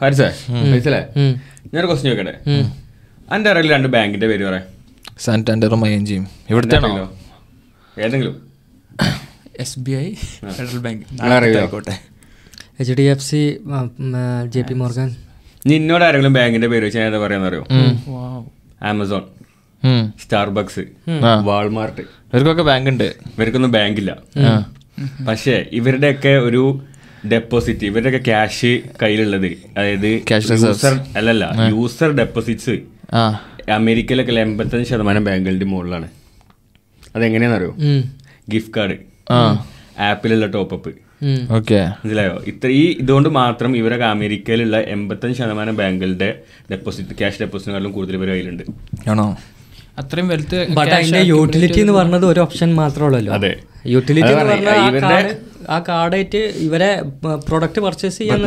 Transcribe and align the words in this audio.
ഹാരിസേ 0.00 0.28
ഫൈസലേ 0.70 1.00
ഞാനൊരു 1.72 1.88
ക്വസ്റ്റ്യൻ 1.90 2.08
ചോദിക്കട്ടെ? 2.08 2.34
എന്റെ 3.34 3.48
അറിയില്ല 3.50 3.72
രണ്ട് 3.74 3.88
ബാങ്കിന്റെ 3.94 4.26
പേര് 4.30 4.44
പറയാം. 4.48 4.64
സാന്റാൻഡറും 5.24 5.82
ഐ 5.88 5.92
എൻ 5.98 6.02
ജിയും 6.08 6.24
ഇവിടുത്തെ 6.50 6.76
ഏതെങ്കിലും? 8.04 8.34
S 9.64 9.78
B 9.86 9.92
I 10.02 10.08
federal 10.56 10.80
bank? 10.86 11.04
ആയിക്കോട്ടെ. 11.22 11.94
H 12.80 12.94
D 12.98 13.06
F 13.12 13.24
C 13.28 13.40
J 14.54 14.62
P 14.68 14.74
Morgan. 14.80 15.08
നിന്നോട് 15.66 16.04
ആരെങ്കിലും 16.04 16.34
ബാങ്കിന്റെ 16.38 16.68
പേര് 16.72 16.84
വെച്ചാൽ 16.84 17.06
ഏതാ 17.10 17.18
പറയാന്ന് 17.18 17.48
അറിയോ 17.48 17.64
വാവ് 18.08 18.44
ആമസോൺ. 18.90 19.24
സ്റ്റാർബക്സ്. 20.22 20.84
വാൾമാർട്ട്. 21.48 22.02
ഇവർക്കൊക്കെ 22.32 22.64
ബാങ്ക് 22.70 22.90
ഉണ്ട് 22.90 23.08
ഇവർക്കൊന്നും 23.36 23.72
ബാങ്കില്ല. 23.72 24.12
പക്ഷേ 25.28 25.56
ഇവരുടെയൊക്കെ 25.78 26.34
ഒരു 26.48 26.62
ഡെപ്പോസിറ്റ് 27.32 27.84
ഇവരുടെയൊക്കെ 27.90 28.20
ക്യാഷ് 28.30 28.72
കയ്യിലുള്ളത്. 29.02 29.50
അതായത് 29.76 30.10
യൂസർ 30.64 30.94
അല്ലല്ല 31.16 31.44
യൂസർ 31.70 32.10
ഡെപ്പോസിറ്റ്സ് 32.20 32.76
അമേരിക്കയിലൊക്കെ 33.78 34.34
എൺപത്തഞ്ച് 34.46 34.88
ശതമാനം 34.90 35.24
ബാങ്കുകളുടെ 35.24 35.64
മുകളിലാണ്. 35.64 36.08
അതെങ്ങനെയാണെന്നറിയോ? 37.16 37.72
ഗിഫ്റ്റ് 38.54 38.74
കാർഡ് 38.76 38.96
ആപ്പിലുള്ള 40.08 40.46
ടോപ്പപ്പ് 40.46 40.90
ഓക്കെ 41.56 41.78
മനസ്സിലായോ? 42.00 42.34
ഇത്ര 42.46 42.68
ഈ 42.80 42.82
ഇതുകൊണ്ട് 43.02 43.28
മാത്രം 43.40 43.76
ഇവരൊക്കെ 43.76 44.06
അമേരിക്കയിലുള്ള 44.14 44.76
എൺപത്തഞ്ച് 44.94 45.38
ശതമാനം 45.38 45.76
ബാങ്കുകളുടെ 45.76 46.28
ഡെപ്പോസിറ്റ് 46.72 47.14
ക്യാഷ് 47.20 47.40
ഡെപ്പോസിറ്റിനെക്കാളും 47.42 47.92
കൂടുതൽ 47.92 48.16
ഇവരുടെ 48.18 48.34
കയ്യിലുണ്ട്. 48.34 48.64
ആണോ? 49.10 49.26
അത്രയും 49.98 50.28
വെൽത്ത് 50.32 50.58
ബട്ട് 50.78 50.94
അതിന്റെ 50.96 51.20
യൂട്ടിലിറ്റി 51.32 51.80
എന്ന് 51.84 51.94
പറഞ്ഞത് 51.98 52.26
ഒരു 52.32 52.40
ഓപ്ഷൻ 52.44 52.70
മാത്രമല്ലോ 52.80 53.32
അതെ. 53.36 53.52
യൂട്ടിലിറ്റി 53.94 54.30
എന്ന് 54.32 54.44
പറഞ്ഞാൽ 54.44 54.78
പറഞ്ഞെ, 55.04 55.32
ആ 55.74 55.76
കാർഡായിട്ട് 55.88 56.40
ഇവരെ 56.66 56.88
പ്രൊഡക്റ്റ് 57.48 57.80
പർച്ചേസ് 57.84 58.18
ചെയ്യാൻ 58.18 58.40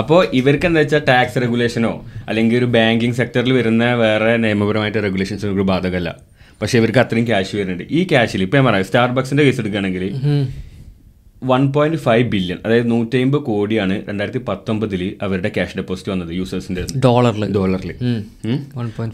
അപ്പോൾ 0.00 0.20
ഇവർക്ക് 0.40 0.66
എന്താ 0.68 0.80
വെച്ചാൽ 0.82 1.02
ടാക്സ് 1.08 1.40
റെഗുലേഷനോ 1.44 1.92
അല്ലെങ്കിൽ 2.28 2.56
ഒരു 2.60 2.68
ബാങ്കിങ് 2.76 3.16
സെക്ടറിൽ 3.20 3.52
വരുന്ന 3.58 3.84
വേറെ 4.02 4.32
നിയമപരമായിട്ട് 4.44 5.00
റെഗുലേഷൻസ് 5.06 5.44
ഇവർക്ക് 5.46 5.66
ബാധകമല്ല. 5.72 6.10
പക്ഷെ 6.60 6.74
ഇവർക്ക് 6.80 7.00
അത്രയും 7.02 7.26
ക്യാഷ് 7.30 7.54
വരുന്നുണ്ട്. 7.58 7.84
ഈ 7.90 8.02
ക്യാഷിൽ 8.12 8.42
ഇപ്പം 8.46 8.58
ഞാൻ 8.58 8.66
പറയാം 8.68 8.86
സ്റ്റാർബക്സിന്റെ 8.90 9.44
കേസ് 9.46 9.60
എടുക്കുകയാണെങ്കിൽ 9.62 10.04
വൺ 11.50 11.62
പോയിന്റ് 11.74 11.98
ഫൈവ് 12.04 12.24
ബില്യൺ 12.32 12.58
അതായത് 12.64 12.86
നൂറ്റി 12.92 13.16
അമ്പത് 13.24 13.42
കോടിയാണ് 13.48 13.94
രണ്ടായിരത്തി 14.08 14.40
പത്തൊമ്പതിൽ 14.48 15.02
അവരുടെ 15.26 15.50
ക്യാഷ് 15.56 15.76
ഡെപ്പോസിറ്റ് 15.80 16.10
വന്നത് 16.12 16.32
യൂസേഴ്സിന്റെ 16.38 16.82
ഡോളറിൽ 17.06 17.44
ഡോളറിൽ 17.56 17.92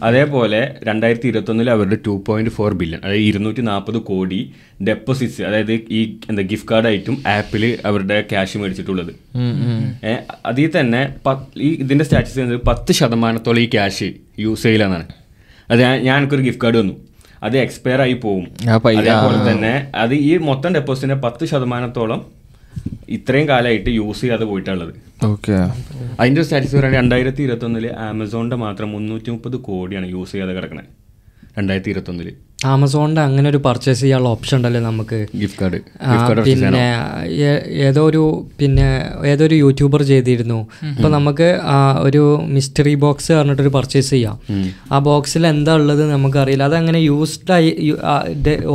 അതേപോലെ 0.09 0.61
രണ്ടായിരത്തി 0.89 1.27
ഇരുപത്തൊന്നിൽ 1.31 1.69
അവരുടെ 1.75 1.99
ടു 2.07 2.15
പോയിന്റ് 2.27 2.53
ഫോർ 2.57 2.73
ബില്യൺ 2.81 2.99
അതായത് 3.05 3.25
ഇരുന്നൂറ്റി 3.31 3.63
നാൽപ്പത് 3.69 3.99
കോടി 4.11 4.39
ഡെപ്പോസിറ്റ്സ് 4.89 5.43
അതായത് 5.49 5.73
ഈ 5.99 6.01
എന്താ 6.29 6.45
ഗിഫ്റ്റ് 6.51 6.71
കാർഡായിട്ടും 6.71 7.17
ആപ്പിൽ 7.35 7.65
അവരുടെ 7.89 8.17
ക്യാഷ് 8.31 8.57
മേടിച്ചിട്ടുള്ളത്. 8.61 9.13
അതിൽ 10.51 10.69
തന്നെ 10.77 11.01
ഈ 11.67 11.69
ഇതിന്റെ 11.83 12.05
സ്റ്റാറ്റസ് 12.09 12.59
പത്ത് 12.69 12.91
ശതമാനത്തോളം 12.99 13.61
ഈ 13.65 13.69
ക്യാഷ് 13.75 14.09
യൂസ് 14.45 14.63
ചെയ്യലെന്നാണ് 14.67 15.07
അത് 15.69 15.79
ഞാൻ 15.85 15.95
ഞാൻ 16.07 16.15
എനിക്കൊരു 16.19 16.43
ഗിഫ്റ്റ് 16.47 16.63
കാർഡ് 16.63 16.79
വന്നു. 16.81 16.95
അത് 17.43 17.55
എക്സ്പയർ 17.57 18.01
ആയി 18.01 18.15
പോവും. 18.25 18.45
ആ 18.69 18.75
അതേപോലെ 18.99 19.39
തന്നെ 19.51 19.73
അത് 20.03 20.13
ഈ 20.29 20.31
മൊത്തം 20.49 20.71
ഡെപ്പോസിറ്റിന്റെ 20.77 21.17
പത്ത് 21.25 21.45
ശതമാനത്തോളം 21.51 22.21
ഇത്രയും 23.15 23.47
കാലമായിട്ട് 23.47 23.89
യൂസ് 23.99 24.21
ചെയ്യാതെ 24.21 24.45
പോയിട്ടുള്ളത്. 24.51 24.91
ഓക്കെ 25.31 25.55
അതിന്റെ 26.19 26.43
സ്റ്റാറ്റസ് 26.43 26.75
പറയുന്നത് 26.75 26.99
രണ്ടായിരത്തി 26.99 27.41
ഇരുപത്തി 27.45 27.65
ഒന്നിൽ 27.65 27.85
ആമസോണിന്റെ 28.09 28.57
മാത്രം 28.65 28.91
മുന്നൂറ്റി 28.95 29.29
മുപ്പത് 29.31 29.57
കോടിയാണ് 29.67 30.07
യൂസ് 30.15 30.31
ചെയ്യാതെ 30.31 30.53
കിടക്കണേ. 30.57 30.83
രണ്ടായിരത്തി 31.57 31.89
ഇരുപത്തൊന്നിൽ. 31.89 32.29
ആമസോണിന്റെ 32.61 33.21
അങ്ങനെ 33.21 33.49
ഒരു 33.49 33.57
പർച്ചേസ് 33.57 34.01
ചെയ്യാനുള്ള 34.01 34.29
ഓപ്ഷൻ 34.29 34.57
ഉണ്ടല്ലേ 34.57 34.81
നമുക്ക്? 34.81 35.19
ഗിഫ്റ്റ് 35.37 35.61
കാർഡ് 35.61 36.41
പിന്നെ 36.41 36.83
ഏതോ 37.87 38.01
ഒരു 38.05 38.21
പിന്നെ 38.59 38.85
ഏതോ 39.25 39.45
ഒരു 39.45 39.55
യൂട്യൂബർ 39.55 40.03
ചെയ്തിരുന്നു 40.03 40.59
ഇപ്പൊ 40.89 41.09
നമുക്ക് 41.09 41.47
ഒരു 42.01 42.21
മിസ്റ്ററി 42.49 42.95
ബോക്സ് 42.95 43.31
പറഞ്ഞിട്ടൊരു 43.31 43.69
പർച്ചേസ് 43.69 44.09
ചെയ്യാം. 44.09 44.35
ആ 44.91 44.99
ബോക്സിൽ 44.99 45.47
എന്താ 45.47 45.73
ഉള്ളത് 45.73 46.11
നമുക്കറിയില്ല. 46.11 46.63
അത് 46.63 46.75
അങ്ങനെ 46.75 46.99
യൂസ്ഡ് 47.01 47.51
ആയി 47.51 47.71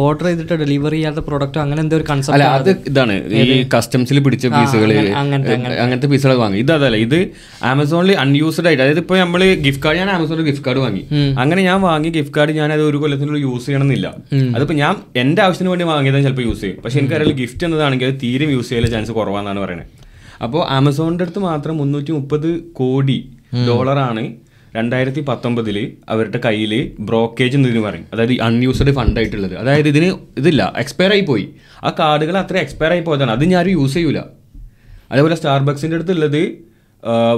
ഓർഡർ 0.01 0.25
ചെയ്തിട്ട് 0.25 0.55
ഡെലിവറി 0.55 0.97
ചെയ്യാത്ത 0.97 1.19
പ്രൊഡക്റ്റ് 1.19 1.59
അങ്ങനെ 1.59 1.81
എന്തോ 1.81 1.97
ഒരു 1.97 2.05
അല്ല 2.05 2.13
കൺസെപ്റ്റ് 2.13 2.49
അത് 2.57 2.91
ഇതാണ്. 2.91 3.15
ഈ 3.43 3.69
കസ്റ്റംസിൽ 3.77 4.19
പിടിച്ച 4.19 4.47
പീസുകൾ 4.47 4.91
അങ്ങനത്തെ- 5.17 5.57
അങ്ങനത്തെ. 5.79 6.07
പീസുകൾ 6.07 6.35
വാങ്ങി. 6.35 6.59
ഇത് 6.59 6.73
അതല്ല 6.73 6.97
ഇത് 6.97 7.19
ആമസോണിൽ 7.65 8.13
അൺയൂസ്ഡ് 8.17 8.67
ആയിട്ട് 8.67 8.83
അതായത് 8.83 8.99
ഇപ്പൊ 8.99 9.17
നമ്മൾ 9.19 9.41
ഗിഫ്റ്റ് 9.63 9.85
കാർഡ് 9.85 9.99
ഞാൻ 9.99 10.11
ആമസോണിൽ 10.11 10.45
ഗിഫ്റ്റ് 10.45 10.67
കാർഡ് 10.67 10.79
വാങ്ങി. 10.79 11.05
അങ്ങനെ 11.39 11.63
ഞാൻ 11.63 11.81
വാങ്ങി 11.83 12.09
ഗിഫ്റ്റ് 12.11 12.37
കാർഡ് 12.37 12.53
ഞാൻ 12.53 12.73
അത് 12.73 12.83
ഒരു 12.83 12.97
കൊല്ലത്തിനുള്ള 12.97 13.39
യൂസ് 13.39 13.71
ചെയ്യണമെന്നില്ല. 13.77 14.55
അതിപ്പോ 14.57 14.75
ഞാൻ 14.75 14.95
എന്റെ 15.23 15.41
ആവശ്യത്തിന് 15.43 15.71
വേണ്ടി 15.71 15.85
വാങ്ങിയതാണ് 15.85 16.25
ചിലപ്പോൾ 16.25 16.43
യൂസ് 16.43 16.61
ചെയ്യും. 16.61 16.81
പക്ഷെ 16.83 16.99
എനിക്കറിയാം 16.99 17.37
ഗിഫ്റ്റ് 17.37 17.65
എന്നതാണെങ്കിൽ 17.67 18.07
അത് 18.07 18.19
തീരെ 18.23 18.47
യൂസ് 18.57 18.69
ചെയ്യാൻ 18.69 18.91
ചാൻസ് 18.95 19.13
കുറവാണെന്നാണ് 19.19 19.61
പറയുന്നത്. 19.61 19.93
അപ്പോൾ 20.43 20.63
ആമസോണിന്റെ 20.79 21.25
അടുത്ത് 21.25 21.39
മാത്രം 21.39 21.77
മുന്നൂറ്റി 21.77 22.13
മുപ്പത് 22.13 22.49
കോടി 22.81 23.19
ഡോളറാണ് 23.69 24.25
രണ്ടായിരത്തി 24.77 25.21
പത്തൊമ്പതിൽ 25.21 25.77
അവരുടെ 26.09 26.39
കയ്യിൽ 26.45 26.73
ബ്രോക്കേജ് 27.01 27.57
എന്നതിന് 27.57 27.83
പറയും. 27.85 28.07
അതായത് 28.13 28.35
അൺയൂസ്ഡ് 28.41 28.93
ഫണ്ട് 28.95 29.19
ആയിട്ടുള്ളത്. 29.21 29.55
അതായത് 29.59 29.89
ഇതിന് 29.89 30.09
ഇതില്ല 30.39 30.63
എക്സ്പയർ 30.77 31.13
ആയി 31.13 31.21
പോയി. 31.21 31.47
ആ 31.85 31.91
കാർഡുകൾ 31.99 32.39
അത്ര 32.39 32.57
എക്സ്പയർ 32.57 32.93
ആയി 32.93 33.01
പോയതാണ്. 33.01 33.31
അത് 33.31 33.45
ഞാനും 33.45 33.71
യൂസ് 33.71 33.95
ചെയ്യൂല. 33.95 34.23
അതേപോലെ 35.13 35.35
സ്റ്റാർബക്സിന്റെ 35.35 35.97
അടുത്തുള്ളത് 35.97 36.43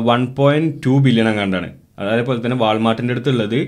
വൺ 0.08 0.26
പോയിന്റ് 0.38 0.74
ടു 0.86 0.94
ബില്യൺ 0.98 1.28
അങ്ങാണ്ടാണ് 1.28 1.68
അതേപോലെ 1.98 2.38
തന്നെ 2.44 2.56
വാൾമാർട്ടിന്റെ 2.56 3.12
അടുത്തുള്ളത് 3.14 3.60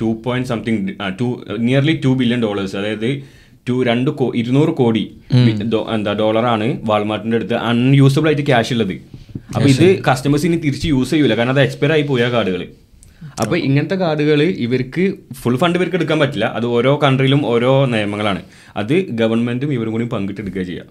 two 0.00 0.08
point 0.24 0.48
something 0.52 0.80
to 1.20 1.26
nearly 1.66 1.94
two 2.04 2.12
billion 2.20 2.40
dollars 2.46 2.76
അതായത് 2.80 3.10
ടു 3.68 3.76
രണ്ട് 3.88 4.10
ഇരുന്നൂറ് 4.40 4.72
കോടി 4.80 5.04
എന്താ 5.96 6.12
ഡോളറാണ് 6.22 6.66
വാൾമാർട്ടിന്റെ 6.90 7.38
അടുത്ത് 7.40 7.56
അൺയൂസബിൾ 7.70 8.28
ആയിട്ട് 8.30 8.44
ക്യാഷ് 8.50 8.72
ഉള്ളത്. 8.74 8.94
അപ്പൊ 9.54 9.66
ഇത് 9.74 9.86
കസ്റ്റമേഴ്സ് 10.08 10.46
ഇനി 10.48 10.56
തിരിച്ച് 10.66 10.88
യൂസ് 10.94 11.10
ചെയ്യൂല. 11.10 11.34
കാരണം 11.38 11.54
അത് 11.56 11.62
എക്സ്പയർ 11.66 11.92
ആയി 11.96 12.04
പോയ 12.10 12.24
കാർഡുകൾ 12.34 12.62
അപ്പൊ 13.40 13.56
ഇങ്ങനത്തെ 13.56 13.94
കാർഡുകൾ 13.94 14.42
ഇവർക്ക് 14.42 15.14
ഫുൾ 15.32 15.56
ഫണ്ട് 15.56 15.78
ഇവർക്ക് 15.78 15.96
എടുക്കാൻ 15.96 16.18
പറ്റില്ല. 16.18 16.44
അത് 16.44 16.66
ഓരോ 16.66 17.00
കൺട്രിയിലും 17.02 17.46
ഓരോ 17.46 17.84
നിയമങ്ങളാണ്. 17.86 18.42
അത് 18.76 19.08
ഗവൺമെന്റും 19.10 19.72
ഇവരും 19.72 19.92
കൂടി 19.92 20.04
പങ്കിട്ടെടുക്കുക 20.04 20.62
ചെയ്യാം. 20.62 20.86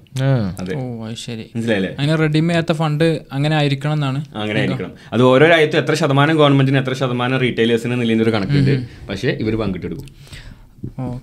അതെ. 0.59 0.75
ശരി 1.14 1.52
മനസ്സിലായില്ലേ? 1.56 1.96
അങ്ങനെ 2.00 2.16
റെഡിമേ 2.16 2.47
ചെയ്യാത്ത 2.47 2.72
ഫണ്ട് 2.72 3.22
അങ്ങനെ 3.31 3.56
ആയിരിക്കണം 3.56 3.94
എന്നാണ്. 3.94 4.25
അങ്ങനെ 4.35 4.59
ആയിരിക്കണം. 4.59 4.91
അത് 5.14 5.24
ഓരോ 5.24 5.47
രാജ്യത്തും 5.47 5.78
എത്ര 5.78 5.94
ശതമാനം 5.94 6.38
ഗവൺമെന്റിന് 6.38 6.78
എത്ര 6.78 6.94
ശതമാനം 6.94 7.38
റീറ്റെയിലേഴ്സിന് 7.38 8.02
നിലയിൽ 8.02 8.24
ഒരു 8.24 8.30
കണക്കുണ്ട്. 8.30 8.88
പക്ഷേ 9.09 9.30
ഇവർ 9.30 9.56
പങ്കിട്ടെടുക്കും. 9.56 10.09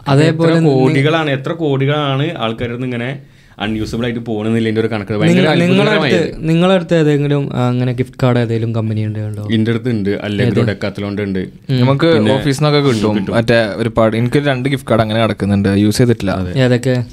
അതേപോലെ 0.08 0.60
കോടികളാണ് 0.60 1.30
എത്ര 1.30 1.52
കോടികളാണ് 1.52 2.36
ആൾക്കാരിൽ 2.36 2.72
നിന്ന് 2.72 2.86
ഇങ്ങനെ 2.86 3.22
അൺയൂസബിൾ 3.58 4.04
ആയിട്ട് 4.04 4.20
പോകുന്നില്ല 4.20 4.80
ഒരു 4.80 4.86
കണക്ക്. 4.86 5.12
അത്ഭുതകരമായത് 5.14 6.34
നിങ്ങളടുത്ത് 6.40 6.94
ഏതെങ്കിലും 6.94 7.56
അങ്ങനെ 7.66 7.92
ഗിഫ്റ്റ് 7.92 8.16
കാർഡ് 8.22 8.38
ഏതെങ്കിലും 8.38 8.74
കമ്പനി 8.74 9.06
ഉണ്ട് 9.06 9.18
കണ്ടോ 9.18 9.48
ഇന്റെ 9.52 9.70
അടുത്ത് 9.70 9.90
ഉണ്ട്. 9.90 10.10
അല്ലെങ്കിൽ 10.22 10.64
ഡെക്കാത്തലോണ്ട് 10.66 11.22
ഉണ്ട്. 11.22 11.42
നമുക്ക് 11.72 12.06
ഓഫീസിൽ 12.32 12.64
നിന്നൊക്കെ 12.64 12.88
കിട്ടും. 12.88 13.34
മറ്റേ 13.34 13.66
ഒരുപാട് 13.76 14.16
എനിക്ക് 14.16 14.38
രണ്ട് 14.46 14.68
ഗിഫ്റ്റ് 14.68 14.90
കാർഡ് 14.90 15.02
അങ്ങനെ 15.02 15.22
കിടക്കുന്നുണ്ട് 15.22 15.68
യൂസ് 15.68 15.98
ചെയ്തിട്ടില്ല. 15.98 16.34
ഏതൊക്കെ? 16.58 17.04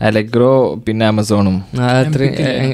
അലഗ്രോ 0.00 0.50
പിന്നെ 0.86 1.06
ആമസോണും 1.06 1.56
എത്ര 2.02 2.22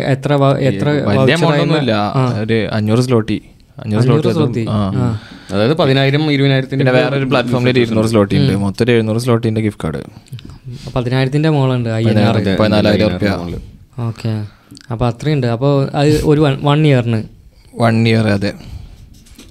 എത്ര 0.06 0.32
വലിയ 0.34 0.70
voucher 0.70 1.32
എമൗണ്ട് 1.32 1.46
ആയി- 1.46 1.62
ഒന്നും 1.62 1.78
ഇല്ല 1.78 1.92
ഒരു 2.40 2.68
അഞ്ഞൂറ് 2.72 3.00
സ്ലോട്ടി 3.00 3.42
അഞ്ഞൂറ് 3.78 4.02
സ്ലോട്ടി 4.32 4.64
അതായത് 5.52 5.74
പതിനായിരം 5.74 6.32
ഇരുപതിനായിരത്തിന്റെ 6.32 6.84
ഒരു 7.16 7.24
പ്ലാറ്റ്ഫോമിൽ 7.24 7.70
ഒരു 7.70 7.80
ഇരുന്നൂറ് 7.80 8.06
സ്ലോട്ടി 8.06 8.36
ഉണ്ട്. 8.38 8.56
മൊത്തം 8.56 8.90
എഴുന്നൂറ് 8.90 9.18
സ്ലോട്ടിന്റെ 9.18 9.60
ഗിഫ്റ്റ് 9.60 9.82
കാർഡ് 9.84 10.02
പതിനായിരത്തിന്റെ 10.94 11.48
മോളുണ്ട് 11.48 11.88
അയ്യായിരം 11.88 13.48
ഓക്കെ. 13.98 14.46
അപ്പോൾ 14.90 15.06
അത്രയുണ്ട്. 15.06 15.46
അപ്പോൾ 15.46 15.90
അത് 15.94 16.22
ഒരു 16.24 16.40
വൺ 16.40 16.86
ഇയറിന്. 16.86 17.22
വൺ 17.80 18.08
ഇയർ 18.08 18.26
അതെ. 18.28 18.52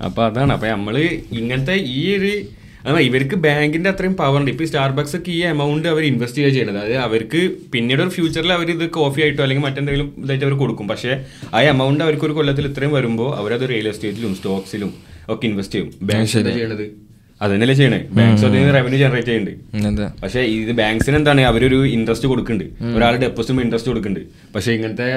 അപ്പൊ 0.03 0.25
അതാണ്. 0.25 0.53
അപ്പൊ 0.53 0.67
നമ്മൾ 0.67 0.97
ഇങ്ങനത്തെ 1.31 1.73
ഈ 1.73 2.16
ഒരു 2.16 2.41
അതാണ് 2.85 3.00
ഇവർക്ക് 3.00 3.35
ബാങ്കിന്റെ 3.35 3.89
അത്രയും 3.89 4.16
പവർ 4.16 4.39
ഉണ്ട്. 4.39 4.51
ഇപ്പൊ 4.51 4.66
സ്റ്റാർബക്സ് 4.66 5.16
ഒക്കെ 5.16 5.31
ഈ 5.31 5.41
എമൗണ്ട് 5.41 5.88
അവർ 5.88 6.03
ഇൻവെസ്റ്റ് 6.03 6.38
ചെയ്യുക 6.38 6.53
ചെയ്യണത്. 6.53 6.78
അതായത് 6.78 6.97
അവർക്ക് 6.97 7.51
പിന്നീട് 7.73 8.01
ഒരു 8.01 8.09
ഫ്യൂച്ചറിൽ 8.09 8.53
അവർ 8.53 8.72
ഇത് 8.72 8.90
കോഫി 8.90 9.22
ആയിട്ടോ 9.22 9.44
അല്ലെങ്കിൽ 9.44 9.66
മറ്റെന്തെങ്കിലും 9.67 10.13
ഇതായിട്ട് 10.17 10.45
അവർ 10.45 10.53
കൊടുക്കും. 10.53 10.88
പക്ഷേ 10.88 11.25
ആ 11.53 11.61
എമൗണ്ട് 11.61 12.03
അവർക്ക് 12.03 12.25
ഒരു 12.25 12.34
കൊല്ലത്തിൽ 12.34 12.67
ഇത്രയും 12.67 12.94
വരുമ്പോൾ 12.94 13.37
അവരത് 13.37 13.70
റിയൽ 13.70 13.87
എസ്റ്റേറ്റിലും 13.87 14.35
സ്റ്റോക്സിലും 14.35 14.93
ഒക്കെ 15.29 15.46
ഇൻവെസ്റ്റ് 15.47 15.75
ചെയ്യും. 15.75 15.93
ബാങ്ക് 16.02 16.29
ചെയ്യണത്? 16.29 17.03
അതന്നെയല്ലേ 17.43 17.75
ചെയ്യണേ. 17.79 17.99
ബാങ്ക്സ് 18.17 18.45
അതിന് 18.47 18.69
റവന്യൂ 18.75 18.97
ജനറേറ്റ് 19.03 19.29
ചെയ്യുന്നുണ്ട് 19.29 20.03
പക്ഷെ 20.23 20.41
ഇത് 20.57 20.72
ബാങ്ക്സിന് 20.79 21.17
എന്താണ്? 21.22 21.41
അവരൊരു 21.51 21.79
ഇൻട്രസ്റ്റ് 21.95 22.28
കൊടുക്കുന്നുണ്ട് 22.31 22.95
ഒരാൾ 22.97 23.13
ഡെപ്പോസിറ്റ് 23.23 23.63
ഇൻട്രസ്റ്റ് 23.66 23.91
കൊടുക്കുന്നുണ്ട് 23.91 24.53
പക്ഷെ 24.55 24.72
ഇങ്ങനത്തെ 24.78 25.07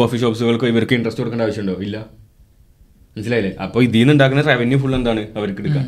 കോഫി 0.00 0.18
ഷോപ്സുകൾക്ക് 0.24 0.66
ഇവർക്ക് 0.72 0.96
ഇൻട്രസ്റ്റ് 0.98 1.22
കൊടുക്കേണ്ട 1.22 1.46
ആവശ്യമുണ്ടോ? 1.48 1.76
ഇല്ല. 1.86 1.96
മനസ്സിലായില്ലേ? 3.16 3.52
അപ്പൊ 3.64 3.78
ഇതിൽ 3.86 4.00
നിന്ന് 4.00 4.12
ഉണ്ടാക്കുന്ന 4.12 4.44
റവന്യൂ 4.52 4.78
ഫുൾ 4.84 4.94
എന്താണ്? 5.00 5.24
അവർക്ക് 5.38 5.62
എടുക്കാൻ. 5.64 5.86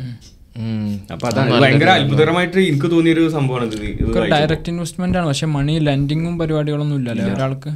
അപ്പൊ 1.13 1.25
അതാണ്. 1.29 1.49
ഭയങ്കര 1.63 1.89
അത്ഭുതകരമായിട്ട് 1.97 2.59
എനിക്ക് 2.69 2.87
തോന്നിയൊരു 2.93 3.23
സംഭവമാണ് 3.35 3.65
ഇത്. 3.71 3.83
ഇത് 4.03 4.31
ഡയറക്റ്റ് 4.35 4.69
ഇൻവെസ്റ്റ്മെന്റ് 4.73 5.17
ആണ്. 5.17 5.27
പക്ഷെ 5.31 5.47
മണി 5.57 5.73
ലെൻഡിങ്ങും 5.87 6.33
പരിപാടികളൊന്നും 6.39 6.97
ഇല്ലല്ലേ 6.99 7.27
ഒരാൾക്ക്. 7.33 7.73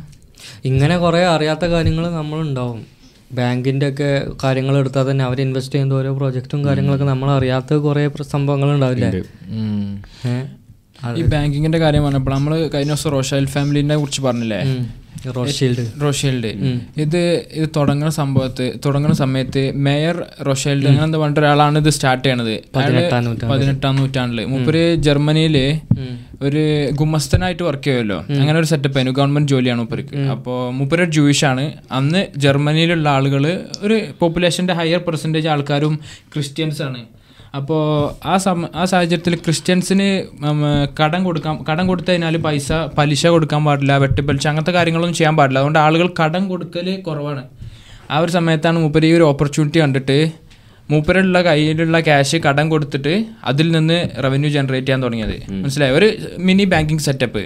ഇങ്ങനെ 0.70 0.96
കുറെ 1.04 1.22
അറിയാത്ത 1.36 1.66
കാര്യങ്ങൾ 1.74 2.06
നമ്മളുണ്ടാവും. 2.20 2.80
ബാങ്കിന്റെ 3.32 3.88
ഒക്കെ 3.90 4.10
കാര്യങ്ങൾ 4.44 4.76
എടുത്താൽ 4.78 5.06
തന്നെ 5.10 5.24
അവർ 5.24 5.38
ഇൻവെസ്റ്റ് 5.42 5.74
ചെയ്യുന്ന 5.74 5.94
ഓരോ 5.94 6.12
പ്രോജക്റ്റും 6.18 6.62
കാര്യങ്ങളൊക്കെ 6.68 7.06
നമ്മൾ 7.06 7.30
അറിയാത്ത 7.32 7.78
കുറേ 7.86 8.04
സംഭവങ്ങൾ 8.32 8.70
ഉണ്ടാവില്ലേ 8.76 9.10
ഈ 11.20 11.24
ബാങ്കിങ്ങിന്റെ 11.30 11.80
കാര്യം 11.80 12.04
പറഞ്ഞപ്പോൾ 12.04 12.34
നമ്മൾ 12.34 12.54
കഴിഞ്ഞ 12.74 12.92
ദിവസം 12.92 13.12
റോഷാൽ 13.12 13.46
ഫാമിലിനെ 13.48 13.96
കുറിച്ച് 13.96 14.22
പറഞ്ഞില്ലേ? 14.22 14.60
റോഷീൽഡ് 15.36 16.02
റോഷേൽഡ് 16.02 16.48
ഇത് 16.98 17.18
ഇത് 17.54 17.70
തുടങ്ങുന്ന 17.76 18.12
സംഭവത്ത് 18.12 18.66
തുടങ്ങുന്ന 18.86 19.16
സമയത്ത് 19.16 19.72
മേയർ 19.76 20.24
റോഷേൽഡ് 20.48 20.88
അങ്ങനെ 20.88 21.04
എന്താ 21.04 21.20
പറഞ്ഞ 21.20 21.40
ഒരാളാണ് 21.40 21.80
ഇത് 21.80 21.90
സ്റ്റാർട്ട് 21.90 22.24
ചെയ്യണത്. 22.26 22.54
പതിനെട്ടാം 22.76 23.24
നൂറ്റാണ്ടിൽ. 23.26 23.60
പതിനെട്ടാം 23.60 23.96
നൂറ്റാണ്ടിൽ. 23.96 24.46
മൂപ്പര് 24.46 24.96
ജർമ്മനിയിൽ 24.96 25.58
ഒരു 26.42 26.64
ഗുമസ്തനായിട്ട് 26.92 27.64
വർക്ക് 27.64 27.84
ചെയ്യുമല്ലോ 27.84 28.20
അങ്ങനെ 28.30 28.60
ഒരു 28.60 28.66
സെറ്റപ്പ് 28.66 28.98
ആയിരുന്നു. 28.98 29.18
ഗവൺമെന്റ് 29.20 29.50
ജോലിയാണ് 29.52 29.80
മൂപ്പർക്ക്. 29.80 30.18
അപ്പോൾ 30.18 30.74
മൂപ്പര് 30.74 31.12
ജൂയിഷ് 31.12 31.46
ആണ്. 31.46 31.74
അന്ന് 31.92 32.28
ജർമ്മനിയിലുള്ള 32.38 33.10
ആളുകൾ 33.10 33.62
ഒരു 33.82 34.02
പോപ്പുലേഷന്റെ 34.20 34.74
ഹയർ 34.74 35.00
പെർസെന്റേജ് 35.00 35.48
ആൾക്കാരും 35.48 36.00
ക്രിസ്ത്യൻസ് 36.34 36.82
ആണ്. 36.82 37.02
അപ്പോൾ 37.58 37.82
ആ 38.32 38.34
സമ 38.44 38.68
ആ 38.82 38.84
സാഹചര്യത്തിൽ 38.92 39.34
ക്രിസ്ത്യൻസിന് 39.46 40.08
കടം 41.00 41.22
കൊടുക്കാൻ 41.28 41.56
കടം 41.70 41.86
കൊടുത്തു 41.90 42.10
കഴിഞ്ഞാൽ 42.12 42.36
പൈസ 42.46 42.72
പലിശ 42.98 43.28
കൊടുക്കാൻ 43.36 43.62
പാടില്ല 43.66 43.98
വെട്ടിപ്പലിശ 44.04 44.46
അങ്ങനത്തെ 44.52 44.74
കാര്യങ്ങളൊന്നും 44.78 45.18
ചെയ്യാൻ 45.20 45.36
പാടില്ല. 45.40 45.60
അതുകൊണ്ട് 45.62 45.80
ആളുകൾ 45.86 46.08
കടം 46.22 46.44
കൊടുക്കൽ 46.52 46.88
കുറവാണ്. 47.08 47.44
ആ 48.14 48.18
ഒരു 48.24 48.32
സമയത്താണ് 48.38 48.78
മൂപ്പര് 48.84 49.10
ഈ 49.10 49.14
ഒരു 49.18 49.26
ഓപ്പർച്യൂണിറ്റി 49.32 49.80
കണ്ടിട്ട് 49.84 50.18
മൂപ്പരുള്ള 50.92 51.38
കയ്യിലുള്ള 51.48 51.98
ക്യാഷ് 52.08 52.38
കടം 52.46 52.66
കൊടുത്തിട്ട് 52.72 53.14
അതിൽ 53.50 53.68
നിന്ന് 53.76 53.98
റവന്യൂ 54.24 54.50
ജനറേറ്റ് 54.56 54.88
ചെയ്യാൻ 54.88 55.04
തുടങ്ങിയത്. 55.06 55.36
മനസ്സിലായി? 55.64 55.94
ഒരു 56.00 56.08
മിനി 56.48 56.66
ബാങ്കിങ് 56.74 57.04
സെറ്റപ്പ് 57.08 57.44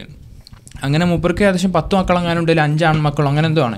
അങ്ങനെ 0.85 1.05
മൂപ്പർക്ക് 1.11 1.43
ഏകദേശം 1.45 1.71
പത്ത് 1.73 1.93
മക്കളെങ്ങാനും 1.95 2.39
ഉണ്ടെങ്കിൽ 2.41 2.63
അഞ്ച് 2.67 2.85
ആൺമക്കളോ 2.91 3.27
അങ്ങനെ 3.31 3.47
എന്തോ 3.51 3.61
ആണ്. 3.65 3.77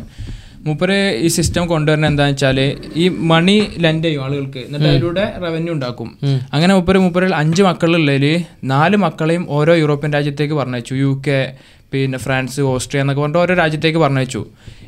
മൂപ്പര് 0.66 1.16
ഈ 1.16 1.28
സിസ്റ്റം 1.28 1.68
കൊണ്ടുവരുന്നത് 1.68 2.12
എന്താ 2.12 2.26
വെച്ചാൽ 2.26 2.78
ഈ 2.96 3.08
മണി 3.10 3.68
ലെൻഡ് 3.78 4.06
ചെയ്യും 4.06 4.24
ആളുകൾക്ക്. 4.24 4.58
എന്നിട്ട് 4.58 4.88
അതിലൂടെ 4.88 5.34
റവന്യൂ 5.44 5.74
ഉണ്ടാക്കും. 5.74 6.18
അങ്ങനെ 6.54 6.74
മൂപ്പര് 6.74 6.98
മൂപ്പര് 6.98 7.34
അഞ്ച് 7.34 7.64
മക്കളുള്ളതിൽ 7.64 8.44
നാല് 8.64 8.98
മക്കളെയും 8.98 9.46
ഓരോ 9.50 9.74
യൂറോപ്യൻ 9.74 10.14
രാജ്യത്തേക്ക് 10.14 10.54
പറഞ്ഞയച്ചു. 10.54 10.94
യു 10.94 11.22
കെ 11.28 11.54
പിന്നെ 11.92 12.18
ഫ്രാൻസ് 12.18 12.62
ഓസ്ട്രിയ 12.62 13.02
എന്നൊക്കെ 13.02 13.22
പറഞ്ഞിട്ട് 13.22 13.40
ഓരോ 13.40 13.56
രാജ്യത്തേക്ക് 13.56 14.00
പറഞ്ഞയച്ചു. 14.00 14.46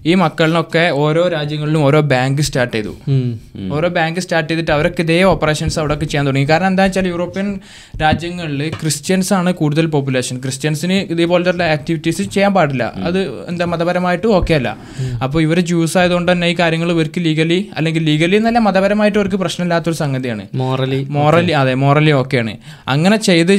ഈ 0.10 0.14
മക്കളിനൊക്കെ 0.24 0.84
ഓരോ 1.04 1.24
രാജ്യങ്ങളിലും 1.36 1.82
ഓരോ 1.88 2.00
ബാങ്ക് 2.14 2.42
സ്റ്റാർട്ട് 2.48 2.74
ചെയ്തു. 2.76 2.94
ഓരോ 3.76 3.88
ബാങ്ക് 3.98 4.20
സ്റ്റാർട്ട് 4.26 4.50
ചെയ്തിട്ട് 4.52 4.72
അവരൊക്കെ 4.78 5.02
ഇതേ 5.06 5.18
ഓപ്പറേഷൻസ് 5.32 5.78
അവിടെയൊക്കെ 5.80 6.06
ചെയ്യാൻ 6.06 6.26
തുടങ്ങി. 6.28 6.48
കാരണം 6.52 6.70
എന്താ 6.74 6.84
വെച്ചാൽ 6.88 7.08
യൂറോപ്യൻ 7.14 7.48
രാജ്യങ്ങളിൽ 8.04 8.62
ക്രിസ്ത്യൻസ് 8.82 9.32
ആണ് 9.40 9.50
കൂടുതൽ 9.62 9.86
പോപ്പുലേഷൻ 9.96 10.38
ക്രിസ്ത്യൻസിന് 10.46 10.98
ഇതേപോലത്തെ 11.16 11.68
ആക്ടിവിറ്റീസ് 11.76 12.24
ചെയ്യാൻ 12.36 12.54
പാടില്ല. 12.58 12.84
അത് 13.10 13.20
എന്താ 13.52 13.68
മതപരമായിട്ട് 13.74 14.28
ഓക്കെ 14.40 14.54
അല്ല. 14.60 14.70
അപ്പോൾ 15.26 15.40
ഇവർ 15.48 15.60
ജ്യൂസ് 15.72 15.98
ആയതുകൊണ്ട് 16.02 16.32
തന്നെ 16.32 16.48
ഈ 16.54 16.56
കാര്യങ്ങൾ 16.62 16.92
ഇവർക്ക് 16.96 17.20
ലീഗലി 17.28 17.60
അല്ലെങ്കിൽ 17.78 18.04
ലീഗലി 18.10 18.38
എന്നല്ല 18.42 18.60
മതപരമായിട്ട് 18.68 19.18
അവർക്ക് 19.22 19.40
പ്രശ്നമില്ലാത്തൊരു 19.44 19.98
സംഗതിയാണ്. 20.04 20.46
മോറലി 20.62 21.02
മോറലി 21.18 21.54
അതെ 21.62 21.74
മോറലി 21.84 22.12
ഓക്കെയാണ് 22.22 22.56
അങ്ങനെ 22.96 23.18
ചെയ്ത് 23.30 23.54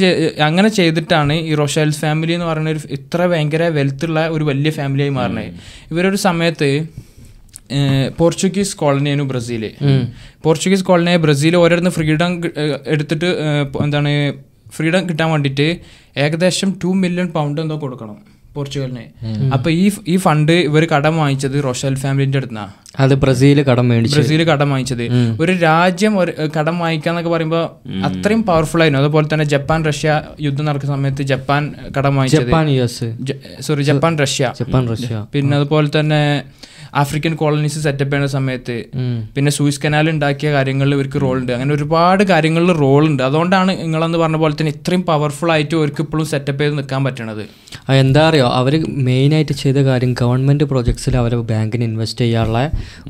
അങ്ങനെ 0.47 0.69
ചെയ്തിട്ടാണ് 0.79 1.33
ഈ 1.49 1.53
റോഷൽസ് 1.61 1.99
ഫാമിലി 2.03 2.33
എന്ന് 2.37 2.47
പറയുന്ന 2.49 2.71
ഒരു 2.75 2.81
ഇത്ര 2.97 3.25
ഭയങ്കര 3.31 3.63
വെൽത്തുള്ള 3.77 4.21
ഒരു 4.35 4.43
വലിയ 4.49 4.71
ഫാമിലിയായി 4.79 5.13
മാറുന്നത് 5.19 5.49
ഇവരൊരു 5.91 6.19
സമയത്ത് 6.31 6.71
പോർച്ചുഗീസ് 8.17 8.77
കോളനിയായിരുന്നു 8.77 9.27
ബ്രസീൽ. 9.31 9.63
പോർച്ചുഗീസ് 10.43 10.83
കോളനിയായ 10.83 11.19
ബ്രസീൽ 11.25 11.55
ഓരോരുന്ന് 11.63 11.91
ഫ്രീഡം 11.97 12.31
എടുത്തിട്ട് 12.87 13.29
എന്താണ് 13.83 14.11
ഫ്രീഡം 14.75 15.03
കിട്ടാൻ 15.09 15.29
വേണ്ടിയിട്ട് 15.31 15.67
ഏകദേശം 16.25 16.69
ടു 16.83 16.89
മില്യൺ 17.03 17.27
പൗണ്ട് 17.37 17.61
എന്തോ 17.61 17.77
കൊടുക്കണം. 17.83 18.17
പോർച്ചുഗലിന്. 18.55 19.03
അപ്പൊ 19.53 19.71
ഈ 19.71 19.91
ഈ 20.07 20.15
ഫണ്ട് 20.17 20.51
ഇവർ 20.51 20.85
കടം 20.85 21.17
വാങ്ങിച്ചത് 21.17 21.63
റോഷൽ 21.63 21.95
ഫാമിലിന്റെ 21.95 22.37
അടുത്താ 22.37 22.69
അത് 22.99 23.13
ബ്രസീൽ 23.15 23.63
കടം 23.63 23.87
മേടിച്ചു. 23.87 24.19
ബ്രസീൽ 24.19 24.43
കടം 24.43 24.69
വാങ്ങിച്ചത്. 24.69 25.03
ഒരു 25.41 25.51
രാജ്യം 25.51 26.19
ഒരു 26.19 26.33
കടം 26.59 26.79
വാങ്ങിക്കാന്നൊക്കെ 26.79 27.29
പറയുമ്പോൾ 27.29 27.63
അത്രയും 28.07 28.43
പവർഫുൾ 28.43 28.81
ആയിരുന്നു. 28.81 29.03
അതുപോലെ 29.03 29.27
തന്നെ 29.33 29.45
ജപ്പാൻ 29.45 29.85
റഷ്യ 29.85 30.21
യുദ്ധം 30.41 30.65
നടക്കുന്ന 30.65 30.95
സമയത്ത് 30.95 31.21
ജപ്പാൻ 31.23 31.73
കടം 31.97 32.15
വാങ്ങിച്ചത്. 32.15 32.45
Japan 32.45 32.69
U 32.69 32.83
S. 32.83 33.09
Sorry 33.61 33.83
Japan 33.83 34.19
Russia. 34.19 34.53
Japan 34.59 34.91
Russia. 34.91 35.25
പിന്നെ 35.33 35.57
അതുപോലെ 35.57 35.99
തന്നെ 35.99 36.21
ആഫ്രിക്കൻ 36.95 37.35
കോളനീസ് 37.35 37.79
സെറ്റപ്പ് 37.79 38.11
ചെയ്യുന്ന 38.11 38.27
സമയത്ത് 38.27 38.75
പിന്നെ 39.35 39.51
സൂയിസ് 39.51 39.81
കനാൽ 39.85 40.09
ഉണ്ടാക്കിയ 40.09 40.51
കാര്യങ്ങളിൽ 40.51 40.93
ഇവർക്ക് 40.95 41.21
റോൾ 41.21 41.37
ഉണ്ട്. 41.39 41.51
അങ്ങനെ 41.51 41.75
ഒരുപാട് 41.75 42.23
കാര്യങ്ങളിൽ 42.23 42.71
റോൾ 42.71 43.03
ഉണ്ട്. 43.07 43.23
അതുകൊണ്ടാണ് 43.23 43.71
നിങ്ങളെന്ന് 43.81 44.17
പറഞ്ഞ 44.17 44.35
പോലെ 44.35 44.55
തന്നെ 44.55 44.71
ഇത്രയും 44.71 45.03
പവർഫുൾ 45.03 45.51
ആയിട്ട് 45.51 45.75
അവർക്ക് 45.75 46.01
ഇപ്പോഴും 46.01 46.25
സെറ്റപ്പ് 46.25 46.61
ചെയ്ത് 46.61 46.77
നിൽക്കാൻ 46.77 47.03
പറ്റണത്. 47.03 47.43
എന്താ 47.93 48.27
അറിയോ? 48.29 48.47
അവർ 48.47 48.73
മെയിനായിട്ട് 49.09 49.51
ചെയ്ത 49.51 49.77
കാര്യം 49.89 50.15
ഗവൺമെന്റ് 50.21 50.63
പ്രോജക്ട്സിൽ 50.63 51.17
അവർ 51.17 51.35
ബാങ്കിന് 51.51 51.83
ഇൻവെസ്റ്റ് 51.83 52.21
ചെയ്യാനുള്ള 52.25 52.61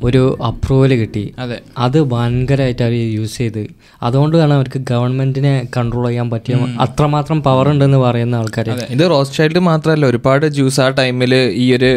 ഒരു 0.04 0.38
അപ്രൂവൽ 0.46 0.94
കിട്ടി. 0.94 1.24
അതെ. 1.38 1.58
അത് 1.78 1.98
ഭയങ്കരമായിട്ട് 2.12 2.82
അവർ 2.82 2.94
യൂസ് 3.18 3.38
ചെയ്ത്. 3.38 3.62
അതുകൊണ്ടാണ് 4.02 4.54
അവർക്ക് 4.54 4.80
ഗവൺമെന്റിനെ 4.90 5.54
കൺട്രോൾ 5.76 6.06
ചെയ്യാൻ 6.06 6.30
പറ്റിയ 6.30 6.54
അത്രമാത്രം 6.80 7.42
പവർ 7.42 7.68
ഉണ്ടെന്ന് 7.68 7.98
പറയുന്ന 7.98 8.34
ആൾക്കാർ 8.34 8.68
ഇത് 8.90 9.04
റോസ് 9.10 9.36
ചൈൽഡ് 9.36 9.58
മാത്രമല്ല 9.58 10.06
ഒരുപാട് 10.06 10.46
ജ്യൂസ് 10.46 10.80
ആ 10.80 10.88
ടൈമിൽ 10.88 11.34
ഈ 11.34 11.66
ഒരു 11.76 11.90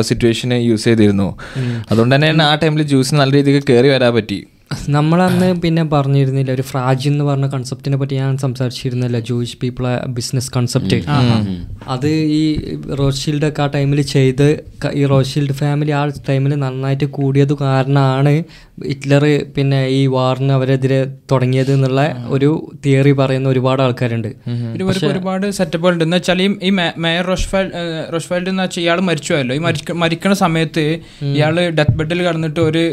സിറ്റുവേഷനെ 0.00 0.54
യൂസ് 0.54 0.84
ചെയ്തിരുന്നു. 0.84 1.19
അതുകൊണ്ട് 1.90 2.14
തന്നെയാണ് 2.14 2.42
ആ 2.42 2.54
ടൈമിൽ 2.54 2.82
ജ്യൂസ് 2.82 3.14
നല്ല 3.14 3.32
രീതിക്ക് 3.32 3.66
കയറി 3.72 3.88
വരാൻ 3.88 4.14
പറ്റി. 4.14 4.38
നമ്മളന്ന് 4.88 5.60
പിന്നെ 5.62 5.82
പറഞ്ഞിരുന്നില്ല 5.82 6.50
ഒരു 6.52 6.62
ഫ്രാജ് 6.62 7.08
എന്ന് 7.08 7.24
പറഞ്ഞ 7.24 7.46
കൺസെപ്റ്റിനെ 7.46 7.96
പറ്റി 7.96 8.14
ഞാൻ 8.14 8.36
സംസാരിച്ചിരുന്നില്ല 8.38 9.18
ജൂയിഷ് 9.18 9.56
പീപ്പിളെ 9.58 9.92
ബിസിനസ് 10.06 10.50
കൺസെപ്റ്റ് 10.56 10.98
അത് 11.88 12.08
ഈ 12.08 12.42
റോഷീൽഡ് 13.00 13.46
ഒക്കെ 13.48 13.62
ആ 13.62 13.66
ടൈമിൽ 13.66 14.00
ചെയ്ത് 14.14 14.46
ഈ 14.94 15.04
റോഷീൽഡ് 15.04 15.52
ഫാമിലി 15.52 15.90
ആ 15.90 16.02
ടൈമിൽ 16.28 16.54
നന്നായിട്ട് 16.54 17.04
കൂടിയത് 17.04 17.54
കാരണമാണ് 17.62 18.34
ഹിറ്റ്ലർ 18.86 19.24
പിന്നെ 19.56 19.80
ഈ 19.88 20.06
വാറിന് 20.06 20.52
അവരെതിരെ 20.52 21.00
തുടങ്ങിയത് 21.32 21.72
എന്നുള്ള 21.72 22.02
ഒരു 22.28 22.50
തിയറി 22.84 23.12
പറയുന്ന 23.12 23.48
ഒരുപാട് 23.48 23.82
ആൾക്കാരുണ്ട്. 23.82 24.30
ഒരുപാട് 24.74 25.46
സെറ്റപ്പുകൾ 25.58 25.92
ഉണ്ട് 25.92 26.04
എന്ന് 26.04 26.16
വെച്ചാൽ 26.16 26.42
ഈ 26.42 26.70
മേയർ 27.04 27.26
റോഷ്ഫാൽ 27.32 27.66
റോഷ്ഫാൽഡ് 28.12 28.50
എന്ന് 28.50 28.62
വെച്ചാൽ 28.62 28.82
ഇയാൾ 28.82 29.00
മരിച്ചുപോയല്ലോ. 29.00 29.54
ഈ 29.54 29.58
മരിക്കുന്ന 29.58 30.00
മരിക്കണ 30.04 30.32
സമയത്ത് 30.44 30.86
ഇയാൾ 31.34 31.56
ഡെത്ത് 31.80 31.96
ബെഡിൽ 32.00 32.22
കടന്നിട്ട് 32.28 32.60
ഒരു 32.60 32.84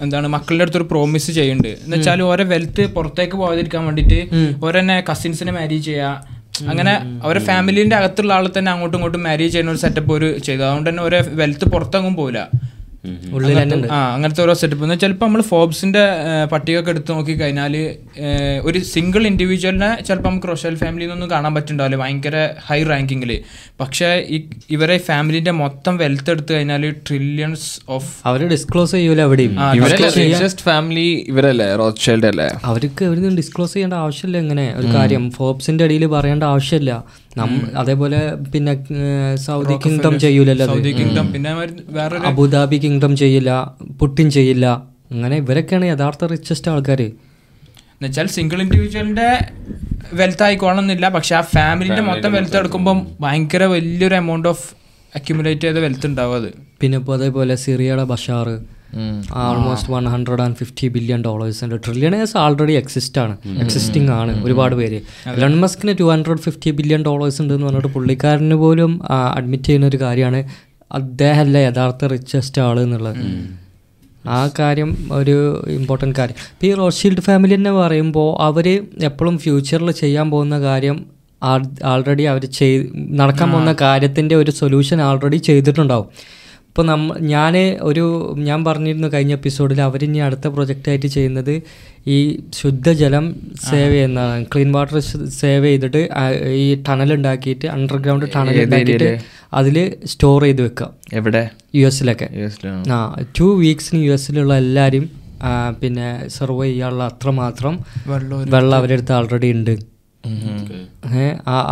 എന്താണ് 0.00 0.28
മക്കളുടെ 0.28 0.62
അടുത്തൊരു 0.62 0.84
പ്രോമിസ് 0.84 1.32
ചെയ്യുന്നുണ്ട് 1.32 1.68
എന്ന് 1.68 1.96
വെച്ചാൽ 1.96 2.22
ഓരോ 2.22 2.44
വെൽത്ത് 2.44 2.86
പുറത്തേക്ക് 2.86 3.36
പോകാതിരിക്കാൻ 3.36 3.84
വേണ്ടിട്ട് 3.86 4.18
ഓരെന്നെ 4.62 5.04
കസിൻസിനെ 5.10 5.52
മാരേജ് 5.52 5.84
ചെയ്യുക 5.84 6.34
അങ്ങനെ 6.68 6.92
അവരെ 7.22 7.40
ഫാമിലിന്റെ 7.40 7.96
അകത്തുള്ള 7.96 8.32
ആളെ 8.34 8.50
തന്നെ 8.58 8.70
അങ്ങോട്ടും 8.72 8.98
ഇങ്ങോട്ടും 8.98 9.22
മാരേജ് 9.22 9.52
ചെയ്യുന്ന 9.52 9.70
ഒരു 9.70 9.78
സെറ്റപ്പ് 9.78 10.12
ഒരു 10.12 10.38
ചെയ്തു. 10.38 10.62
അതുകൊണ്ട് 10.62 10.90
തന്നെ 10.90 11.02
ഓരോ 11.02 11.18
വെൽത്ത് 11.32 11.64
പുറത്തെങ്ങും 11.64 12.16
പോകില്ല 12.16 12.40
അങ്ങനത്തെ 13.92 14.42
ഓരോ 14.42 14.54
സെറ്റപ്പ് 14.54 14.84
എന്ന് 14.84 15.00
ചിലപ്പോൾ 15.00 15.26
നമ്മൾ 15.26 15.42
ഫോബ്സിന്റെ 15.42 16.04
പട്ടിക 16.52 16.80
ഒക്കെ 16.80 16.90
എടുത്ത് 16.90 17.12
നോക്കി 17.12 17.32
കഴിഞ്ഞാൽ 17.32 17.96
ഒരു 18.62 18.78
സിംഗിൾ 18.78 19.26
ഇൻഡിവിജ്വലിനെ 19.26 20.02
ചിലപ്പോൾ 20.02 20.28
നമുക്ക് 20.28 20.48
റോഷൽ 20.48 20.76
ഫാമിലിയിൽ 20.76 21.08
നിന്നൊന്നും 21.08 21.30
കാണാൻ 21.30 21.54
പറ്റുന്നുണ്ടാവില്ല 21.54 21.96
ഭയങ്കര 21.96 22.48
ഹൈ 22.66 22.82
റാങ്കിങ്ങിൽ 22.82 23.42
പക്ഷേ 23.80 24.26
ഈ 24.28 24.42
ഇവരെ 24.70 24.98
ഫാമിലിന്റെ 24.98 25.50
മൊത്തം 25.50 25.96
വെൽത്ത് 25.96 26.30
എടുത്തു 26.30 26.52
കഴിഞ്ഞാൽ 26.52 26.90
ട്രില്യൺസ് 26.90 27.80
ഓഫ് 27.88 28.14
അവർ 28.26 28.48
ഡിസ്ക്ലോസ് 28.48 28.92
ചെയ്യൂല 28.92 29.20
എവിടെയും. 29.20 29.60
ഫാമിലി 30.62 31.24
ഇവരല്ലേ? 31.28 31.66
അല്ലേ? 32.24 32.48
അവർക്ക് 32.64 33.04
അവരൊന്നും 33.04 33.36
ഡിസ്ക്ലോസ് 33.36 33.72
ചെയ്യേണ്ട 33.72 33.94
ആവശ്യമില്ല 33.94 34.38
എങ്ങനെ? 34.38 34.74
ഒരു 34.76 34.86
കാര്യം 34.94 35.30
ഫോബ്സിന്റെ 35.30 35.84
അടിയിൽ 35.84 36.06
പറയേണ്ട 36.06 36.44
ആവശ്യമില്ല. 36.44 37.04
അതേപോലെ 37.78 38.18
പിന്നെ 38.52 38.72
സൗദി 39.44 39.74
കിങ്ഡം 39.84 40.14
ചെയ്യൂലല്ലോ 40.20 40.66
സൗദി 40.66 40.92
കിങ്ഡം 40.98 41.26
പിന്നെ 41.32 41.52
വേറെ 41.96 42.18
അബുദാബി 42.28 42.78
കിങ്ഡം 42.84 43.12
ചെയ്യില്ല 43.16 43.52
പുട്ടിൻ 44.00 44.28
ചെയ്യില്ല 44.30 44.66
അങ്ങനെ 45.10 45.36
ഇവരൊക്കെയാണ് 45.42 45.86
യഥാർത്ഥ 45.88 46.24
റിച്ചസ്റ്റ് 46.32 46.70
ആൾക്കാർ 46.70 47.00
എന്നുവെച്ചാൽ 47.02 48.28
സിംഗിൾ 48.34 48.60
ഇൻഡിവിജ്വലിന്റെ 48.62 49.28
വെൽത്ത് 50.14 50.42
ആയിക്കോണമെന്നില്ല 50.42 51.08
പക്ഷെ 51.10 51.34
ആ 51.34 51.42
ഫാമിലിന്റെ 51.52 52.02
മൊത്തം 52.08 52.32
വെൽത്ത് 52.32 52.56
എടുക്കുമ്പോൾ 52.56 52.96
ഭയങ്കര 53.20 53.64
വലിയൊരു 53.72 54.16
എമൗണ്ട് 54.16 54.48
ഓഫ് 54.48 54.64
അക്യുമുലേറ്റ് 55.12 55.64
ചെയ്ത 55.64 55.78
വെൽത്ത് 55.78 56.06
ഉണ്ടാവും 56.06 56.36
അത്. 56.36 56.48
പിന്നെ 56.80 56.96
ഇപ്പോൾ 57.00 57.14
അതേപോലെ 57.14 57.54
സിറിയയുടെ 57.62 58.04
Bashar 58.12 58.48
almost 59.34 59.90
one 59.92 60.04
hundred 60.04 60.42
and 60.42 60.56
fifty 60.56 60.88
billion 60.88 61.22
ഉണ്ട് 61.64 61.76
ട്രില്യണേഴ്സ് 61.86 62.36
ആൾറെഡി 62.36 62.72
എക്സിസ്റ്റ് 62.72 63.20
ആണ്. 63.20 63.36
എക്സിസ്റ്റിംഗ് 63.62 64.10
ആണ് 64.10 64.44
ഒരുപാട് 64.44 64.74
പേര്. 64.74 65.00
Elon 65.26 65.56
മസ്കിന് 65.60 65.94
two 66.00 66.04
hundred 66.04 66.38
fifty 66.38 66.70
billion 66.70 67.02
dollars 67.02 67.42
ഉണ്ട് 67.42 67.54
എന്ന് 67.54 67.66
പറഞ്ഞിട്ട് 67.66 67.88
പുള്ളിക്കാരന് 67.88 68.54
പോലും 68.54 69.00
അഡ്മിറ്റ് 69.36 69.64
ചെയ്യുന്ന 69.64 69.86
ഒരു 69.86 70.00
കാര്യമാണ് 70.00 70.40
അദ്ദേഹമല്ല 70.92 71.58
യഥാർത്ഥ 71.58 72.04
റിച്ചസ്റ്റ് 72.04 72.62
ആൾ 72.62 72.80
എന്നുള്ളത്. 72.80 73.20
ആ 74.28 74.50
കാര്യം 74.58 74.90
ഒരു 75.12 75.64
ഇമ്പോർട്ടന്റ് 75.68 76.16
കാര്യം. 76.18 76.36
ഇപ്പോൾ 76.52 76.66
ഈ 76.66 76.74
റോഷീൽഡ് 76.74 77.20
ഫാമിലി 77.20 77.54
എന്ന് 77.54 77.70
പറയുമ്പോൾ 77.70 78.42
അവർ 78.42 78.68
എപ്പോഴും 79.02 79.38
ഫ്യൂച്ചറിൽ 79.38 79.90
ചെയ്യാൻ 79.90 80.30
പോകുന്ന 80.30 80.60
കാര്യം 80.60 81.06
ആൾറെഡി 81.84 82.22
അവർ 82.22 82.44
ചെയ് 82.44 82.86
നടക്കാൻ 83.20 83.48
പോകുന്ന 83.52 83.72
കാര്യത്തിന്റെ 83.80 84.34
ഒരു 84.34 84.50
സൊല്യൂഷൻ 84.50 85.02
ആൾറെഡി 85.02 85.36
ചെയ്തിട്ടുണ്ടാവും. 85.36 86.06
ഇപ്പോൾ 86.74 86.86
നമ്മ 86.86 87.16
ഞാൻ 87.32 87.54
ഒരു 87.88 88.04
ഞാൻ 88.46 88.64
പറഞ്ഞിരുന്നു 88.64 89.08
കഴിഞ്ഞ 89.12 89.32
എപ്പിസോഡിൽ 89.32 89.80
അവരിനി 89.80 90.18
അടുത്ത 90.18 90.46
പ്രൊജക്റ്റായിട്ട് 90.46 91.06
ചെയ്യുന്നത് 91.06 91.52
ഈ 92.06 92.16
ശുദ്ധജലം 92.54 93.26
സേവ് 93.70 93.92
ചെയ്യുന്നതാണ്. 93.92 94.46
ക്ലീൻ 94.54 94.72
വാട്ടർ 94.72 94.98
സേവ് 95.38 95.64
ചെയ്തിട്ട് 95.64 96.00
ഈ 96.64 96.82
ടണൽ 96.88 97.14
ഉണ്ടാക്കിയിട്ട് 97.14 97.68
അണ്ടർഗ്രൗണ്ട് 97.76 98.26
ടണൽ 98.34 98.58
ഉണ്ടാക്കിയിട്ട് 98.64 99.20
അതിൽ 99.60 99.78
സ്റ്റോർ 100.06 100.42
ചെയ്ത് 100.42 100.62
വെക്കുക. 100.62 100.90
എവിടെ? 101.12 101.44
യു 101.74 101.86
എസിലൊക്കെ. 101.86 102.28
ആ 102.96 103.00
ടു 103.40 103.48
വീക്സിന് 103.62 104.02
യു 104.04 104.12
എസിലുള്ള 104.18 104.56
എല്ലാവരും 104.56 105.10
പിന്നെ 105.80 106.28
സെർവ് 106.28 106.64
ചെയ്യാനുള്ള 106.64 107.04
അത്രമാത്രം 107.04 107.74
വെള്ളം 108.06 108.50
വെള്ളം 108.50 108.76
അവരുടെ 108.76 108.94
അടുത്ത് 108.94 109.12
ആൾറെഡി 109.12 109.52
ഉണ്ട്. 109.52 109.93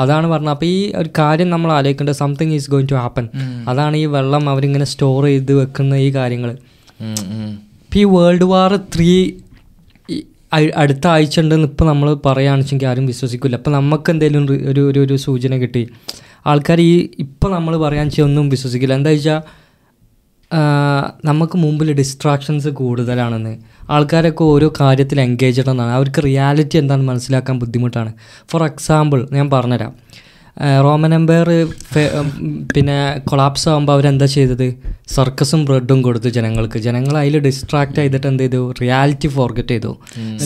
അതാണ് 0.02 0.26
പറഞ്ഞത്. 0.32 0.52
അപ്പോൾ 0.54 0.68
ഈ 0.75 0.78
ഒരു 1.00 1.11
കാര്യം 1.18 1.49
നമ്മൾ 1.54 1.71
ആലോചിക്കേണ്ടത് 1.78 2.18
something 2.23 2.54
is 2.59 2.71
going 2.75 2.90
to 2.92 2.97
happen 3.02 3.26
അതാണ് 3.73 3.97
ഈ 4.02 4.04
വെള്ളം 4.16 4.44
അവരിങ്ങനെ 4.52 4.87
സ്റ്റോർ 4.92 5.23
ചെയ്ത് 5.30 5.52
വെക്കുന്ന 5.61 5.94
ഈ 6.06 6.09
കാര്യങ്ങൾ. 6.18 6.50
ഇപ്പം 7.85 8.00
ഈ 8.02 8.04
വേൾഡ് 8.16 8.49
വാർ 8.52 8.73
ത്രീ 8.97 9.12
അടുത്ത 10.82 11.04
ആഴ്ച 11.14 11.37
ഉണ്ടെന്ന് 11.40 11.68
ഇപ്പം 11.71 11.87
നമ്മൾ 11.90 12.09
പറയുകയാണെന്ന് 12.26 12.64
വെച്ചെങ്കിൽ 12.64 12.88
ആരും 12.88 13.04
വിശ്വസിക്കില്ല 13.12 13.56
അപ്പം 13.61 13.73
നമുക്ക് 13.78 14.11
എന്തെങ്കിലും 14.14 14.42
ഒരു 14.44 14.56
ഒരു 14.71 14.82
ഒരു 14.90 15.00
ഒരു 15.04 15.14
സൂചന 15.26 15.56
കിട്ടി. 15.62 15.82
ആൾക്കാർ 16.50 16.78
ഈ 16.90 16.92
ഇപ്പം 17.25 17.50
നമ്മൾ 17.56 17.73
പറയാൻ 17.85 18.06
വെച്ചാൽ 18.09 18.25
ഒന്നും 18.28 18.47
വിശ്വസിക്കില്ല. 18.54 18.94
എന്താ 19.00 19.11
വെച്ചാൽ 19.14 19.40
നമുക്ക് 21.30 21.56
മുമ്പിൽ 21.64 21.88
ഡിസ്ട്രാക്ഷൻസ് 22.00 22.71
കൂടുതലാണെന്ന്. 22.80 23.54
ആൾക്കാരൊക്കെ 23.94 24.44
ഓരോ 24.52 24.68
കാര്യത്തിൽ 24.80 25.18
എൻഗേജഡ് 25.26 25.70
എന്നാണ് 25.72 25.92
അവർക്ക് 25.99 26.20
റിയാലിറ്റി 26.28 26.76
എന്താണെന്ന് 26.82 27.08
മനസ്സിലാക്കാൻ 27.12 27.56
ബുദ്ധിമുട്ടാണ്. 27.62 28.12
ഫോർ 28.50 28.62
എക്സാമ്പിൾ 28.70 29.20
ഞാൻ 29.38 29.49
പറഞ്ഞുതരാം. 29.54 29.94
റോമൻ 30.84 31.12
എംപയർ 31.16 31.49
പിന്നെ 32.72 32.96
കൊളാപ്സ് 33.28 33.66
ആകുമ്പോൾ 33.70 33.94
അവരെന്താ 33.96 34.26
ചെയ്തത്? 34.34 34.66
സർക്കസും 35.14 35.61
ബ്രെഡും 35.68 35.99
കൊടുത്തു 36.06 36.30
ജനങ്ങൾക്ക്. 36.37 36.78
ജനങ്ങൾ 36.87 37.14
അതിൽ 37.20 37.37
ഡിസ്ട്രാക്ട് 37.46 37.96
ചെയ്തിട്ട് 38.00 38.26
എന്ത് 38.32 38.42
ചെയ്തു? 38.42 38.61
റിയാലിറ്റി 38.80 39.28
ഫോർഗറ്റ് 39.37 39.75
ചെയ്തു. 39.75 39.92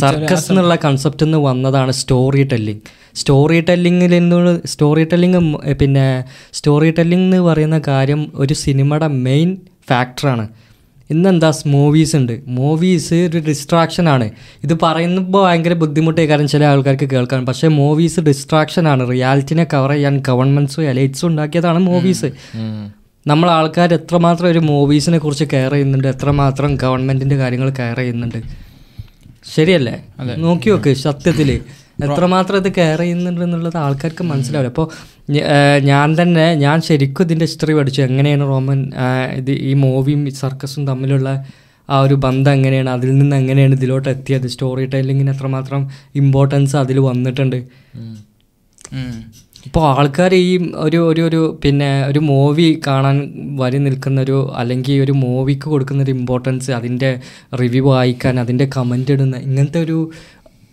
സർക്കസ് 0.02 0.46
എന്നുള്ള 0.52 0.76
കൺസെപ്റ്റ് 0.84 1.26
നിന്ന് 1.26 1.40
വന്നതാണ് 1.48 1.94
സ്റ്റോറി 2.02 2.44
ടെല്ലിംഗ് 2.52 2.82
സ്റ്റോറി 3.20 3.58
ടെല്ലിങ്ങിൽ 3.68 4.14
നിന്ന് 4.18 4.54
സ്റ്റോറി 4.72 5.04
ടെല്ലിങ് 5.12 5.40
പിന്നെ 5.82 6.06
സ്റ്റോറി 6.58 6.90
ടെല്ലിംഗ് 6.98 7.26
എന്ന് 7.28 7.40
പറയുന്ന 7.48 7.78
കാര്യം 7.90 8.22
ഒരു 8.34 8.54
സിനിമയുടെ 8.64 9.08
മെയിൻ 9.26 9.50
ഫാക്ടറാണ് 9.90 10.46
ഇന്നെന്താ 11.10 11.52
മൂവീസ് 11.66 12.16
ഉണ്ട്? 12.16 12.40
മൂവീസ് 12.46 13.14
ഒരു 13.14 13.38
ഡിസ്ട്രാക്ഷൻ 13.48 14.08
ആണ്. 14.08 14.30
ഇത് 14.64 14.74
പറയുമ്പോൾ 14.82 15.42
ഭയങ്കര 15.46 15.72
ബുദ്ധിമുട്ടായി. 15.72 16.26
കാരണം 16.26 16.48
ചില 16.48 16.64
ആൾക്കാർക്ക് 16.64 17.10
കേൾക്കാൻ. 17.10 17.46
പക്ഷേ 17.46 17.68
മൂവീസ് 17.68 18.20
ഡിസ്ട്രാക്ഷൻ 18.20 18.88
ആണ്. 18.88 19.10
റിയാലിറ്റിനെ 19.10 19.64
കവർ 19.64 19.90
ചെയ്യാൻ 19.90 20.18
ഗവൺമെന്റ്സും 20.18 20.84
എലൈറ്റ്സും 20.84 21.26
ഉണ്ടാക്കിയതാണ് 21.26 21.78
മൂവീസ് 21.78 22.30
നമ്മൾ 23.26 23.50
ആൾക്കാർ 23.50 23.94
എത്രമാത്രം 23.94 24.48
ഒരു 24.48 24.58
മൂവീസിനെ 24.58 25.18
കുറിച്ച് 25.18 25.44
കെയർ 25.52 25.72
ചെയ്യുന്നുണ്ട്? 25.72 26.08
എത്രമാത്രം 26.08 26.74
ഗവൺമെന്റിന്റെ 26.74 27.36
കാര്യങ്ങൾ 27.36 27.70
കെയർ 27.70 27.96
ചെയ്യുന്നുണ്ട്? 27.96 28.38
ശരിയല്ലേ? 29.54 30.04
നോക്കി 30.36 30.70
നോക്ക് 30.70 30.94
സത്യത്തിൽ 30.94 31.60
എത്രമാത്രം 32.04 32.56
ഇത് 32.56 32.72
കെയർ 32.72 32.98
ചെയ്യുന്നുണ്ട് 32.98 33.40
എന്നുള്ളത് 33.44 33.76
ആൾക്കാർക്ക് 33.76 34.24
മനസ്സിലാവില്ല. 34.24 34.68
അപ്പോൾ 34.68 34.88
ഞാൻ 35.80 36.22
തന്നെ 36.22 36.54
ഞാൻ 36.54 36.80
ശരിക്കും 36.80 37.24
ഇതിന്റെ 37.24 37.44
ഹിസ്റ്ററി 37.44 37.72
പഠിച്ചു. 37.72 38.02
എങ്ങനെയാണ് 38.02 38.42
റോമൻ 38.42 38.90
ഇത് 39.36 39.50
ഈ 39.50 39.72
മൂവിയും 39.72 40.30
സർക്കസും 40.30 40.86
തമ്മിലുള്ള 40.86 41.44
ആ 41.90 42.00
ഒരു 42.00 42.14
ബന്ധം 42.14 42.52
എങ്ങനെയാണ്? 42.52 42.90
അതിൽ 42.90 43.18
നിന്ന് 43.18 43.36
എങ്ങനെയാണ് 43.36 43.74
ഇതിലോട്ട് 43.74 44.08
എത്തിയത്? 44.08 44.46
സ്റ്റോറി 44.46 44.84
ടെല്ലിങ്ങിന് 44.84 45.30
എത്രമാത്രം 45.30 45.90
ഇമ്പോർട്ടൻസ് 46.14 46.76
അതിൽ 46.76 46.98
വന്നിട്ടുണ്ട്? 47.00 47.58
ഇപ്പോൾ 49.66 49.98
ആൾക്കാർ 49.98 50.34
ഈ 50.34 50.72
ഒരു 50.74 50.98
ഒരു 51.10 51.22
ഒരു 51.22 51.58
പിന്നെ 51.64 52.06
ഒരു 52.06 52.18
മൂവി 52.18 52.80
കാണാൻ 52.86 53.16
വരി 53.56 53.78
നിൽക്കുന്നൊരു 53.78 54.52
അല്ലെങ്കിൽ 54.56 55.02
ഒരു 55.02 55.12
മൂവിക്ക് 55.12 55.68
കൊടുക്കുന്ന 55.68 56.02
ഒരു 56.02 56.10
ഇമ്പോർട്ടൻസ് 56.10 56.70
അതിന്റെ 56.70 57.20
റിവ്യൂ 57.60 57.84
വായിക്കാൻ 57.88 58.40
അതിന്റെ 58.40 58.70
കമന്റ് 58.76 59.12
ഇടുന്ന 59.12 59.36
ഇങ്ങനത്തെ 59.36 59.80
ഒരു 59.80 60.10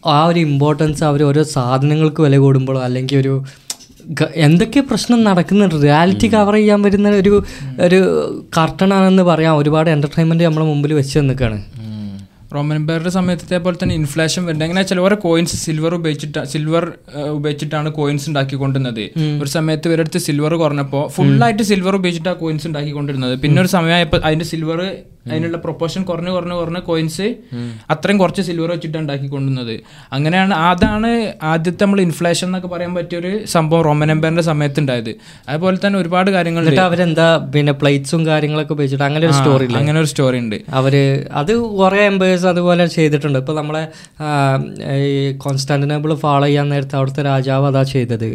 ആ 0.05 0.25
ഒരു 0.25 0.39
ഇമ്പോർട്ടൻസ് 0.39 1.03
അവർ 1.03 1.23
ഓരോ 1.23 1.43
സാധനങ്ങൾക്ക് 1.43 2.21
വില 2.21 2.37
കൂടുമ്പോഴോ 2.37 2.81
അല്ലെങ്കിൽ 2.81 3.17
ഒരു 3.17 3.43
എന്തൊക്കെ 4.35 4.79
പ്രശ്നം 4.79 5.23
നടക്കുന്നുണ്ട് 5.23 5.83
റിയാലിറ്റി 5.83 6.27
കവർ 6.27 6.53
ചെയ്യാൻ 6.53 6.81
വരുന്ന 6.81 7.09
ഒരു 7.09 7.43
ഒരു 7.79 7.99
കർട്ടണാണെന്ന് 8.57 9.23
പറയാം 9.23 9.57
ഒരുപാട് 9.57 9.89
എന്റർടൈൻമെന്റ് 9.89 10.43
നമ്മുടെ 10.43 10.65
മുമ്പിൽ 10.65 10.93
വെച്ച് 10.93 11.19
നിൽക്കുകയാണ്. 11.19 11.63
റോമൻ 12.55 12.75
എംപയറുടെ 12.81 13.11
സമയത്ത് 13.17 13.59
പോലെ 13.65 13.77
തന്നെ 13.83 13.95
ഇൻഫ്ലേഷൻ 14.01 14.41
വരുന്നത് 14.47 14.65
എങ്ങനെ 14.67 14.81
വെച്ചാൽ 14.83 15.01
ഓരോ 15.05 15.17
കോയിൻസ് 15.27 15.57
സിൽവർ 15.65 15.93
ഉപയോഗിച്ചിട്ട് 15.99 16.43
സിൽവർ 16.53 16.85
ഉപയോഗിച്ചിട്ടാണ് 17.37 17.89
കോയിൻസ് 17.99 18.27
ഉണ്ടാക്കിക്കൊണ്ടിരുന്നത്. 18.31 19.03
ഒരു 19.43 19.49
സമയത്ത് 19.57 19.87
ഇവരടുത്ത് 19.91 20.21
സിൽവർ 20.27 20.53
കുറഞ്ഞപ്പോൾ 20.63 21.03
ഫുള്ളായിട്ട് 21.15 21.63
സിൽവർ 21.71 21.95
ഉപയോഗിച്ചിട്ടാണ് 22.01 22.39
കോയിൻസ് 22.43 22.67
ഉണ്ടാക്കിക്കൊണ്ടിരുന്നത്. 22.71 23.35
പിന്നെ 23.45 23.59
ഒരു 23.65 23.71
സമയമായപ്പോൾ 23.77 24.21
അതിന്റെ 24.29 24.47
സിൽവർ 24.51 24.81
അതിനുള്ള 25.33 25.57
പ്രൊപ്പോർഷൻ 25.63 26.01
കുറഞ്ഞ് 26.07 26.31
കുറഞ്ഞ് 26.35 26.55
കുറഞ്ഞ 26.61 26.79
കോയിൻസ് 26.87 27.27
അത്രയും 27.93 28.17
കുറച്ച് 28.21 28.41
സിൽവർ 28.47 28.69
വെച്ചിട്ടാണ് 28.73 29.01
ഉണ്ടാക്കിക്കൊണ്ടിരുന്നത്. 29.03 29.75
അങ്ങനെയാണ് 30.15 30.53
അതാണ് 30.69 31.11
ആദ്യത്തെ 31.51 31.83
നമ്മൾ 31.85 31.99
ഇൻഫ്ലേഷൻ 32.05 32.47
എന്നൊക്കെ 32.47 32.69
പറയാൻ 32.73 32.91
പറ്റിയ 32.97 33.19
ഒരു 33.21 33.31
സംഭവം 33.53 33.83
റോമൻ 33.87 34.11
എംപയറിന്റെ 34.15 34.45
സമയത്ത് 34.49 34.81
ഉണ്ടായത് 34.83 35.11
അതുപോലെ 35.49 35.77
തന്നെ 35.85 35.97
ഒരുപാട് 36.01 36.29
കാര്യങ്ങൾ 36.35 36.65
അവരെന്താ 36.87 37.27
പിന്നെ 37.53 37.75
പ്ലേറ്റ്സും 37.81 38.23
കാര്യങ്ങളൊക്കെ 38.31 38.73
ഉപയോഗിച്ചിട്ട് 38.77 39.05
അങ്ങനെ 39.09 39.25
ഒരു 39.29 39.35
സ്റ്റോറി 39.39 39.67
അങ്ങനെ 39.81 39.97
ഒരു 40.03 40.09
സ്റ്റോറി 40.13 40.39
ഉണ്ട്. 40.43 40.57
അവർ 40.79 40.95
അത് 41.41 41.53
കുറേ 41.79 42.01
എംബേഴ്സ് 42.43 42.49
അതുപോലെ 42.53 42.83
ചെയ്തിട്ടുണ്ട്. 42.95 43.37
ഇപ്പോൾ 43.43 43.55
നമ്മളെ 43.59 43.83
ഈ 45.05 45.09
കോൺസ്റ്റാന്റിനബിൾ 45.43 46.11
ഫോളോ 46.23 46.45
ചെയ്യാൻ 46.45 46.65
നേരത്തെ 46.73 46.95
അവിടുത്തെ 46.99 47.21
രാജാവ് 47.29 47.65
അതാ 47.71 47.83
ചെയ്തത്. 47.93 48.27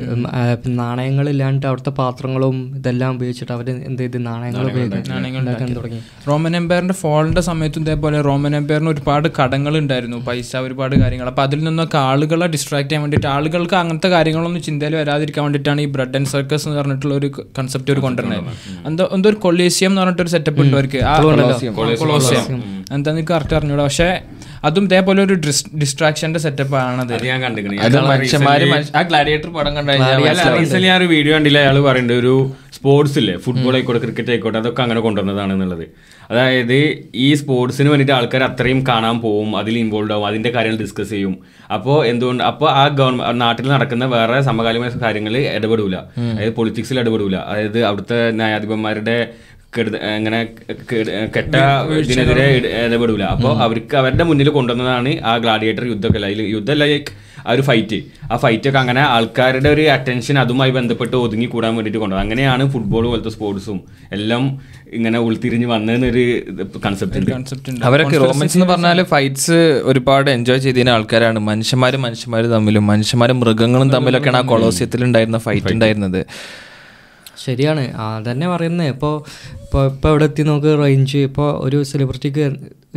നാണയങ്ങളില്ലാണ്ട് 0.81 1.65
അവിടുത്തെ 1.71 1.93
പാത്രങ്ങളും 2.01 2.57
ഇതെല്ലാം 2.79 3.11
ഉപയോഗിച്ചിട്ട് 3.17 3.53
അവർ 3.57 3.69
എന്ത് 3.89 4.03
ചെയ്ത് 4.03 4.19
നാണയങ്ങൾ 4.29 4.65
ഉണ്ടാക്കാൻ 5.37 5.71
തുടങ്ങി. 5.79 6.01
റോമൻ 6.29 6.55
എംപയറിന്റെ 6.61 6.97
ഫോളിന്റെ 7.03 7.43
സമയത്തും 7.51 7.85
ഇതേപോലെ 7.87 8.19
റോമൻ 8.29 8.55
എംപയറിന് 8.61 8.91
ഒരുപാട് 8.95 9.29
കടങ്ങൾ 9.39 9.73
ഉണ്ടായിരുന്നു. 9.83 10.19
പൈസ 10.31 10.53
ഒരുപാട് 10.67 10.95
കാര്യങ്ങൾ. 11.03 11.29
അപ്പോൾ 11.33 11.45
അതിൽ 11.49 11.61
നിന്നൊക്കെ 11.69 11.99
ആളുകളെ 12.11 12.49
ഡിസ്ട്രാക്ട് 12.55 12.89
ചെയ്യാൻ 12.89 13.05
വേണ്ടിയിട്ട് 13.05 13.29
ആളുകൾക്ക് 13.37 13.77
അങ്ങനത്തെ 13.83 14.11
കാര്യങ്ങളൊന്നും 14.17 14.63
ചിന്തയിൽ 14.69 14.97
വരാതിരിക്കാൻ 15.03 15.43
വേണ്ടിയിട്ടാണ് 15.47 15.81
ഈ 15.87 15.89
ബ്രെഡ് 15.97 16.17
ആൻഡ് 16.21 16.33
സർക്കസ് 16.35 16.65
എന്ന് 16.69 16.79
പറഞ്ഞിട്ടുള്ള 16.81 17.15
ഒരു 17.21 17.31
കൺസെപ്റ്റ് 17.59 17.91
ഒരു 17.95 18.03
കൊണ്ടുവരുന്നത്. 18.07 18.53
എന്തോ 18.89 19.05
എന്തോ 19.17 19.29
ഒരു 19.33 19.39
കൊളീസിയം 19.47 19.91
എന്ന് 19.93 20.03
പറഞ്ഞിട്ട് 20.03 20.23
ഒരു 20.27 20.33
സെറ്റപ്പ് 20.37 20.61
ഉണ്ട് 20.65 20.77
അവർക്ക്. 20.79 21.01
ആ 21.11 21.15
കൊളോസിയം. 21.23 22.57
എന്താന്ന് 22.97 23.19
എനിക്ക് 23.21 23.33
കറക്റ്റ് 23.33 23.57
അറിഞ്ഞൂടാ. 23.57 23.85
പക്ഷേ 23.99 24.11
അതും 24.67 24.85
ഇതേപോലെ 24.89 25.21
ഒരു 25.27 25.35
ഡിസ്ട്രാക്ഷന്റെ 25.81 26.41
സെറ്റപ്പ് 26.45 26.77
ആണത്. 26.83 27.13
അത് 27.17 27.25
ഞാൻ 27.31 27.39
കണ്ടിക്കണേ 27.45 27.77
അത് 27.87 27.97
ആ 28.99 29.03
ഗ്ലാഡിയേറ്റർ 29.09 29.51
പടം 29.57 29.73
കണ്ടു 29.77 29.91
കഴിഞ്ഞാൽ 29.93 30.23
റീസെന്റ് 30.59 30.87
ഞാൻ 30.91 30.97
ഒരു 31.01 31.09
വീഡിയോ 31.13 31.33
കണ്ടില്ല? 31.37 31.59
അയാൾ 31.65 31.79
പറയുന്നുണ്ട് 31.87 32.21
ഒരു 32.23 32.35
സ്പോർട്സ് 32.77 33.17
ഇല്ലേ? 33.21 33.35
ഫുട്ബോൾ 33.45 33.75
ആയിക്കോട്ടെ 33.77 34.01
ക്രിക്കറ്റ് 34.05 34.33
ആയിക്കോട്ടെ 34.35 34.59
അതൊക്കെ 34.63 34.83
അങ്ങനെ 34.85 35.01
കൊണ്ടുവന്നതാണ് 35.07 35.53
എന്നുള്ളത് 35.57 35.85
അതായത് 36.31 36.77
ഈ 37.25 37.29
സ്പോർട്സിന് 37.41 37.89
വേണ്ടിയിട്ട് 37.93 38.15
ആൾക്കാർ 38.19 38.43
അത്രയും 38.49 38.81
കാണാൻ 38.91 39.19
പോവും 39.25 39.51
അതിൽ 39.61 39.75
ഇൻവോൾവ് 39.83 40.15
ആവും 40.17 40.27
അതിന്റെ 40.31 40.51
കാര്യങ്ങൾ 40.57 40.79
ഡിസ്കസ് 40.85 41.11
ചെയ്യും. 41.15 41.35
അപ്പോൾ 41.77 41.99
എന്തുകൊണ്ട് 42.13 42.45
അപ്പോൾ 42.51 42.71
ആ 42.83 42.85
ഗവൺമെന്റ് 43.01 43.41
നാട്ടിൽ 43.45 43.69
നടക്കുന്ന 43.75 44.05
വേറെ 44.17 44.39
സമകാലിക 44.51 44.95
കാര്യങ്ങൾ 45.07 45.37
ഇടപെടൂല. 45.57 45.97
അതായത് 46.33 46.55
പൊളിറ്റിക്സിൽ 46.61 47.01
ഇടപെടൂല. 47.05 47.37
അതായത് 47.51 47.81
അവിടുത്തെ 47.91 48.21
ന്യായാധിപന്മാരുടെ 48.41 49.19
കെട- 49.77 51.31
കെട്ട 51.37 51.55
ഇതിനെതിരെ 51.99 52.47
ഇട- 52.57 52.67
ഇടപെടൂല. 52.67 53.23
അപ്പോൾ 53.23 53.59
അവർക്ക് 53.63 53.97
അവരുടെ 53.97 54.25
മുന്നിൽ 54.25 54.49
കൊണ്ടുവന്നതാണ് 54.49 55.21
ആ 55.25 55.37
ഗ്ലാഡിയേറ്റർ 55.37 55.85
യുദ്ധമൊക്കെ 55.85 56.27
അതിൽ 56.27 56.43
യുദ്ധമല്ല 56.43 56.85
ആ 57.49 57.53
ഒരു 57.53 57.63
ഫൈറ്റ് 57.63 58.03
ആ 58.33 58.37
ഫൈറ്റ് 58.37 58.69
ഒക്കെ 58.69 58.79
അങ്ങനെ 58.79 59.01
ആൾക്കാരുടെ 59.01 59.69
ഒരു 59.69 59.81
അറ്റൻഷൻ 59.83 60.39
അതുമായി 60.39 60.71
ബന്ധപ്പെട്ട് 60.71 61.17
ഒതുങ്ങി 61.17 61.47
കൂടാൻ 61.47 61.75
വേണ്ടിയിട്ട് 61.75 61.99
കൊണ്ടുവന്നത്. 61.99 62.33
അങ്ങനെയാണ് 62.33 62.73
ഫുട്ബോൾ 62.73 63.07
പോലത്തെ 63.07 63.29
സ്പോർട്സും 63.29 63.81
എല്ലാം 64.13 64.61
ഇങ്ങനെ 64.93 65.19
ഉൾത്തിരിഞ്ഞ് 65.19 65.67
വന്നതെന്നൊരു 65.67 66.43
കൺസെപ്റ്റ് 66.87 67.19
ഉണ്ട്. 67.19 67.31
കൺസെപ്റ്റ് 67.31 67.71
ഉണ്ട്. 67.71 67.87
അവരൊക്കെ 67.87 68.17
റോമൻസ് 68.19 68.57
എന്ന് 68.57 68.67
പറഞ്ഞാൽ 68.67 69.03
ഫൈറ്റ്സ് 69.03 69.81
ഒരുപാട് 69.85 70.31
എൻജോയ് 70.31 70.59
ചെയ്തിരുന്ന 70.59 70.91
ആൾക്കാരാണ്. 70.91 71.39
മനുഷ്യന്മാരും 71.39 72.03
മനുഷ്യന്മാരും 72.03 72.51
തമ്മിലും 72.51 72.87
മനുഷ്യന്മാരും 72.87 73.41
മൃഗങ്ങളും 73.41 73.91
തമ്മിലൊക്കെയാണ് 73.91 74.37
ആ 74.37 74.41
കൊളോസ്യത്തിൽ 74.41 75.05
ഉണ്ടായിരുന്ന 75.05 75.39
ഫൈറ്റ് 75.39 75.67
ഉണ്ടായിരുന്നത്. 75.73 76.27
ശരിയാണ്. 77.45 77.85
അതന്നെ 78.05 78.47
പറയുന്നത് 78.55 78.89
ഇപ്പോൾ 78.95 79.15
ഇപ്പോൾ 79.65 79.83
ഇപ്പോൾ 79.93 80.11
ഇവിടെ 80.13 80.27
എത്തി 80.31 80.45
നോക്ക് 80.51 80.71
റേഞ്ച് 80.83 81.21
ഇപ്പോൾ 81.29 81.49
ഒരു 81.67 81.79
സെലിബ്രിറ്റിക്ക് 81.91 82.45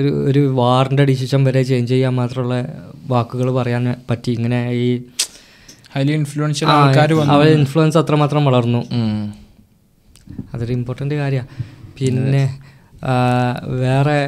ഒരു 0.02 0.10
ഒരു 0.30 0.42
വാറിന്റെ 0.60 1.04
ഡിസിഷൻ 1.12 1.42
വരെ 1.48 1.62
ചേഞ്ച് 1.70 1.92
ചെയ്യാൻ 1.94 2.14
മാത്രമുള്ള 2.22 2.56
വാക്കുകൾ 3.14 3.48
പറയാൻ 3.60 3.86
പറ്റി. 4.10 4.32
ഇങ്ങനെ 4.38 4.60
ഈ 4.84 4.88
ഹൈലി 5.96 6.14
ഇൻഫ്ലുവൻഷ്യൽ 6.20 6.70
ആൾക്കാർ 6.78 7.14
അവ 7.36 7.42
ഇൻഫ്ലുവൻസ് 7.60 8.00
അത്രമാത്രം 8.02 8.46
വളർന്നു. 8.50 8.82
അതൊരു 10.54 10.74
ഇമ്പോർട്ടന്റ് 10.80 11.16
കാര്യമാണ് 11.22 11.50
പിന്നെ 12.00 12.44
വേറെ 13.84 14.20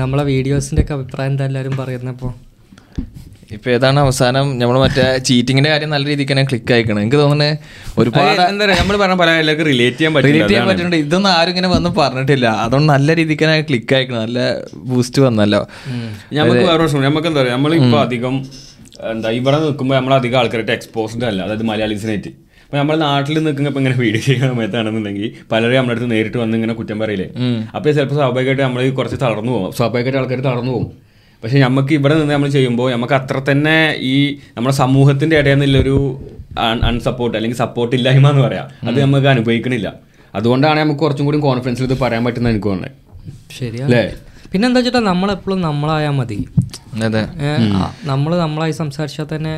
നമ്മളെ 0.00 0.24
വീഡിയോസിന്റെ 0.32 0.82
ഒക്കെ 0.84 0.94
അഭിപ്രായം 0.96 1.30
എന്താ 1.32 1.44
എല്ലാവരും 1.48 1.74
പറയുന്നപ്പോൾ 1.80 2.32
ഇപ്പൊ 3.56 3.68
ഏതാണ് 3.76 3.98
അവസാനം 4.04 4.46
നമ്മൾ 4.60 4.76
മറ്റേ 4.84 5.04
ചീറ്റിങ്ങിന്റെ 5.28 5.70
കാര്യം 5.72 5.90
നല്ല 5.94 6.04
രീതിക്ക് 6.12 6.32
തന്നെ 6.32 6.44
ക്ലിക്ക് 6.50 6.72
ആയിക്കണം. 6.76 7.00
എനിക്ക് 7.04 7.20
തോന്നുന്നത് 7.22 7.52
ഒരുപാട് 8.02 8.42
എന്താ 8.50 8.64
പറയാ 8.64 8.76
നമ്മൾ 8.82 8.96
പറഞ്ഞ 9.02 9.16
പല 9.22 9.30
എല്ലാവർക്കും 9.42 9.68
റിലേറ്റ് 9.72 9.98
ചെയ്യാൻ 10.00 10.20
റിലേറ്റ് 10.28 10.50
ചെയ്യാൻ. 10.52 10.68
പറ്റുന്നുണ്ട് 10.70 10.98
ഇതൊന്നും 11.04 11.30
ആരും 11.38 11.52
ഇങ്ങനെ 11.54 11.70
വന്ന് 11.76 11.92
പറഞ്ഞിട്ടില്ല. 12.00 12.46
അതുകൊണ്ട് 12.66 12.88
നല്ല 12.94 13.14
രീതിക്ക് 13.20 13.44
തന്നെ 13.46 13.66
ക്ലിക്ക് 13.70 13.94
ആയിക്കണം. 13.98 14.20
നല്ല 14.26 14.38
ബൂസ്റ്റ് 14.92 15.22
വന്നല്ലോ. 15.26 15.62
നമുക്ക് 16.38 16.64
വേറെ 16.70 16.80
പ്രശ്നം. 16.84 17.04
നമുക്ക് 17.08 17.28
എന്താ 17.32 17.40
പറയുക 17.42 17.56
നമ്മളിപ്പോൾ 17.58 18.00
അധികം 18.06 18.36
എന്താ 19.12 19.30
ഇവിടെ 19.38 19.58
നിൽക്കുമ്പോൾ 19.62 19.96
നമ്മൾ 19.98 20.12
അധികം 20.20 20.38
ആൾക്കാരായിട്ട് 20.40 20.74
എക്സ്പോസ്ഡ് 20.78 21.26
അല്ല. 21.30 21.40
അതായത് 21.46 21.64
മലയാളീസിനായിട്ട്. 21.70 22.32
അപ്പോൾ 22.64 22.78
നമ്മൾ 22.80 22.94
നാട്ടിൽ 23.06 23.36
നിൽക്കുന്ന 23.46 23.70
ഇപ്പൊ 23.70 23.80
ഇങ്ങനെ 23.80 23.96
വീഡിയോ 24.02 24.20
ചെയ്യുന്ന 24.26 24.46
സമയത്താണെന്നുണ്ടെങ്കിൽ 24.52 25.26
പലരും 25.50 25.76
നമ്മുടെ 25.78 25.94
അടുത്ത് 25.94 26.08
നേരിട്ട് 26.12 26.38
വന്ന് 26.42 26.54
ഇങ്ങനെ 26.58 26.74
കുറ്റം 26.78 26.98
പറയില്ലേ? 27.02 27.26
അപ്പോൾ 27.76 27.90
ചിലപ്പോൾ 27.96 28.18
സ്വാഭാവികമായിട്ട് 28.20 28.62
നമ്മൾ 28.66 28.90
കുറച്ച് 29.00 29.18
തളർന്നു 29.24 29.52
പോകും. 29.56 29.72
സ്വാഭാവികമായിട്ട് 29.78 30.20
ആൾക്കാർ 30.20 30.40
തളർന്നു 30.50 30.72
പോകും. 30.76 30.88
പക്ഷെ 31.44 31.58
നമുക്ക് 31.58 31.92
ഇവിടെ 31.94 32.14
നിന്ന് 32.14 32.34
നമ്മൾ 32.34 32.48
ചെയ്യുമ്പോൾ 32.48 32.92
നമുക്ക് 32.92 33.12
അത്ര 33.12 33.38
തന്നെ 33.50 33.76
ഈ 34.12 34.14
നമ്മുടെ 34.56 34.74
സമൂഹത്തിന്റെ 34.74 35.38
ഇടയിൽ 35.38 35.54
നിന്നുള്ളൊരു 35.54 35.96
അൺസപ്പോർട്ട് 36.88 37.36
അല്ലെങ്കിൽ 37.36 37.58
സപ്പോർട്ട് 37.58 37.94
ഇല്ലായ്മ 37.96 38.28
എന്ന് 38.30 38.42
പറയാം. 38.42 38.66
അത് 38.88 39.02
നമുക്ക് 39.02 39.26
അനുഭവിക്കണില്ല. 39.26 39.88
അതുകൊണ്ടാണ് 40.34 40.80
നമുക്ക് 40.80 41.00
കുറച്ചും 41.00 41.24
കൂടി 41.26 41.38
കോൺഫിഡൻസിൽ 41.38 41.84
ഇത് 41.84 41.96
പറയാൻ 42.00 42.24
പറ്റുന്നത് 42.24 42.52
എനിക്ക് 42.52 42.66
തോന്നുന്നത് 42.66 42.94
ശരിയല്ലേ 43.52 43.84
അല്ലേ 43.86 44.02
പിന്നെ 44.52 44.66
എന്താ 44.68 44.80
വെച്ചിട്ടാ 44.80 45.00
നമ്മളെപ്പോഴും 45.10 45.60
നമ്മളായാൽ 45.60 46.10
മതി. 46.10 46.38
അതെ. 47.06 47.22
നമ്മൾ 48.04 48.30
നമ്മളായി 48.38 48.74
സംസാരിച്ചാൽ 48.80 49.26
തന്നെ 49.36 49.54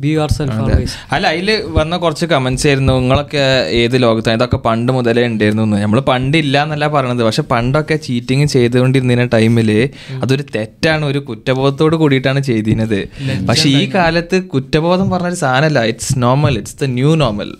ബി 0.00 0.08
യുവർ 0.08 0.30
സെൽഫ് 0.32 0.94
അല്ല 1.12 1.26
അതിൽ 1.26 1.48
വന്ന 1.66 1.96
കുറച്ച് 1.96 2.26
കമന്റ്സ് 2.26 2.66
ആയിരുന്നു. 2.66 2.92
നിങ്ങളൊക്കെ 2.92 3.44
ഏത് 3.80 4.02
ലോകത്താണ് 4.02 4.36
ഇതൊക്കെ 4.36 4.56
പണ്ട് 4.56 4.92
മുതലേ 4.92 5.26
ഉണ്ടായിരുന്നു 5.26 5.76
നമ്മൾ 5.76 6.00
പണ്ടില്ല 6.00 6.62
എന്നല്ല 6.62 6.86
പറയണത്. 6.88 7.22
പക്ഷെ 7.22 7.42
പണ്ടൊക്കെ 7.42 7.96
ചീറ്റിങ് 7.96 8.46
ചെയ്തുകൊണ്ടിരുന്ന 8.46 9.24
ടൈമിൽ 9.24 9.70
അതൊരു 10.22 10.44
തെറ്റാണ്. 10.54 11.04
ഒരു 11.06 11.18
കുറ്റബോധത്തോട് 11.18 11.96
കൂടിയിട്ടാണ് 11.96 12.40
ചെയ്തിരുന്നത്. 12.40 13.00
പക്ഷെ 13.46 13.68
ഈ 13.68 13.90
കാലത്ത് 13.94 14.44
കുറ്റബോധം 14.44 15.10
പറഞ്ഞൊരു 15.10 15.34
സാധനമല്ല. 15.34 15.82
It's 15.84 16.14
normal 16.16 16.58
it's 16.58 16.76
the 16.82 16.84
new 16.84 17.14
normal 17.14 17.50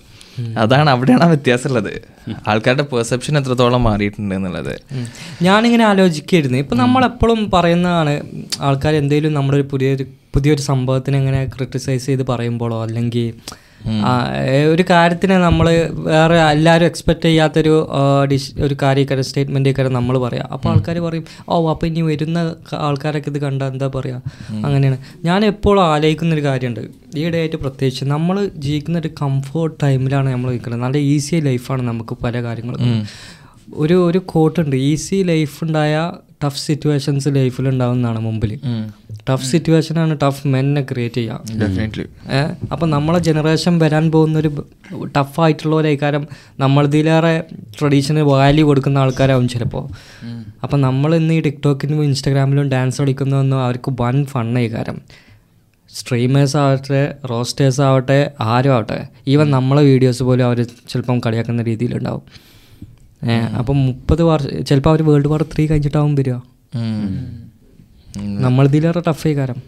അതാണ് 0.58 0.90
അവിടെയാണ് 0.90 1.22
ആ 1.22 1.26
വ്യത്യാസമുള്ളത്. 1.26 2.02
ആൾക്കാരുടെ 2.48 2.82
പെർസെപ്ഷൻ 2.82 3.38
എത്രത്തോളം 3.38 3.82
മാറിയിട്ടുണ്ട് 3.84 4.34
എന്നുള്ളത്. 4.34 4.82
ഞാനിങ്ങനെ 5.42 5.84
ആലോചിക്കായിരുന്നു. 5.84 6.58
ഇപ്പം 6.58 6.76
നമ്മളെപ്പോഴും 6.76 7.50
പറയുന്നതാണ് 7.50 8.20
ആൾക്കാർ 8.60 8.94
എന്തെങ്കിലും 8.94 9.34
നമ്മുടെ 9.34 9.58
ഒരു 9.58 9.68
പുതിയൊരു 9.72 10.06
പുതിയൊരു 10.34 10.60
സംഭവത്തിനെ 10.60 11.18
ഇങ്ങനെ 11.18 11.44
ക്രിട്ടിസൈസ് 11.44 12.06
ചെയ്ത് 12.06 12.26
പറയുമ്പോഴോ 12.26 12.82
അല്ലെങ്കിൽ 12.82 13.34
ഒരു 14.72 14.84
കാര്യത്തിനെ 14.90 15.38
നമ്മൾ 15.38 15.66
വേറെ 16.08 16.36
എല്ലാവരും 16.54 16.86
എക്സ്പെക്ട് 16.86 17.24
ചെയ്യാത്തൊരു 17.28 17.74
ഡിഷ് 18.32 18.52
ഒരു 18.66 18.76
കാര്യക്കാരെ 18.82 19.22
സ്റ്റേറ്റ്മെന്റ് 19.28 19.70
ഒക്കെ 19.70 19.88
നമ്മൾ 19.98 20.18
പറയാം. 20.18 20.48
അപ്പോൾ 20.52 20.68
ആൾക്കാർ 20.72 20.98
പറയും 21.06 21.24
ഓ 21.48 21.70
അപ്പോൾ 21.72 21.86
ഇനി 21.86 22.02
വരുന്ന 22.10 22.38
ആൾക്കാരൊക്കെ 22.88 23.30
ഇത് 23.34 23.38
കണ്ടാൽ 23.46 23.70
എന്താ 23.72 23.88
പറയുക 23.96 24.22
അങ്ങനെയാണ്. 24.66 24.98
ഞാൻ 25.24 25.44
എപ്പോഴും 25.52 25.82
ആലോചിക്കുന്നൊരു 25.92 26.44
കാര്യമുണ്ട്. 26.48 26.82
ഈ 27.18 27.24
ഇടയായിട്ട് 27.28 27.56
പ്രത്യേകിച്ച് 27.56 28.04
നമ്മൾ 28.04 28.36
ജീവിക്കുന്ന 28.66 28.98
ഒരു 28.98 29.10
കംഫോർട്ട് 29.22 29.76
ടൈമിലാണ് 29.82 30.28
നമ്മൾ 30.32 30.50
നിൽക്കുന്നത്. 30.50 30.82
നല്ല 30.82 30.98
ഈസി 31.14 31.40
ലൈഫാണ് 31.48 31.82
നമുക്ക് 31.88 32.16
പല 32.24 32.42
കാര്യങ്ങളും. 32.42 33.02
ഒരു 33.82 33.96
ഒരു 34.08 34.18
കോട്ടുണ്ട് 34.32 34.76
ഈസി 34.76 35.16
ലൈഫ് 35.32 35.56
ഉണ്ടായ 35.64 35.94
ടഫ് 36.44 36.60
സിറ്റുവേഷൻസ് 36.66 37.28
ലൈഫിൽ 37.36 37.66
ഉണ്ടാവുന്നതാണ് 37.68 38.20
മുമ്പിൽ 38.24 38.52
ടഫ് 39.30 39.44
സിറ്റുവേഷൻ 39.44 39.98
ആണ് 39.98 40.18
ടഫ് 40.22 40.46
മെന്നെ 40.46 40.82
ക്രിയേറ്റ് 40.82 41.14
ചെയ്യുക. 41.14 41.40
ഡെഫിനറ്റ്ലി 41.60 42.04
ഏഹ് 42.32 42.72
അപ്പം 42.72 42.90
നമ്മളെ 42.90 43.18
ജനറേഷൻ 43.18 43.78
വരാൻ 43.78 44.10
പോകുന്ന 44.10 44.38
ഒരു 44.38 44.66
ടഫ് 45.16 45.40
ആയിട്ടുള്ള 45.40 45.76
ഒരു 45.76 45.98
കാര്യം 46.02 46.26
നമ്മളിതിലേറെ 46.58 47.42
ട്രഡീഷണൽ 47.80 48.20
വാല്യൂ 48.20 48.66
കൊടുക്കുന്ന 48.66 48.98
ആൾക്കാരാവും 48.98 49.48
ചിലപ്പോൾ 49.48 49.88
അപ്പം 50.62 50.80
നമ്മൾ 50.80 51.14
ഇന്ന് 51.14 51.34
ഈ 51.34 51.40
ടിക്ടോക്കിനും 51.40 52.04
ഇൻസ്റ്റാഗ്രാമിലും 52.04 52.68
ഡാൻസ് 52.68 53.02
കളിക്കുന്നതൊന്നും 53.02 53.62
അവർക്ക് 53.62 53.92
വൻ 54.00 54.24
ഫണ്ണായി 54.24 54.68
കാര്യം. 54.68 55.00
സ്ട്രീമേഴ്സ് 55.94 56.56
ആവട്ടെ 56.56 57.14
റോസ്റ്റേഴ്സ് 57.30 57.80
ആവട്ടെ 57.80 58.32
ആരും 58.40 58.74
ആവട്ടെ 58.74 59.08
ഈവൻ 59.26 59.50
നമ്മളെ 59.50 59.82
വീഡിയോസ് 59.82 60.22
പോലും 60.22 60.44
അവർ 60.44 60.62
ചിലപ്പം 60.62 61.20
കളിയാക്കുന്ന 61.20 61.62
രീതിയിലുണ്ടാവും. 61.62 62.22
ഏഹ് 63.30 63.48
അപ്പം 63.56 63.86
മുപ്പത് 63.86 64.22
വർഷം 64.22 64.64
ചിലപ്പോൾ 64.64 64.90
അവർ 64.90 65.02
വേൾഡ് 65.02 65.28
വാർ 65.28 65.42
ത്രീ 65.42 65.66
കഴിഞ്ഞിട്ടാവും 65.66 66.14
വരിക. 66.14 66.34
നമ്മളിതിലേറെ 68.44 69.02
ടഫ് 69.08 69.32
കാരം 69.38 69.58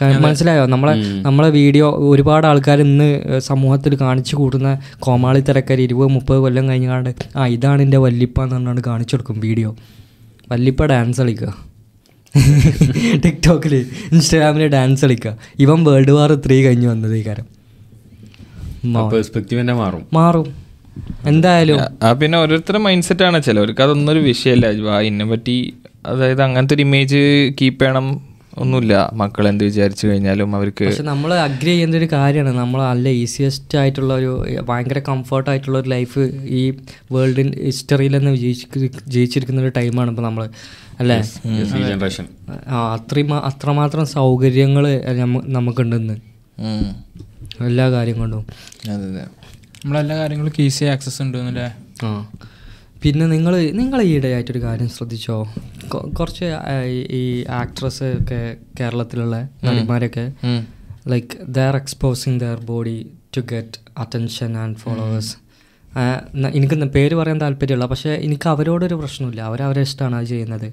കാരണം. 0.00 0.22
മനസ്സിലായോ? 0.24 0.64
നമ്മളെ 0.72 0.92
നമ്മളെ 1.26 1.48
വീഡിയോ 1.56 1.86
ഒരുപാട് 2.10 2.44
ആൾക്കാർ 2.46 2.78
ഇന്ന് 2.80 3.08
സമൂഹത്തിൽ 3.46 3.92
കാണിച്ചു 4.02 4.34
കൂട്ടുന്ന 4.36 4.70
കോമാളി 5.06 5.40
തിരക്കാർ 5.48 5.80
ഇരുപത് 5.86 6.10
മുപ്പത് 6.16 6.38
കൊല്ലം 6.44 6.64
കഴിഞ്ഞാണ്ട് 6.68 7.10
ആ 7.36 7.46
ഇതാണ് 7.54 7.80
എന്റെ 7.86 7.98
വല്ലിപ്പ 8.04 8.42
എന്ന് 8.44 8.56
പറഞ്ഞാണ്ട് 8.56 8.82
കാണിച്ചു 8.86 9.14
കൊടുക്കും 9.14 9.40
വീഡിയോ. 9.46 9.70
വല്ലിപ്പ 10.52 10.86
ഡാൻസ് 10.92 11.20
കളിക്കുക 11.20 11.50
ടിക്ടോക്കിൽ 13.24 13.74
ഇൻസ്റ്റാഗ്രാമിൽ 14.12 14.64
ഡാൻസ് 14.76 15.02
കളിക്കുക 15.04 15.32
ഇവൻ 15.58 15.78
വേൾഡ് 15.88 16.14
വാർ 16.18 16.32
ത്രീ 16.46 16.58
കഴിഞ്ഞ് 16.64 16.88
വന്നത് 16.92 17.16
ഈ 17.16 17.22
കാരം 17.26 17.46
മാറും. 19.76 20.02
മാറും. 20.12 20.48
എന്തായാലും 21.26 21.78
പിന്നെ 22.20 22.36
ഓരോരുത്തരുടെ 22.38 22.80
മൈൻഡ് 22.86 23.06
സെറ്റ് 23.08 23.24
ആണ് 23.28 23.38
ചിലവർക്ക്. 23.46 23.82
അതൊന്നും 23.86 24.12
ഒരു 24.12 24.20
വിഷയമല്ല 24.30 24.98
ഇന്നെ 25.08 25.24
പറ്റി 25.32 25.56
അതായത് 26.04 26.42
അങ്ങനത്തെ 26.42 26.74
ഒരു 26.74 26.82
ഇമേജ് 26.82 27.20
കീപ്പ് 27.60 27.84
ചെയ്യണം 27.84 28.06
ഒന്നുമില്ല. 28.58 29.10
മക്കൾ 29.12 29.48
എന്ത് 29.48 29.64
വിചാരിച്ചു 29.64 30.06
കഴിഞ്ഞാലും 30.06 30.56
അവർക്ക് 30.56 30.84
പക്ഷെ 30.86 31.02
നമ്മൾ 31.02 31.34
അഗ്രി 31.42 31.66
ചെയ്യുന്ന 31.66 31.96
ഒരു 31.96 32.08
കാര്യമാണ്. 32.12 32.58
നമ്മൾ 32.58 32.82
നല്ല 32.82 33.08
ഈസിയസ്റ്റ് 33.18 33.78
ആയിട്ടുള്ള 33.78 34.14
ഒരു 34.14 34.30
ഭയങ്കര 34.68 34.98
കംഫർട്ട് 35.08 35.50
ആയിട്ടുള്ള 35.50 35.78
ഒരു 35.78 35.88
ലൈഫ് 35.88 36.22
ഈ 36.52 36.62
വേൾഡിൻ 37.12 37.54
ഹിസ്റ്ററിയിൽ 37.64 38.16
തന്നെ 38.16 38.32
ജയിച്ചിരിക്കുന്ന 39.08 39.62
ഒരു 39.62 39.72
ടൈമാണ് 39.76 40.10
ഇപ്പോൾ 40.10 40.22
നമ്മൾ 40.22 40.44
അല്ലേ? 41.00 41.18
ജനറേഷൻ 41.82 42.26
ആ 42.68 42.94
അത്രയും 42.94 43.34
അത്രമാത്രം 43.44 44.06
സൗകര്യങ്ങൾ 44.14 44.84
നമുക്കുണ്ടെന്ന്. 45.48 46.16
എല്ലാ 47.64 47.90
കാര്യം 47.90 48.18
കൊണ്ടും. 48.18 48.42
നമ്മളെല്ലാ 48.88 50.16
കാര്യങ്ങൾക്കും 50.16 50.62
ഈസി 50.64 50.84
ആക്സസ് 50.84 51.22
ഉണ്ട് 51.22 51.38
എന്നല്ലേ 51.38 51.66
ആ. 52.04 52.10
പിന്നെ 53.02 53.26
നിങ്ങൾ 53.26 53.70
നിങ്ങൾ 53.70 54.02
ഈയിടെയായിട്ടൊരു 54.02 54.62
കാര്യം 54.62 54.88
ശ്രദ്ധിച്ചോ? 54.88 55.48
കുറച്ച് 56.20 56.44
ഈ- 56.86 57.44
ആക്ട്രസ് 57.50 58.02
ഒക്കെ 58.02 58.56
കേരളത്തിലുള്ള 58.80 59.48
നടിമാരൊക്കെ 59.64 60.32
like 61.08 61.44
there 61.48 61.60
are 61.60 61.76
exposing 61.76 62.40
their 62.40 62.60
body 62.64 63.06
to 63.36 63.40
get 63.40 63.80
attention 63.98 64.56
and 64.56 64.76
followers 64.76 65.36
എനിക്ക് 66.54 66.74
പേര് 66.74 67.14
പറയാൻ 67.14 67.40
താല്പര്യമുള്ള 67.40 67.86
പക്ഷേ 67.86 68.10
എനിക്ക് 68.10 68.48
അവരോടൊരു 68.48 68.94
പ്രശ്നമില്ല. 68.94 69.40
അവരവരെ 69.40 69.80
ഇഷ്ടമാണ് 69.80 70.16
അത് 70.16 70.24
ചെയ്യുന്നത്. 70.24 70.72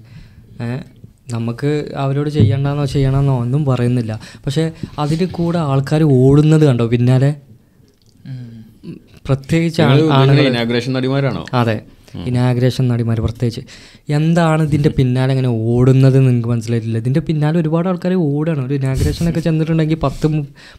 നമുക്ക് 1.33 1.91
അവരോട് 1.95 2.29
ചെയ്യണ്ടെന്നോ 2.29 2.85
ചെയ്യണമെന്നോ 2.85 3.39
ഒന്നും 3.39 3.65
പറയുന്നില്ല. 3.65 4.19
പക്ഷേ 4.45 4.71
അതിന് 4.99 5.27
കൂടെ 5.27 5.59
ആൾക്കാർ 5.59 6.03
ഓടുന്നത് 6.03 6.65
കണ്ടോ 6.65 6.87
പിന്നാലെ? 6.87 7.35
പ്രത്യേകിച്ച് 9.25 9.81
അതെ. 11.53 11.81
ഇനാഗ്രേഷൻ 12.29 12.83
നടിമാർ 12.91 13.17
പ്രത്യേകിച്ച്. 13.25 13.61
എന്താണ് 14.17 14.61
ഇതിന്റെ 14.69 14.91
പിന്നാലെ 14.97 15.31
അങ്ങനെ 15.35 15.51
ഓടുന്നത് 15.73 16.17
നിങ്ങൾക്ക് 16.27 16.49
മനസ്സിലായിട്ടില്ല? 16.53 16.99
ഇതിന്റെ 17.03 17.23
പിന്നാലെ 17.29 17.57
ഒരുപാട് 17.63 17.89
ആൾക്കാർ 17.91 18.13
ഓടാണ് 18.29 18.61
ഒരു 18.67 18.75
ഇനാഗ്രേഷൻ 18.79 19.29
ഒക്കെ 19.31 19.43
ചെന്നിട്ടുണ്ടെങ്കിൽ 19.47 19.99
പത്ത് 20.05 20.27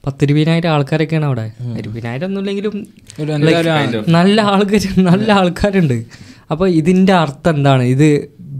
പത്തിരുപതിനായിരം 0.06 0.70
ആൾക്കാരൊക്കെയാണ് 0.76 1.28
അവിടെ. 1.30 1.46
ഇരുപതിനായിരം 1.82 2.26
ഒന്നുമില്ലെങ്കിലും 2.30 2.74
നല്ല 4.18 4.38
ആൾക്കാർ 4.54 4.86
നല്ല 5.10 5.28
ആൾക്കാരുണ്ട്. 5.42 5.98
അപ്പോൾ 6.52 6.66
ഇതിന്റെ 6.80 7.14
അർത്ഥം 7.24 7.54
എന്താണ്? 7.58 7.84
ഇത് 7.94 8.08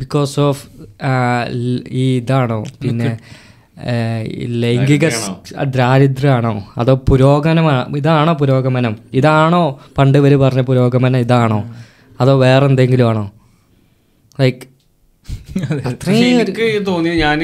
ബിക്കോസ് 0.03 0.37
ഓഫ് 0.49 0.62
ഈ 2.03 2.05
ഇതാണോ? 2.21 2.61
പിന്നെ 2.83 3.11
ഈ 4.43 4.45
ലൈംഗിക 4.62 5.07
ദാരിദ്ര്യമാണോ? 5.77 6.53
അതോ 6.81 6.95
പുരോഗമനമാണോ 7.09 7.83
ഇതാണോ 8.01 8.33
പുരോഗമനം? 8.43 8.95
ഇതാണോ 9.19 9.61
പണ്ട് 9.99 10.17
ഇവർ 10.21 10.35
പറഞ്ഞ 10.45 10.62
പുരോഗമനം? 10.71 11.19
ഇതാണോ? 11.27 11.59
അതോ 12.20 12.35
വേറെ 12.46 12.66
എന്തെങ്കിലും 12.72 13.09
ആണോ 13.12 13.24
ലൈക്ക് 14.42 14.66
എനിക്ക് 16.42 16.66
തോന്നി 16.90 17.12
ഞാൻ 17.24 17.40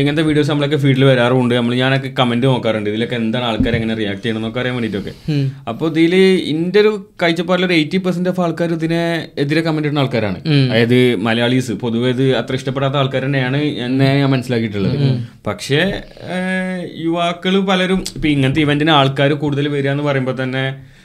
ഇങ്ങനത്തെ 0.00 0.24
വീഡിയോസ് 0.26 0.50
നമ്മളൊക്കെ 0.50 0.78
ഫീൽഡിൽ 0.82 1.04
വരാറുണ്ട്. 1.08 1.52
നമ്മൾ 1.58 1.72
ഞാനൊക്കെ 1.80 2.10
കമന്റ് 2.18 2.46
നോക്കാറുണ്ട്. 2.50 2.88
ഇതിലൊക്കെ 2.90 3.16
എന്താണ് 3.20 3.44
ആൾക്കാർ 3.48 3.72
എങ്ങനെ 3.78 3.94
റിയാക്ട് 4.00 4.22
ചെയ്യണമെന്നൊക്കെ 4.24 4.60
അറിയാൻ 4.60 4.74
വേണ്ടിയിട്ടൊക്കെ 4.76 5.12
അപ്പോൾ 5.70 5.88
ഇതിൽ 5.92 6.14
എന്റെ 6.52 6.78
ഒരു 6.82 6.92
കാഴ്ചപ്പാടിൽ 7.22 7.66
ഒരു 7.68 7.74
എയ്റ്റി 7.78 7.98
പെർസെന്റ് 8.04 8.30
ഓഫ് 8.32 8.42
ആൾക്കാർ 8.44 8.72
ഇതിനെ 8.78 9.00
എതിരെ 9.44 9.62
കമന്റ് 9.66 9.88
ഇടുന്ന 9.88 10.04
ആൾക്കാരാണ്. 10.04 10.38
അതായത് 10.70 10.98
മലയാളീസ്. 11.28 11.74
പൊതുവെ 11.82 12.10
ഇത് 12.16 12.24
അത്ര 12.40 12.54
ഇഷ്ടപ്പെടാത്ത 12.60 12.96
ആൾക്കാർ 13.02 13.24
തന്നെയാണ് 13.28 13.60
എന്നെ 13.86 14.10
ഞാൻ 14.20 14.30
മനസ്സിലാക്കിയിട്ടുള്ളത്. 14.34 14.96
പക്ഷേ 15.48 15.82
യുവാക്കൾ 17.06 17.56
പലരും 17.70 18.02
ഇപ്പൊ 18.16 18.28
ഇങ്ങനത്തെ 18.36 18.62
ഇവന്റിന് 18.66 18.94
ആൾക്കാർ 19.00 19.32
കൂടുതൽ 19.44 19.68
വരിക 19.76 19.92
എന്ന് 19.96 20.06
പറയുമ്പോൾ 20.10 20.36
തന്നെ 20.42 20.64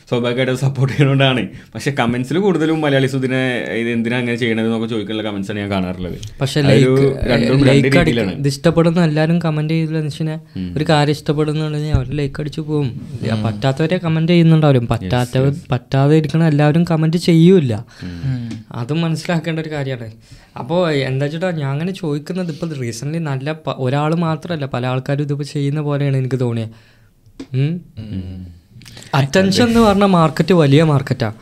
സ്വാഭാവികമായിട്ട് 0.10 0.62
സപ്പോർട്ട് 0.65 0.91
ചെയ്യുന്നതുകൊണ്ടാണ്. 0.93 1.41
പക്ഷേ 1.74 1.91
കമന്റ്സിൽ 2.00 2.38
കൂടുതലും 2.45 2.80
മലയാളീസ് 2.86 3.17
ഇതിനെ 3.22 3.41
ഇത് 3.82 3.89
എന്തിനാ 3.95 4.17
അങ്ങനെ 4.22 4.38
ചെയ്യണത് 4.43 4.67
എന്നൊക്കെ 4.67 4.89
ചോദിക്കാനുള്ള 4.93 5.26
കമന്റ്സ് 5.30 5.52
ആണ് 5.52 5.60
ഞാൻ 5.63 5.69
കാണാറുള്ളത്. 5.76 6.17
പക്ഷേ 6.41 6.62
ഇത് 8.39 8.48
ഇഷ്ടപ്പെടുന്ന 8.54 9.04
എല്ലാവരും 9.10 9.39
കമന്റ് 9.45 9.74
ചെയ്തില്ല 9.74 10.00
മനുഷ്യനെ 10.04 10.36
ഒരു 10.78 10.86
കാര്യം 10.91 11.15
ഇഷ്ടപ്പെടുന്നുണ്ടെങ്കിൽ 11.17 11.95
അവർ 12.00 12.08
ലൈക്ക് 12.19 12.39
അടിച്ചു 12.41 12.62
പോകും 12.62 12.89
പറ്റാത്തവരെ 13.45 13.98
കമന്റ് 14.06 14.32
ചെയ്യുന്നുണ്ടാവും 14.32 14.88
പറ്റാത്തവർ 14.93 15.52
പറ്റാതെ 15.74 16.15
ഇരിക്കണ 16.22 16.43
എല്ലാവരും 16.54 16.84
കമന്റ് 16.91 17.19
ചെയ്യൂല 17.28 17.74
അതും 18.82 19.02
മനസ്സിലാക്കേണ്ട 19.06 19.60
ഒരു 19.60 19.72
കാര്യമാണ്. 19.76 20.10
അപ്പോൾ 20.60 20.80
എന്താ 21.10 21.26
വെച്ചിട്ടാ 21.26 21.50
ഞാൻ 21.62 21.69
അങ്ങനെ 21.74 21.91
ചോദിക്കുന്നത് 22.02 22.52
ഇപ്പോൾ 22.54 22.69
റീസെന്റ്ലി 22.84 23.19
നല്ല 23.30 23.56
ഒരാൾ 23.86 24.12
മാത്രമല്ല 24.26 24.65
പല 24.74 24.86
ആൾക്കാരും 24.93 25.26
ഇതിപ്പോൾ 25.28 25.48
ചെയ്യുന്ന 25.56 25.82
പോലെയാണ് 25.82 26.17
എനിക്ക് 26.17 26.39
തോന്നിയത് 26.39 26.74
അറ്റൻഷൻ 29.13 29.65
എന്ന് 29.69 29.80
പറഞ്ഞ 29.80 30.06
മാർക്കറ്റ് 30.15 30.54
വലിയ 30.54 30.84
മാർക്കറ്റാണ് 30.84 31.38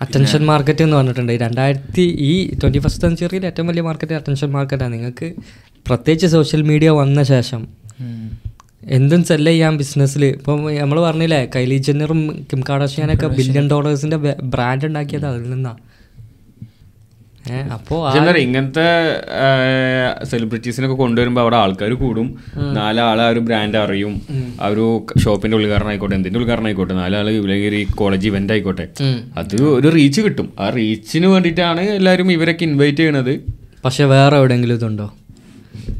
അറ്റൻഷൻ 0.00 0.42
മാർക്കറ്റ് 0.44 0.82
എന്ന് 0.82 0.96
പറഞ്ഞിട്ടുണ്ട്. 0.96 1.32
രണ്ടായിരത്തി 1.44 2.04
ഈ 2.30 2.32
ട്വന്റി 2.60 2.80
ഫസ്റ്റ് 2.84 3.02
സെഞ്ചുറിയിൽ 3.02 3.44
ഏറ്റവും 3.46 3.66
വലിയ 3.66 3.82
മാർക്കറ്റ് 3.82 4.14
അറ്റൻഷൻ 4.14 4.50
മാർക്കറ്റാണ് 4.50 4.92
നിങ്ങൾക്ക് 4.92 5.28
പ്രത്യേകിച്ച് 5.86 6.28
സോഷ്യൽ 6.28 6.62
മീഡിയ 6.62 6.90
വന്ന 7.00 7.22
ശേഷം 7.32 7.62
എന്തും 8.96 9.22
സെല്ല് 9.24 9.50
ചെയ്യാം 9.50 9.74
ബിസിനസ്സിൽ 9.78 10.22
ഇപ്പം 10.26 10.58
നമ്മൾ 10.80 10.98
പറഞ്ഞില്ലേ 11.00 11.40
കൈലി 11.54 11.76
ജെന്നറും 11.78 12.20
കിം 12.50 12.60
കാർഡോഷിയാനൊക്കെ 12.68 13.28
ബില്യൺ 13.38 13.66
ഡോളേഴ്സിന്റെ 13.70 14.18
ബ്രാൻഡ് 14.54 14.86
ഉണ്ടാക്കിയത് 14.86 15.26
അതിൽ 15.26 15.50
നിന്നാണ് 15.50 15.80
അപ്പോൾ 17.52 18.12
പറയാ, 18.30 18.44
ഇങ്ങനത്തെ 18.44 20.24
സെലിബ്രിറ്റീസിനൊക്കെ 20.24 20.96
കൊണ്ടുവരുമ്പോൾ 20.96 21.40
അവിടെ 21.40 21.56
ആൾക്കാർ 21.56 21.92
കൂടും. 21.92 22.38
നാലാളെ 22.74 23.24
ആ 23.24 23.28
ഒരു 23.28 23.40
ബ്രാൻഡ് 23.40 23.76
അറിയും. 23.76 24.22
ആ 24.62 24.66
ഒരു 24.66 25.06
ഷോപ്പിന്റെ 25.18 25.56
ഉദ്ഘാടനം 25.56 25.88
ആയിക്കോട്ടെ 25.88 26.14
എന്തിന്റെ 26.14 26.40
ഉദ്ഘാടനം 26.40 26.66
ആയിക്കോട്ടെ 26.66 26.94
നാലാൾ 26.94 27.30
ഇല്ലെങ്കിൽ 27.30 27.86
കോളേജ് 27.94 28.28
ഇവന്റ് 28.28 28.52
ആയിക്കോട്ടെ. 28.52 28.88
അത് 29.36 29.62
ഒരു 29.62 29.88
റീച്ച് 29.88 30.20
കിട്ടും. 30.20 30.52
ആ 30.60 30.70
റീച്ചിന് 30.70 31.26
വേണ്ടിയിട്ടാണ് 31.26 31.80
എല്ലാവരും 31.80 32.32
ഇവരൊക്കെ 32.32 32.64
ഇൻവൈറ്റ് 32.64 32.98
ചെയ്യണത്. 32.98 33.40
പക്ഷെ 33.84 34.04
വേറെ 34.04 34.36
എവിടെയെങ്കിലും 34.36 34.74
ഇതുണ്ടോ? 34.74 35.14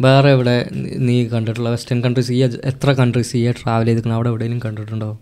വേറെ 0.00 0.30
എവിടെ 0.30 0.68
നീ- 0.72 0.92
നീ 0.96 1.28
കണ്ടിട്ടുള്ള 1.28 1.70
വെസ്റ്റേൺ 1.70 2.02
കൺട്രീസ് 2.02 2.32
ഈ 2.32 2.42
എത്ര 2.64 2.92
കൺട്രീസ് 2.92 3.36
ഈ 3.36 3.50
ട്രാവൽ 3.50 3.84
ചെയ്തിരിക്കണം 3.84 4.14
അവിടെ 4.14 4.28
എവിടെയെങ്കിലും 4.28 4.62
കണ്ടിട്ടുണ്ടോ? 4.64 5.18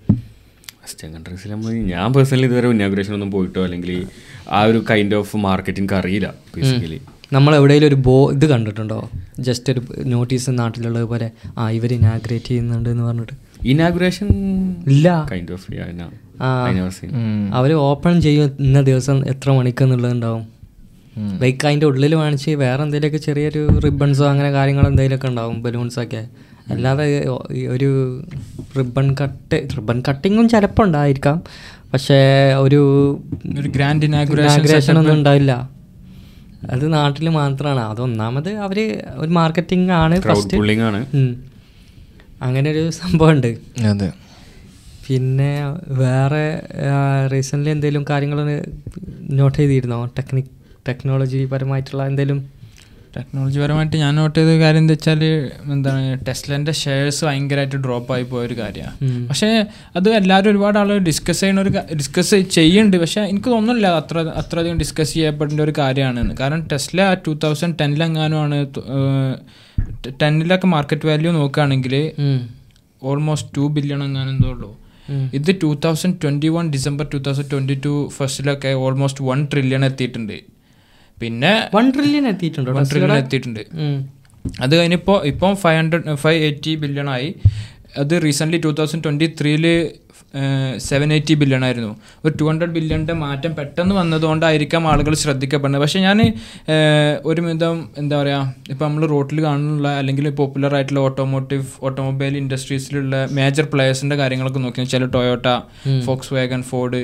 വെസ്റ്റേൺ 0.85 1.15
കൺട്രീസിൽ 1.15 1.51
നമ്മൾ 1.51 1.73
ഞാൻ 1.73 2.13
പേഴ്സണലി 2.13 2.45
ഇതുവരെ 2.45 2.69
ഇനാഗ്രേഷൻ 2.69 3.15
ഒന്നും 3.15 3.31
പോയിട്ടോ 3.31 3.65
അല്ലെങ്കിൽ 3.65 4.07
ആ 4.51 4.63
ഒരു 4.63 4.85
കൈൻഡ് 4.91 5.15
ഓഫ് 5.15 5.37
മാർക്കറ്റിംഗ് 5.37 5.95
അറിയില്ല 5.95 6.35
ബേസിക്കലി 6.57 7.01
നമ്മൾ 7.33 7.57
എവിടെയെങ്കിലും 7.57 7.89
ഒരു 7.89 7.95
ബോ 7.95 8.31
ഇത് 8.33 8.47
കണ്ടിട്ടുണ്ടോ? 8.47 9.11
ജസ്റ്റ് 9.41 9.73
ഒരു 9.73 9.81
നോട്ടീസ് 10.05 10.51
നാട്ടിലുള്ളത് 10.59 11.05
പോലെ 11.05 11.31
ആ 11.59 11.71
ഇവർ 11.71 11.93
ഇനാഗ്രേറ്റ് 11.93 12.45
ചെയ്യുന്നുണ്ട് 12.45 12.89
എന്ന് 12.89 13.05
പറഞ്ഞിട്ട്. 13.05 13.33
ഇനാഗ്രേഷൻ 13.67 14.29
ഇല്ല. 14.87 15.27
കൈൻഡ് 15.33 15.53
ഓഫ് 15.53 17.07
അവർ 17.55 17.73
ഓപ്പൺ 17.73 18.21
ചെയ്യും 18.21 18.57
ഇന്ന 18.61 18.81
ദിവസം 18.81 19.29
എത്ര 19.29 19.51
മണിക്കെന്നുള്ളത് 19.51 20.27
ലൈക്ക് 21.41 21.67
അതിന്റെ 21.67 21.87
ഉള്ളിൽ 21.87 22.15
കാണിച്ച് 22.15 22.51
വേറെ 22.51 22.83
എന്തെങ്കിലുമൊക്കെ 22.83 23.19
ചെറിയൊരു 23.27 23.81
റിബൺസോ 23.85 24.25
അങ്ങനെ 24.27 24.51
കാര്യങ്ങൾ 24.51 24.87
എന്തെങ്കിലുമൊക്കെ 24.87 25.29
ഉണ്ടാവും 25.29 25.63
ബലൂൺസൊക്കെ 25.63 26.23
അല്ലാതെ 26.71 27.25
ഈ 27.53 27.67
ഒരു 27.67 27.91
റിബൺ 28.79 29.17
കട്ട് 29.23 29.69
റിബൺ 29.77 30.03
കട്ടിങ്ങും 30.09 30.49
ചിലപ്പോൾ 30.49 30.87
ഉണ്ടായിരിക്കാം. 30.87 31.43
പക്ഷേ 31.93 32.19
ഒരു 32.55 32.81
ഒരു 33.61 33.69
ഗ്രാൻഡ് 33.69 34.05
ഇനാഗുറേഷൻ 34.05 34.53
ഇനാഗ്രേഷൻ 34.53 34.99
ഒന്നും 34.99 35.15
ഉണ്ടാവില്ല. 35.15 35.71
അത് 36.71 36.93
നാട്ടിൽ 36.93 37.29
മാത്രമാണ് 37.29 37.81
അതൊന്നാമത് 37.81 38.51
അവർ 38.55 39.03
ഒരു 39.15 39.31
മാർക്കറ്റിംഗ് 39.31 39.93
ആണ് 39.93 40.21
ഫസ്റ്റ് 40.21 40.81
ആണ്. 40.81 41.01
അങ്ങനെ 42.43 42.71
ഒരു 42.71 42.91
സംഭവം 42.91 43.31
ഉണ്ട് 43.31 43.57
അതെ. 43.87 44.13
പിന്നെ 45.09 45.53
വേറെ 45.89 46.63
റീസെന്റ്ലി 47.33 47.71
എന്തെങ്കിലും 47.71 48.05
കാര്യങ്ങൾ 48.11 48.65
നോട്ട് 49.31 49.59
ചെയ്തിരുന്നോ? 49.59 50.05
ടെക്നിക് 50.19 50.53
ടെക്നോളജി 50.89 51.45
പരമായിട്ടുള്ള 51.45 52.07
എന്തെങ്കിലും 52.07 52.54
ടെക്നോളജി 53.17 53.59
പരമായിട്ട് 53.63 53.97
ഞാൻ 54.03 54.13
നോട്ട് 54.21 54.37
ചെയ്ത 54.39 54.53
കാര്യം 54.63 54.83
എന്താ 54.83 54.95
വെച്ചാൽ 54.97 55.23
എന്താണ് 55.75 56.03
ടെസ്ലന്റെ 56.29 56.73
ഷെയർസ് 56.83 57.23
ഭയങ്കരമായിട്ട് 57.27 57.79
ഡ്രോപ്പ് 57.85 58.11
ആയി 58.15 58.25
പോയ 58.31 58.43
ഒരു 58.49 58.57
കാര്യമാണ്. 58.61 58.97
പക്ഷേ 59.31 59.49
അത് 59.99 60.09
എല്ലാവരും 60.21 60.51
ഒരുപാട് 60.53 60.79
ആളുകൾ 60.83 61.01
ഡിസ്കസ് 61.11 61.41
ചെയ്യുന്ന 61.43 61.65
ഒരു 61.65 61.73
ഡിസ്കസ് 62.01 62.39
ചെയ്യുന്നുണ്ട്. 62.57 62.97
പക്ഷേ 63.05 63.23
എനിക്ക് 63.33 63.51
തോന്നുന്നില്ല 63.55 63.91
അത്ര 64.01 64.25
അത്രയധികം 64.43 64.79
ഡിസ്കസ് 64.85 65.15
ചെയ്യപ്പെടേണ്ട 65.19 65.61
ഒരു 65.67 65.75
കാര്യമാണെന്ന്. 65.83 66.37
കാരണം 66.43 66.63
ടെസ്ല 66.73 67.09
ടൂ 67.27 67.35
തൗസൻഡ് 67.45 67.77
ടെന്നിലെങ്ങാനുമാണ് 67.81 68.61
ടെന്നിലൊക്കെ 70.23 70.69
മാർക്കറ്റ് 70.77 71.07
വാല്യൂ 71.11 71.31
നോക്കുകയാണെങ്കിൽ 71.41 71.95
ഓൾമോസ്റ്റ് 73.11 73.51
ടു 73.57 73.65
ബില്യൺ 73.77 74.01
എങ്ങാനും 74.09 74.33
എന്തോ 74.35 74.49
ഉള്ളൂ. 74.55 74.71
ഇത് 75.39 75.51
two 75.63 75.71
thousand 75.85 76.17
twenty 76.23 76.49
one 76.57 76.67
December 76.75 77.05
two 77.13 77.19
thousand 77.27 77.51
twenty 77.53 77.77
two 77.87 77.93
ഫസ്റ്റിലൊക്കെ 78.17 78.71
almost 78.85 79.25
one 79.29 79.41
trillion 79.53 79.83
എത്തിയിട്ടുണ്ട്. 79.89 80.37
പിന്നെ 81.21 81.53
വൺ 81.75 81.87
ട്രില്യൺ 81.97 82.25
എത്തിയിട്ടുണ്ട്? 82.33 82.71
വൺ 82.77 82.85
ട്രില്യൺ 82.91 83.13
എത്തിയിട്ടുണ്ട്. 83.23 83.63
അത് 84.65 84.73
കഴിഞ്ഞിപ്പോൾ 84.79 85.19
ഇപ്പം 85.33 85.53
five 85.63 85.79
hundred 85.81 86.15
five 86.23 86.41
eighty 86.47 86.73
billion 86.85 87.09
ആയി. 87.17 87.29
അത് 88.03 88.15
റീസെന്റ്ലി 88.27 88.59
ടൂ 88.65 88.71
തൗസൻഡ് 88.79 89.05
ട്വന്റി 89.05 89.27
ത്രീയിൽ 89.41 89.67
സെവൻ 90.89 91.09
എയ്റ്റി 91.17 91.35
ബില്യൺ 91.41 91.63
ആയിരുന്നു. 91.65 91.91
ഒരു 92.25 92.33
ടു 92.41 92.45
ഹൺഡ്രഡ് 92.49 92.75
ബില്യണിന്റെ 92.77 93.15
മാറ്റം 93.23 93.53
പെട്ടെന്ന് 93.59 93.95
വന്നതുകൊണ്ടായിരിക്കാം 94.01 94.89
ആളുകൾ 94.93 95.15
ശ്രദ്ധിക്കപ്പെടുന്നത്. 95.23 95.83
പക്ഷേ 95.83 96.01
ഞാൻ 96.07 96.21
ഒരു 97.31 97.41
വിധം 97.47 97.77
എന്താ 97.99 98.17
പറയുക 98.21 98.55
ഇപ്പോൾ 98.73 98.85
നമ്മൾ 98.87 99.05
റോട്ടിൽ 99.15 99.41
കാണുന്നുള്ള 99.47 99.89
അല്ലെങ്കിൽ 100.01 100.29
പോപ്പുലർ 100.41 100.75
ആയിട്ടുള്ള 100.79 101.01
ഓട്ടോമോട്ടീവ് 101.01 101.67
ഓട്ടോമൊബൈൽ 101.89 102.37
ഇൻഡസ്ട്രീസിലുള്ള 102.43 103.29
മേജർ 103.39 103.67
പ്ലെയേഴ്സിന്റെ 103.75 104.19
കാര്യങ്ങളൊക്കെ 104.23 104.63
നോക്കി 104.65 104.81
വെച്ചാൽ 104.81 105.07
ടൊയോട്ട 105.17 105.49
ഫോക്സ് 106.07 106.33
വാഗൻ 106.35 106.63
ഫോർഡ് 106.71 107.03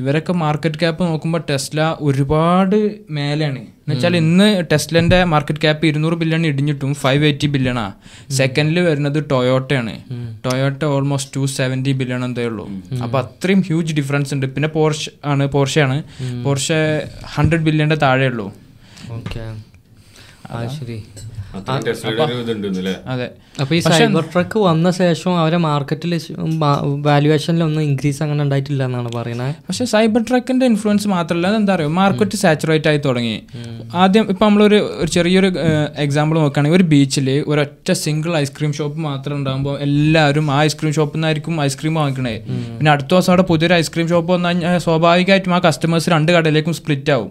ഇവരൊക്കെ 0.00 0.34
മാർക്കറ്റ് 0.44 0.80
ക്യാപ്പ് 0.82 1.04
നോക്കുമ്പോൾ 1.10 1.42
ടെസ്ല 1.50 1.96
ഒരുപാട് 2.00 2.78
മേലെയാണ്. 3.18 3.62
എന്നുവെച്ചാൽ 3.82 4.14
ഇന്ന് 4.16 4.46
ടെസ്ലന്റെ 4.72 5.18
മാർക്കറ്റ് 5.30 5.62
ക്യാപ്പ് 5.62 5.86
ഇരുന്നൂറ് 5.86 6.16
ബില്യൺ 6.20 6.42
ഇടിഞ്ഞിട്ടും 6.46 6.90
ഫൈവ് 6.94 7.24
എയ്റ്റി 7.24 7.48
ബില്യണാ 7.54 7.86
സെക്കൻഡിൽ 8.30 8.78
വരുന്നത് 8.80 9.18
ടൊയോട്ടയാണ് 9.30 9.94
Toyota 10.44 10.82
almost 10.94 11.32
two 11.36 11.42
seventy 11.56 11.92
billion 12.00 12.24
എന്തേ 12.24 12.44
ഉള്ളൂ. 12.52 12.66
അപ്പൊ 13.02 13.18
അത്രയും 13.20 13.60
ഹ്യൂജ് 13.68 13.94
ഡിഫറൻസ് 13.94 14.34
ഉണ്ട്. 14.34 14.46
പിന്നെ 14.54 14.68
പോർഷ് 14.76 15.10
ആണ് 15.24 15.46
പോർഷയാണ് 15.56 15.98
പോർഷ 16.44 16.68
ഹൺഡ്രഡ് 17.34 17.64
ബില്യന്റെ 17.68 17.96
താഴെ 18.04 18.26
ഉള്ളൂ. 18.26 18.46
ശരി. 20.78 20.98
അതെ. 23.12 23.26
അപ്പോൾ 23.62 23.74
ഈ 23.74 23.80
സൈബർ 23.88 24.24
ട്രക്ക് 24.32 24.58
വന്ന 24.66 24.90
ശേഷം 24.98 25.32
അവരെ 25.40 25.56
മാർക്കറ്റിൽ 25.66 26.12
വാല്യുവേഷനിൽ 27.06 27.62
ഒന്നും 27.62 27.82
ഇൻക്രീസ് 27.82 28.22
അങ്ങനെ 28.22 28.42
ഉണ്ടായിട്ടില്ല 28.42 28.82
എന്നാണ് 28.84 29.10
പറയുന്നത് 29.16 29.52
പക്ഷെ 29.66 29.84
സൈബർ 29.84 30.22
ട്രക്കിന്റെ 30.28 30.66
ഇൻഫ്ലുവൻസ് 30.66 31.08
മാത്രമല്ല 31.08 31.54
എന്താ 31.60 31.74
പറയുക 31.74 31.94
മാർക്കറ്റ് 31.98 32.36
സാച്ചുറേറ്റ് 32.42 32.88
ആയി 32.88 33.00
തുടങ്ങി. 33.06 33.36
ആദ്യം 34.02 34.24
ഇപ്പം 34.30 34.46
നമ്മളൊരു 34.46 34.78
ഒരു 35.00 35.10
ചെറിയൊരു 35.10 35.50
എക്സാമ്പിൾ 36.04 36.36
നോക്കുകയാണെങ്കിൽ 36.38 36.78
ഒരു 36.78 36.86
ബീച്ചിൽ 36.92 37.28
ഒരൊറ്റ 37.52 37.92
സിംഗിൾ 38.04 38.32
ഐസ്ക്രീം 38.36 38.72
ഷോപ്പ് 38.72 38.98
മാത്രം 39.08 39.36
ഉണ്ടാകുമ്പോൾ 39.36 39.76
എല്ലാവരും 39.88 40.50
ആ 40.50 40.58
ഐസ്ക്രീം 40.62 40.92
ഷോപ്പിൽ 40.92 41.18
നിന്നായിരിക്കും 41.18 41.60
ഐസ്ക്രീം 41.62 41.94
വാങ്ങിക്കണേ. 41.94 42.34
പിന്നെ 42.78 42.90
അടുത്ത 42.90 43.10
ദിവസം 43.14 43.32
അവിടെ 43.32 43.42
പുതിയൊരു 43.42 43.74
ഐസ്ക്രീം 43.74 44.08
ഷോപ്പ് 44.08 44.32
വന്നാൽ 44.32 44.56
സ്വാഭാവികമായിട്ടും 44.86 45.54
ആ 45.54 45.60
കസ്റ്റമേഴ്സ് 45.68 46.10
രണ്ട് 46.10 46.32
കടയിലേക്കും 46.32 46.74
സ്പ്ലിറ്റ് 46.80 47.12
ആവും. 47.16 47.30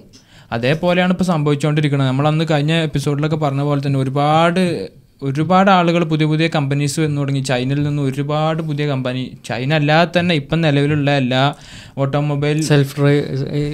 അതേപോലെയാണ് 0.51 1.11
ഇപ്പോൾ 1.11 1.23
സംഭവിച്ചുകൊണ്ടിരിക്കുന്നത് 1.23 2.07
നമ്മൾ 2.07 2.27
അന്ന് 2.27 2.45
കഴിഞ്ഞ 2.51 2.73
എപ്പിസോഡിലൊക്കെ 2.83 3.35
പറഞ്ഞ 3.35 3.61
പോലെ 3.61 3.81
തന്നെ 3.87 3.99
ഒരുപാട് 3.99 4.63
ഒരുപാട് 5.23 5.69
ആളുകൾ 5.69 6.03
പുതിയ 6.03 6.27
പുതിയ 6.27 6.47
കമ്പനീസ് 6.47 6.99
വന്നു 6.99 7.21
തുടങ്ങി. 7.21 7.41
ചൈനയിൽ 7.41 7.83
നിന്ന് 7.83 8.01
ഒരുപാട് 8.01 8.61
പുതിയ 8.61 8.87
കമ്പനി 8.87 9.31
ചൈന 9.45 9.73
അല്ലാതെ 9.73 10.19
തന്നെ 10.19 10.35
ഇപ്പം 10.35 10.61
നിലവിലുള്ള 10.61 11.11
എല്ലാ 11.11 11.55
ഓട്ടോമൊബൈൽ 12.03 12.57
സെൽഫ് 12.61 12.93
ഡ്രൈവ് 12.99 13.21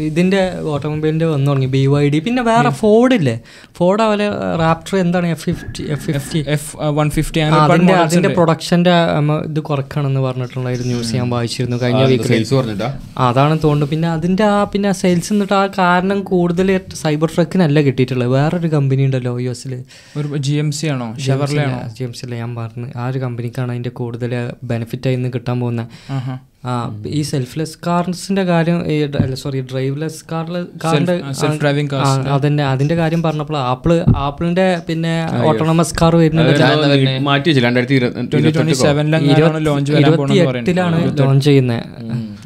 ഇതിന്റെ 0.09 0.41
ഓട്ടോമൊബൈലിന്റെ 0.75 1.25
വന്നു 1.25 1.49
തുടങ്ങി 1.51 1.69
ബി 1.75 1.83
വൈ 1.93 2.03
ഡി 2.13 2.19
പിന്നെ 2.27 2.41
വേറെ 2.41 2.69
ഫോർഡ് 2.81 3.15
ഇല്ലേ? 3.19 3.35
ഫോർഡ് 3.77 4.01
അവരെ 4.07 4.27
റാപ്റ്റർ 4.63 4.97
എന്താണ് 4.97 5.27
F 5.35 5.43
fifty 5.47 5.83
F 5.95 6.03
fifty 6.07 6.39
F 6.55 6.69
one 6.99 7.09
fifty 7.17 7.39
അതിന്റെ 7.41 7.93
അതിന്റെ 8.05 8.29
പ്രൊഡക്ഷന്റെ 8.37 8.95
ഇത് 9.49 9.59
കുറക്കണമെന്ന് 9.69 10.21
പറഞ്ഞിട്ടുള്ള 10.27 10.67
ഒരു 10.77 10.85
ന്യൂസ് 10.91 11.15
ഞാൻ 11.19 11.29
വായിച്ചിരുന്നു 11.35 11.79
കഴിഞ്ഞ 11.83 12.03
വീക്കിൽ 12.11 12.33
അതാണ് 13.27 13.55
തോന്നുന്നു. 13.63 13.87
പിന്നെ 13.93 14.07
അതിന്റെ 14.15 14.43
ആ 14.43 14.63
പിന്നെ 14.73 14.91
സെയിൽസ് 15.01 15.31
എന്നിട്ട് 15.33 15.55
ആ 15.61 15.63
കാരണം 15.79 16.19
കൂടുതൽ 16.31 16.67
സൈബർ 17.03 17.29
ട്രക്കിനല്ല 17.35 17.81
കിട്ടിയിട്ടുള്ളത്. 17.87 18.29
വേറൊരു 18.37 18.67
കമ്പനി 18.67 19.03
ഉണ്ടല്ലോ 19.07 19.33
യു 19.45 19.51
എസിൽ 19.55 19.73
ഒരു 20.19 20.37
ജി 20.47 20.55
എം 20.63 20.71
സി 20.77 20.87
ആണോ? 20.93 21.07
ഷെവർലെ 21.25 21.61
ആണോ? 21.67 21.79
അല്ല 22.25 22.33
ഞാൻ 22.43 22.51
പറഞ്ഞു. 22.55 22.87
ആ 22.95 23.07
ഒരു 23.11 23.19
കമ്പനിക്കാണ് 23.25 23.71
അതിന്റെ 23.75 23.93
കൂടുതൽ 24.01 24.33
ബെനിഫിറ്റ് 24.71 25.07
ആയി 25.09 25.31
കിട്ടാൻ 25.35 25.57
പോകുന്നത്. 25.63 25.87
ആ 26.67 26.75
ഈ 27.11 27.21
സെൽഫ്ലെസ് 27.27 27.75
കാർസിന്റെ 27.85 28.43
കാര്യം 28.47 28.79
സോറി 29.41 29.59
ഡ്രൈവ്ലെസ് 29.69 30.21
കാറിലെ 30.31 30.61
കാറിന്റെ 30.83 31.05
സെൽഫ് 31.39 31.59
ഡ്രൈവിംഗ് 31.61 31.95
ആ, 31.97 31.99
അതിന്റെ 32.35 32.63
അതിന്റെ 32.71 32.95
കാര്യം 32.97 33.21
പറഞ്ഞപ്പോൾ 33.23 33.57
ആപ്പിൾ 33.65 33.93
ആപ്പിളിന്റെ 34.23 34.67
പിന്നെ 34.87 35.13
ഓട്ടോണമസ് 35.49 35.95
കാർ 35.95 36.13
വരുന്നത് 36.21 36.49
ഇരുപത്തിയെട്ടിലാണ് 40.39 40.97
ലോഞ്ച് 41.21 41.45
ചെയ്യുന്നത് 41.47 41.83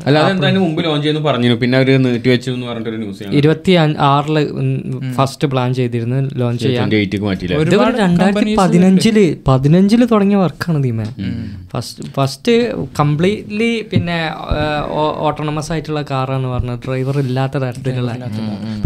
അല്ലാതെ 0.04 0.30
മുമ്പ് 0.62 0.80
ലോഞ്ച് 0.84 1.04
ചെയ്യുന്നു 1.04 1.22
പറഞ്ഞു 1.26 1.56
പിന്നെ 1.58 1.76
അവർ 1.80 1.90
നീട്ടി 2.06 2.30
വെച്ചു 2.30 2.50
എന്ന് 2.52 2.68
പറഞ്ഞിട്ടൊരു 2.68 3.00
ന്യൂസ് 3.02 3.26
ഇരുപത്തി 3.40 3.74
ആറിൽ 4.08 4.38
ഫസ്റ്റ് 5.16 5.48
പ്ലാൻ 5.52 5.70
ചെയ്തിരുന്നു 5.76 6.20
ലോഞ്ച് 6.40 6.64
ചെയ്യാൻ. 6.64 6.88
രണ്ടായിരത്തി 8.02 8.40
പതിനഞ്ചിൽ 8.62 9.18
പതിനഞ്ചിൽ 9.48 10.04
തുടങ്ങിയ 10.12 10.38
വർക്കാണ് 10.42 10.80
ദീമ 10.84 11.02
ഫസ്റ്റ് 11.72 12.04
ഫസ്റ്റ് 12.14 12.54
കംപ്ലീറ്റ്ലി 13.00 13.72
പിന്നെ 13.92 14.18
ഓട്ടോണമസ് 15.24 15.72
ആയിട്ടുള്ള 15.72 16.02
കാറാണ് 16.12 16.48
പറഞ്ഞത് 16.48 16.80
ഡ്രൈവർ 16.86 17.18
ഇല്ലാത്ത 17.20 17.58
തരത്തിലുള്ള 17.58 18.12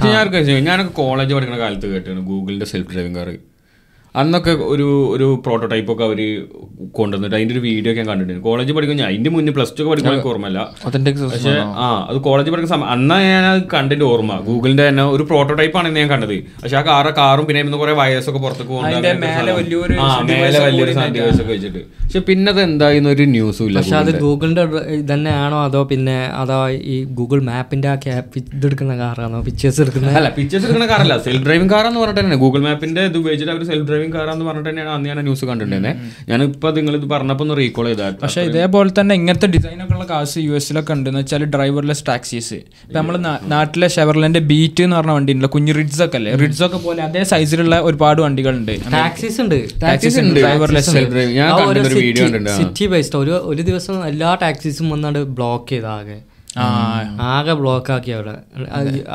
ഞാനൊക്കെ? 0.07 0.41
ഞാനൊക്കെ 0.65 0.93
കോളേജ് 1.01 1.33
പഠിക്കുന്ന 1.33 1.59
കാലത്ത് 1.59 1.89
കേട്ടാണ് 1.93 2.23
ഗൂഗിളിന്റെ 2.25 2.65
സെൽഫ് 2.65 2.91
ഡ്രൈവിംഗ് 2.93 3.17
കാർ 3.17 3.29
അന്നൊക്കെ 4.21 4.51
ഒരു 4.73 4.87
ഒരു 5.15 5.27
പ്രോട്ടോടൈപ്പ് 5.45 5.91
ഒക്കെ 5.93 6.03
അവർ 6.07 6.19
കൊണ്ടുവന്നിട്ട് 6.97 7.35
അതിന്റെ 7.37 7.53
ഒരു 7.55 7.61
വീഡിയോ 7.67 7.91
ഒക്കെ 7.91 8.01
ഞാൻ 8.01 8.07
കണ്ടിട്ടുണ്ട്. 8.11 8.41
കോളേജ് 8.47 8.71
പഠിക്കുന്ന 8.75 9.03
അതിന്റെ 9.09 9.13
അതിന്റെ 9.15 9.31
മുന്നേ 9.35 9.51
പ്ലസ് 9.57 9.73
ടു 9.77 9.81
ഒക്കെ 9.83 9.91
പഠിക്കുന്ന 9.91 10.29
ഓർമ്മയില്ല. 10.31 10.59
പക്ഷേ 11.33 11.53
ആ 11.83 11.87
അത് 12.09 12.17
കോളേജ് 12.27 12.49
പഠിക്കുന്ന 12.51 12.71
സമയം 12.73 12.89
അന്നാ 12.95 13.17
ഞാൻ 13.29 13.45
അത് 13.51 13.61
കണ്ടിട്ട് 13.73 14.05
ഓർമ്മ. 14.11 14.33
ഗൂഗിളിന്റെ 14.47 14.83
തന്നെ 14.89 15.03
ഒരു 15.15 15.23
പ്രോട്ടോടൈപ്പ് 15.29 15.77
ആണ് 15.79 15.95
ഞാൻ 15.97 16.09
കണ്ടത്. 16.13 16.35
പക്ഷെ 16.63 16.77
ആ 16.81 16.83
കാറ് 16.91 17.11
കാറും 17.19 17.45
പിന്നെ 17.49 17.61
ഇന്ന് 17.65 17.79
കുറെ 17.83 17.95
വയസ്സൊക്കെ 18.01 18.41
പുറത്തേക്ക് 18.45 18.71
പോകുന്നുണ്ട് 18.73 19.11
മേലെ 19.25 19.53
വലിയൊരു 19.57 20.93
ഒക്കെ 21.41 21.51
വെച്ചിട്ട്. 21.53 21.81
പക്ഷെ 22.05 22.21
പിന്നെ 22.29 22.49
അത് 22.53 22.61
എന്തായിരുന്നു 22.67 23.09
ഒരു 23.15 23.23
ന്യൂസും 23.35 23.67
ഇല്ല 23.69 23.77
പക്ഷെ 23.79 23.97
അത് 24.01 24.11
ഗൂഗിളിന്റെ 24.23 24.65
തന്നെയാണോ 25.11 25.57
അതോ 25.67 25.81
പിന്നെ 25.91 26.17
അതോ 26.41 26.57
ഈ 26.93 26.97
ഗൂഗിൾ 27.19 27.39
മാപ്പിന്റെ 27.49 27.89
ആ 27.93 27.95
ക്യാപ് 28.05 28.37
ഇതെടുക്കുന്ന 28.39 28.93
കാറാണോ? 29.03 29.39
പിക്ചേഴ്സ് 29.47 29.79
എടുക്കുന്ന? 29.83 30.11
അല്ല 30.19 30.29
പിക്ചേഴ്സ് 30.37 30.65
എടുക്കുന്ന 30.67 30.87
കാറല്ല. 30.93 31.15
സെൽഫ് 31.27 31.43
ഡ്രൈവിംഗ് 31.47 31.73
കാറാന്ന് 31.75 32.01
പറഞ്ഞിട്ട് 32.03 32.21
തന്നെ. 32.25 32.39
ഗൂഗിൾ 32.43 32.61
മാപ്പിന്റെ 32.67 33.03
ഇത് 33.09 33.17
ഉപയോഗിച്ചിട്ട് 33.21 33.53
അവർ 33.55 33.63
സെൽഫ് 33.71 33.87
ഡ്രൈവിംഗ് 33.89 34.04
കാറാന്ന് 34.11 34.45
പറഞ്ഞിട്ട് 34.45 34.69
തന്നെയാണ് 34.69 34.91
അന്ന് 34.91 35.09
ഞാൻ 35.09 35.19
ന്യൂസ് 35.21 35.45
കണ്ടിട്ടുണ്ടായിരുന്നത് 35.45 35.97
ഞാൻ 36.29 36.43
ഇപ്പൊ 36.45 36.69
നിങ്ങൾ 36.71 36.95
ഇത് 36.95 37.07
പറഞ്ഞപ്പോ 37.09 37.43
ഒന്ന് 37.43 37.57
റീകോൾ 37.57 37.85
ചെയ്താൽ 37.85 38.13
പക്ഷെ 38.21 38.41
ഇതേപോലെ 38.43 38.91
തന്നെ 38.99 39.15
ഇങ്ങനത്തെ 39.15 39.47
ഡിസൈനൊക്കെ 39.47 39.93
ഉള്ള 39.93 40.07
കാശ് 40.09 40.39
യു 40.39 40.53
എസിലൊക്കെ 40.53 40.93
ഉണ്ട് 40.93 41.09
എന്ന് 41.09 41.21
വെച്ചാൽ 41.21 41.45
ഡ്രൈവർലെസ് 41.53 42.03
ടാക്സീസ് 42.07 42.57
ഇപ്പൊ 42.83 42.95
നമ്മൾ 42.97 43.15
നാട്ടിലെ 43.53 43.87
ഷെവർലന്റെ 43.89 44.39
ബീറ്റ് 44.49 44.83
എന്ന് 44.83 44.95
പറഞ്ഞ 44.95 45.11
വണ്ടി 45.11 45.33
ഉണ്ടല്ലോ 45.33 45.51
കുഞ്ഞു 45.55 45.73
റിഡ്സ് 45.73 46.01
ഒക്കെ 46.03 46.17
അല്ലേ? 46.17 46.33
റിഡ്സ് 46.35 46.63
ഒക്കെ 46.63 46.79
പോലെ 46.79 47.01
അതേ 47.03 47.23
സൈസിലുള്ള 47.25 47.75
ഒരുപാട് 47.81 48.21
വണ്ടികളുണ്ട്. 48.21 48.73
ടാക്സീസ് 48.93 49.39
ഉണ്ട്. 49.41 49.57
ടാക്സീസ് 49.81 50.19
ഉണ്ട് 50.19 50.39
ഡ്രൈവർലെസ് 50.39 50.93
സിറ്റി 52.57 52.85
ബേസ്ഡ് 52.87 53.17
ഒരു 53.17 53.35
ഒരു 53.49 53.61
ദിവസം 53.61 53.97
എല്ലാ 54.07 54.31
ടാക്സീസും 54.41 54.89
വന്നാണ്ട് 54.89 55.19
ബ്ലോക്ക് 55.37 55.69
ചെയ്ത 55.69 55.85
ആകെ 57.29 57.53
ബ്ലോക്ക് 57.59 57.91
ആക്കി 57.95 58.11
അവിടെ. 58.17 58.33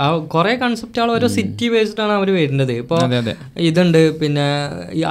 ആ 0.02 0.06
കുറെ 0.34 0.52
കൺസെപ്റ്റുകൾ 0.62 1.10
ഓരോ 1.16 1.28
സിറ്റി 1.36 1.66
ബേസ്ഡ് 1.74 2.02
ആണ് 2.04 2.12
അവർ 2.18 2.28
വരുന്നത്. 2.38 2.72
ഇപ്പൊ 2.82 2.96
ഇതുണ്ട് 3.68 4.00
പിന്നെ 4.20 4.46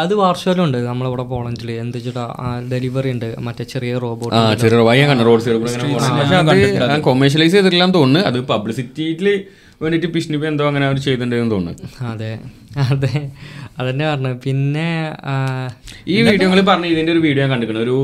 അത് 0.04 0.14
വാർഷോലും 0.14 0.64
ഉണ്ട് 0.64 0.78
നമ്മളിവിടെ 0.90 1.26
പോളണ്ടിൽ 1.34 1.72
എന്ത് 1.84 1.98
വെച്ചിട്ടാ 1.98 2.26
ഡെലിവറി 2.74 3.12
ഉണ്ട്. 3.16 3.30
മറ്റേ 3.48 3.64
ചെറിയ 3.74 3.98
റോബോട്ട് 3.98 4.36
കൊമേഴ്ഷ്യലൈസ് 7.10 7.54
ചെയ്തിട്ടില്ലാന്ന് 7.56 7.98
തോന്നുന്നു. 8.02 8.28
അത് 8.32 8.40
പബ്ലിസിറ്റിയിൽ 8.54 9.28
വേണ്ടിയിട്ട് 9.84 10.08
പിഷ്ണിപ്പ് 10.14 10.46
എന്തോ 10.48 10.64
അങ്ങനെ 10.68 10.86
അവർ 10.86 10.98
ചെയ്തിട്ടുണ്ടെന്ന് 10.98 11.52
തോന്നുന്നു. 11.56 11.90
അതെ. 12.12 12.32
അതെ. 12.92 13.14
അതന്നെ 13.80 14.06
പറഞ്ഞു 14.12 14.32
പിന്നെ 14.46 14.88
ഈ 16.08 16.22
വീഡിയോകൾ 16.22 16.60
പറഞ്ഞു 16.72 16.86
ഇതിന്റെ 16.86 17.12
ഒരു 17.12 17.20
വീഡിയോ 17.20 17.42
ഞാൻ 17.44 17.52
കണ്ടിട്ടുണ്ട്. 17.54 17.84
ഒരു 17.88 17.98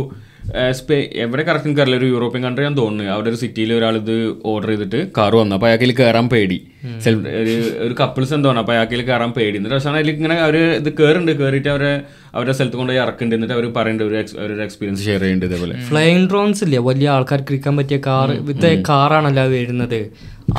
സ്പെ 0.72 1.10
എവിടെ 1.14 1.44
കറക്റ്റ് 1.44 1.68
എനിക്കറിയില്ല 1.68 2.00
ഒരു 2.00 2.06
യൂറോപ്യൻ 2.06 2.44
കൺട്രി 2.44 2.64
ഞാൻ 2.64 2.78
തോന്നുന്നു. 2.78 3.14
അവിടെ 3.14 3.30
ഒരു 3.30 3.36
സിറ്റിയിൽ 3.36 3.74
ഒരാൾ 3.74 3.96
ഇത് 3.96 4.34
ഓർഡർ 4.46 4.68
ചെയ്തിട്ട് 4.68 5.12
കാർ 5.18 5.36
വന്നു. 5.36 5.56
അപ്പോൾ 5.56 5.68
അയാൾക്ക് 5.68 5.84
ഇതിൽ 5.84 5.96
കയറാൻ 5.96 6.30
പേടി. 6.30 6.68
സെൽഫ് 7.02 7.28
ഒരു- 7.28 7.82
ഒരു 7.84 7.96
കപ്പിൾസ് 8.00 8.34
എന്ന് 8.34 8.46
തോന്നുന്നു 8.46 8.62
അപ്പോൾ 8.62 8.74
അയാൾക്ക് 8.74 8.94
ഇതിൽ 8.94 9.06
കയറാൻ 9.06 9.32
പേടി. 9.32 9.58
എന്നിട്ട് 9.58 9.76
പക്ഷേ 9.76 9.90
അതിൽ 9.90 10.12
ഇങ്ങനെ 10.12 10.36
അവർ 10.36 10.58
ഇത് 10.58 10.94
കയറുണ്ട് 10.94 11.32
കയറിയിട്ട് 11.32 11.70
അവരെ 11.70 12.02
അവരുടെ 12.36 12.54
സ്ഥലത്ത് 12.54 12.78
കൊണ്ടുപോയി 12.78 13.04
ഇറക്കുന്നുണ്ട്. 13.04 13.36
എന്നിട്ട് 13.36 13.54
അവർ 13.54 13.74
പറയേണ്ട 13.74 14.02
ഒരു 14.02 14.16
ഒരു 14.16 14.62
എക്സ്പീരിയൻസ് 14.62 15.06
ഷെയർ 15.06 15.20
ചെയ്യേണ്ടത് 15.20 15.48
ഇതേപോലെ. 15.48 15.82
ഫ്ലൈങ് 15.82 16.30
ഡ്രോൺസ് 16.30 16.64
ഇല്ലേ? 16.64 16.78
വലിയ 16.78 17.10
ആൾക്കാർക്ക് 17.10 17.52
ഇരിക്കാൻ 17.52 17.78
പറ്റിയ 17.78 17.98
കാർ 17.98 18.32
വിത്ത് 18.46 18.84
കാറാണല്ലോ 18.90 19.44
വരുന്നത്. 19.44 20.12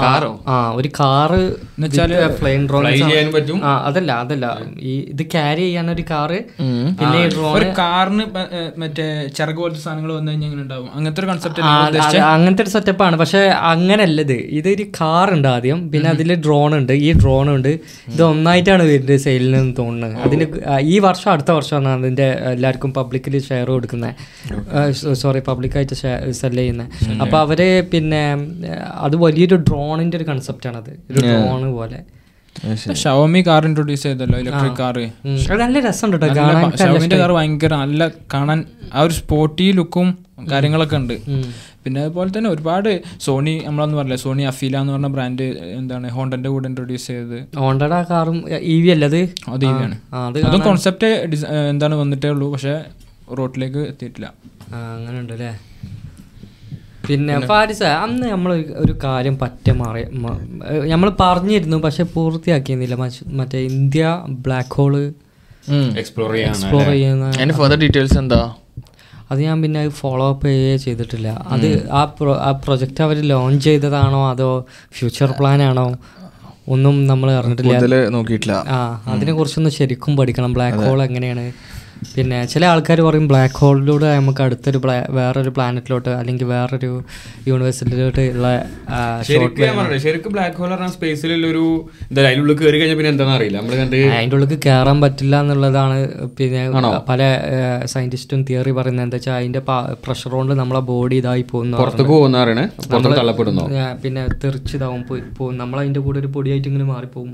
കാറോ? 0.03 0.31
ആ 0.53 0.55
ഒരു 0.79 0.89
കാറ് 0.99 1.41
ഫ്ലൈങ് 2.39 2.39
ഫ്ലൈ 2.39 2.53
ഡ്രോൺസ് 2.71 2.93
ചെയ്യാനും 3.03 3.33
പറ്റും? 3.37 3.59
ആ 3.69 3.73
അതല്ല 3.89 4.13
അതല്ല. 4.25 4.47
ഈ 4.91 4.93
ഇത് 5.13 5.23
ക്യാരി 5.35 5.63
ചെയ്യാൻ 5.67 5.87
ഒരു 5.95 6.05
കാറ് 6.11 6.39
പിന്നെ 7.01 7.21
ഡ്രോൺ 7.35 7.53
ഒരു 7.59 7.69
കാറിന് 7.79 8.25
മറ്റേ 8.83 9.07
ചിറക് 9.37 9.61
പോലത്തെ 9.63 9.81
സാധനങ്ങൾ 9.85 10.13
വന്നു 10.17 10.31
കഴിഞ്ഞാൽ 10.31 10.49
എങ്ങനെ 10.49 10.63
ഉണ്ടാവും? 10.67 10.89
അങ്ങനത്തെ 10.97 11.23
ഒരു 11.23 11.29
കൺസെപ്റ്റ് 11.31 11.63
അങ്ങനത്തെ 12.35 12.65
ഒരു 12.67 12.73
സെറ്റപ്പ് 12.77 13.05
ആണ്. 13.07 13.17
പക്ഷെ 13.23 13.43
അങ്ങനല്ല 13.73 14.21
ഇത്. 14.27 14.37
ഇതൊരു 14.59 14.87
കാർ 15.01 15.27
ഉണ്ട് 15.37 15.49
ആദ്യം. 15.55 15.81
പിന്നെ 15.93 16.11
അതിൽ 16.15 16.35
ഡ്രോൺ 16.47 16.71
ഉണ്ട്. 16.81 16.93
ഈ 17.07 17.09
ഡ്രോൺ 17.23 17.47
ഉണ്ട്. 17.55 17.73
ഇത് 18.15 18.23
ഒന്നായിട്ടാണ് 18.31 18.83
വരുന്നത് 18.91 19.21
സെയിലിൽ 19.27 19.51
നിന്ന് 19.59 19.75
തോന്നുന്നത്. 19.79 20.17
അതിന് 20.27 20.47
ഈ 20.95 20.99
വർഷം 21.07 21.31
അടുത്ത 21.35 21.51
വർഷമാണ് 21.59 21.89
അതിന്റെ 21.99 22.29
എല്ലാവർക്കും 22.55 22.93
പബ്ലിക്കിൽ 22.99 23.39
ഷെയർ 23.49 23.69
കൊടുക്കുന്നത്. 23.75 24.15
സോറി 25.23 25.43
പബ്ലിക്കായിട്ട് 25.51 25.97
സെൽ 26.41 26.57
ചെയ്യുന്നത്. 26.63 26.89
അപ്പൊ 27.23 27.39
അവർ 27.45 27.63
പിന്നെ 27.95 28.23
അത് 29.07 29.17
വലിയൊരു 29.27 29.59
ഡ്രോണിന്റെ 29.77 30.17
ഒരു 30.21 30.27
കൺസെപ്റ്റ് 30.31 30.69
ആണത്. 30.71 30.93
അത് 31.01 31.11
ഒരു 31.13 31.21
ഡ്രോണ് 31.27 31.71
പോലെ. 31.79 31.99
ഷവമി 33.01 33.41
കാർ 33.47 33.63
ഇൻട്രൊഡ്യൂസ് 33.69 34.05
ചെയ്തല്ലോ 34.07 34.37
ഇലക്ട്രിക് 34.43 34.77
കാർ. 34.79 34.97
നല്ല 35.63 35.79
രസമുണ്ട് 35.87 36.27
ഷവമിന്റെ 36.83 37.17
കാർ 37.23 37.31
ഭയങ്കര 37.39 37.73
നല്ല 37.83 38.03
കാണാൻ 38.35 38.61
ആ 38.93 39.03
ഒരു 39.07 39.15
സ്പോർട്ടി 39.19 39.67
ലുക്കും 39.79 40.07
കാര്യങ്ങളൊക്കെ 40.53 40.97
ഉണ്ട്. 41.01 41.15
പിന്നെ 41.85 42.01
അതുപോലെ 42.05 42.31
തന്നെ 42.37 42.51
ഒരുപാട് 42.55 42.89
സോണി 43.25 43.55
നമ്മളന്ന് 43.67 43.97
പറഞ്ഞില്ല 43.99 44.19
സോണി 44.25 44.45
അഫീല 44.51 44.77
എന്ന് 44.83 44.93
പറഞ്ഞ 44.95 45.09
ബ്രാൻഡ് 45.17 45.47
എന്താണ് 45.79 46.07
ഹോണ്ടന്റെ 46.17 46.49
കൂടെ 46.55 46.67
ഇൻട്രൊഡ്യൂസ് 46.71 47.07
ചെയ്തത്. 47.11 47.39
ഹോണ്ടയുടെ 47.63 48.01
കാറും 48.11 48.39
ഇ 48.73 48.77
വി 48.85 48.91
അല്ലേ 48.95 49.09
അത്? 49.13 49.21
അത് 49.55 49.65
ഇവയാണ് 49.71 49.97
ആ, 50.15 50.27
അത് 50.31 50.39
അതും 50.49 50.63
കോൺസെപ്റ്റ് 50.69 51.11
എന്താണ് 51.73 51.97
വന്നിട്ടേ 52.03 52.31
ഉള്ളൂ 52.35 52.49
പക്ഷെ 52.55 52.75
റോട്ടിലേക്ക് 53.41 53.83
എത്തിയിട്ടില്ല. 53.93 54.29
അങ്ങനെ 54.97 55.17
ഉണ്ട് 55.23 55.35
അല്ലേ 55.37 55.53
പിന്നെ 57.09 57.47
ഫാരിസ 57.47 57.83
അന്ന് 57.83 58.27
നമ്മൾ 58.27 58.65
ഒരു 58.77 58.99
കാര്യം 59.05 59.39
പറ്റ 59.39 59.71
മാറി 59.71 60.03
നമ്മൾ 60.89 61.13
പറഞ്ഞിരുന്നു 61.21 61.77
പക്ഷെ 61.77 62.03
പൂർത്തിയാക്കിയിരുന്നില്ല. 62.03 62.95
മറ്റേ- 63.27 63.71
ഇന്ത്യ 63.71 64.25
ബ്ലാക്ക് 64.29 64.75
ഹോൾ 64.75 65.13
എക്സ്പ്ലോർ 65.99 66.33
ചെയ്യാൻ 66.33 66.53
എക്സ്പ്ലോർ 66.53 66.85
ചെയ്യുന്ന 66.85 67.53
ഫർദർ 67.53 67.77
ഡീറ്റെയിൽസ് 67.77 68.19
എന്താ? 68.19 68.55
അത് 69.31 69.41
ഞാൻ 69.41 69.63
പിന്നെ 69.63 69.89
ഫോളോ 69.89 70.31
അപ്പ് 70.31 70.47
ചെയ്യേ 70.47 70.77
ചെയ്തിട്ടില്ല. 70.77 71.45
അത് 71.47 71.89
ആ 71.93 72.15
ആ 72.43 72.51
പ്രൊജക്റ്റ് 72.51 73.03
അവർ 73.03 73.21
ലോഞ്ച് 73.21 73.65
ചെയ്തതാണോ 73.65 74.31
അതോ 74.31 74.67
ഫ്യൂച്ചർ 74.93 75.35
പ്ലാൻ 75.41 75.63
ആണോ 75.63 75.97
ഒന്നും 76.69 77.07
നമ്മൾ 77.07 77.33
അറിഞ്ഞിട്ടില്ല. 77.33 78.09
നോക്കിയിട്ടില്ല. 78.09 78.65
ആ 78.69 79.03
അതിനെ 79.07 79.33
കുറിച്ചൊന്ന് 79.33 79.71
ശരിക്കും 79.71 80.17
പഠിക്കണം. 80.17 80.53
ബ്ലാക്ക് 80.53 80.79
ഹോൾ 80.79 81.03
എങ്ങനെയാണ്? 81.03 81.53
പിന്നെ 82.15 82.39
ചില 82.47 82.65
ആൾക്കാർ 82.67 82.99
പറയും 83.03 83.27
ബ്ലാക്ക് 83.29 83.59
ഹോളിലൂടെ 83.59 84.09
നമുക്ക് 84.15 84.43
അടുത്തൊരു 84.43 84.79
പ്ലാ- 84.83 85.07
വേറൊരു 85.17 85.51
പ്ലാനറ്റിലോട്ട് 85.57 86.11
അല്ലെങ്കിൽ 86.17 86.47
വേറൊരു 86.51 86.91
യൂണിവേഴ്സിറ്റിയിലോട്ട് 87.49 88.25
ഉള്ള 88.33 88.49
ശരിക്കും 90.01 90.33
ബ്ലാക്ക് 90.33 90.57
ഹോൾ 90.57 90.69
പറഞ്ഞാൽ 90.69 90.93
സ്പേസിലുള്ളൊരു 90.95 91.65
എന്താ 92.09 92.23
അതിനുള്ളിൽ 92.27 92.57
കയറി 92.59 92.77
കഴിഞ്ഞാൽ 92.77 92.99
പിന്നെ 92.99 93.11
എന്താണെന്ന് 93.13 93.37
അറിയില്ല. 93.39 93.59
നമ്മൾ 93.61 93.75
കണ്ട് 93.77 93.97
അതിന്റെ 94.11 94.37
ഉള്ളിൽ 94.37 94.59
കയറാൻ 94.67 94.99
പറ്റില്ല 95.03 95.35
എന്നുള്ളതാണ് 95.43 95.97
പിന്നെ 96.39 96.63
പല 97.09 97.21
സയന്റിസ്റ്റും 97.87 98.41
തിയറി 98.47 98.73
പറയുന്നത്. 98.73 99.05
എന്താ 99.07 99.19
വെച്ചാൽ 99.19 99.37
അതിന്റെ 99.39 99.63
പ്രഷർ 100.05 100.31
കൊണ്ട് 100.35 100.55
നമ്മളെ 100.61 100.83
ബോഡി 100.89 101.17
ഇതായി 101.17 101.45
പോകുന്നു 101.51 101.77
പുറത്തേക്ക് 101.79 102.11
പോകുന്ന 102.13 102.43
തള്ളപ്പെടുന്നു? 103.19 103.65
പിന്നെ 104.03 104.23
തെറിച്ചിതാവും 104.43 105.03
പോയി 105.09 105.23
പോകും 105.37 105.55
നമ്മൾ 105.59 105.77
അതിന്റെ 105.81 106.01
കൂടെ 106.03 106.19
ഒരു 106.19 106.31
പൊടിയായിട്ട് 106.35 106.69
ഇങ്ങനെ 106.71 106.87
മാറിപ്പോകും 106.91 107.31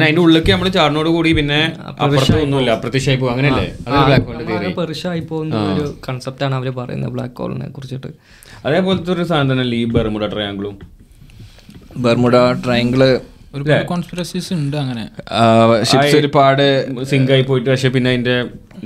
അതിന്റെ 0.00 0.22
ഉള്ളിലേക്ക് 0.22 0.52
നമ്മൾ 0.54 0.68
ചാടിനോട് 0.74 1.10
കൂടി 1.14 1.32
പിന്നെ 1.34 1.60
അപ്രത്യക്ഷമായി 2.74 3.18
പോകും 3.18 3.32
അങ്ങനെയല്ലേ? 3.34 3.66
പെർഷായി 4.78 5.22
പോകുന്ന 5.30 5.60
ഒരു 5.74 5.84
കൺസെപ്റ്റാണ് 6.08 6.54
അവർ 6.60 6.68
പറയുന്നത് 6.80 7.12
ബ്ലാക്ക് 7.16 7.38
ഹോളിനെ 7.42 7.68
കുറിച്ചിട്ട്. 7.76 8.10
അതേപോലത്തെ 8.66 9.12
ഒരു 9.16 9.24
സാധനം 9.30 9.50
തന്നെ 9.52 9.76
ഈ 9.82 9.84
ബെർമുഡ 9.96 10.24
ട്രയാങ്കിളും 10.34 10.76
ബർമുഡ 12.06 12.36
ട്രയാങ്കിൾ 12.64 13.02
ഒരുപാട് 13.56 13.86
കോൺസ്പിറസീസ് 13.92 14.50
ഉണ്ട് 14.60 14.76
അങ്ങനെ. 14.84 15.04
ഷിപ്സ് 15.90 16.16
ഒരുപാട് 16.22 16.64
സിങ്ക് 17.10 17.32
ആയി 17.34 17.44
പോയിട്ട് 17.50 17.68
പക്ഷെ 17.70 17.90
പിന്നെ 17.96 18.10
അതിന്റെ 18.14 18.36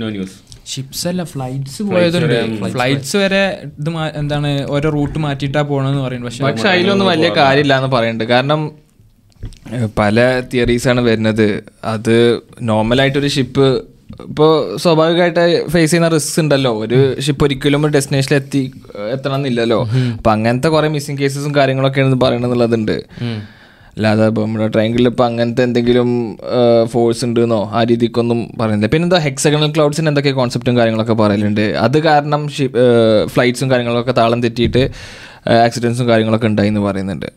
നോ 0.01 0.09
ന്യൂസ് 0.15 0.37
ഷിപ്സ് 0.71 1.05
അല്ല 1.09 1.21
ഫ്ലൈറ്റ്സ് 1.31 1.83
പോയതുണ്ട്. 1.91 2.35
ഫ്ലൈറ്റ്സ് 2.73 3.15
വരെ 3.21 3.41
ഇത് 3.79 3.89
എന്താണ് 4.21 4.49
ഓരോ 4.75 4.87
റൂട്ട് 4.97 5.19
മാറ്റിയിട്ടാ 5.23 5.61
പോണെന്ന് 5.71 6.01
പറയുന്നത്. 6.03 6.29
പക്ഷെ 6.29 6.43
പക്ഷെ 6.47 6.69
അതിലൊന്നും 6.73 7.07
വലിയ 7.13 7.29
കാര്യമില്ല 7.39 7.75
എന്ന് 7.81 7.91
പറയുന്നുണ്ട് 7.95 8.27
കാരണം 8.33 8.61
പല 10.01 10.17
തിയറീസ് 10.51 10.87
ആണ് 10.91 11.01
വരുന്നത്. 11.07 11.47
അത് 11.93 12.15
നോർമലായിട്ടൊരു 12.69 13.29
ഷിപ്പ് 13.37 13.67
ഇപ്പോൾ 14.27 14.51
സ്വാഭാവികമായിട്ട് 14.83 15.43
ഫേസ് 15.73 15.89
ചെയ്യുന്ന 15.91 16.07
റിസ്ക് 16.13 16.39
ഉണ്ടല്ലോ. 16.41 16.71
ഒരു 16.83 16.97
ഷിപ്പ് 17.25 17.43
ഒരിക്കലും 17.45 17.81
ഒരു 17.85 17.93
ഡെസ്റ്റിനേഷനിൽ 17.95 18.35
എത്തി 18.41 18.61
എത്തണം 19.15 19.35
എന്നില്ലല്ലോ 19.39 19.79
അപ്പം 20.17 20.31
അങ്ങനത്തെ 20.35 20.69
കുറേ 20.75 20.87
മിസ്സിംഗ് 20.95 21.21
കേസസും 21.21 21.53
കാര്യങ്ങളൊക്കെയാണ് 21.59 22.19
പറയണമെന്നുള്ളതുണ്ട് 22.25 22.95
അല്ലാതെ 23.97 24.25
ഇപ്പോൾ 24.31 24.43
നമ്മുടെ 24.45 24.67
ട്രയാങ്കിളിൽ 24.73 25.07
ഇപ്പോൾ 25.11 25.25
അങ്ങനത്തെ 25.29 25.63
എന്തെങ്കിലും 25.67 26.09
ഫോഴ്സ് 26.91 27.23
ഉണ്ടെന്നോ 27.25 27.61
ആ 27.77 27.79
രീതിക്കൊന്നും 27.91 28.39
പറയുന്നില്ല. 28.59 28.89
പിന്നെ 28.93 29.05
എന്താ 29.07 29.19
ഹെക്സഗണൽ 29.25 29.69
ക്ലൗഡ്സിന് 29.75 30.09
എന്തൊക്കെ 30.11 30.31
കോൺസെപ്റ്റും 30.39 30.77
കാര്യങ്ങളൊക്കെ 30.79 31.15
പറയലുണ്ട്. 31.23 31.65
അത് 31.85 31.97
കാരണം 32.07 32.41
ഷിപ്പ് 32.57 32.85
ഫ്ലൈറ്റ്സും 33.33 33.71
കാര്യങ്ങളൊക്കെ 33.71 34.15
താളം 34.21 34.41
തെറ്റിയിട്ട് 34.45 34.83
ആക്സിഡൻസും 35.65 36.07
കാര്യങ്ങളൊക്കെ 36.11 36.47
ഉണ്ടായി 36.51 36.71
എന്ന് 36.73 36.83
പറയുന്നുണ്ട്. 36.87 37.29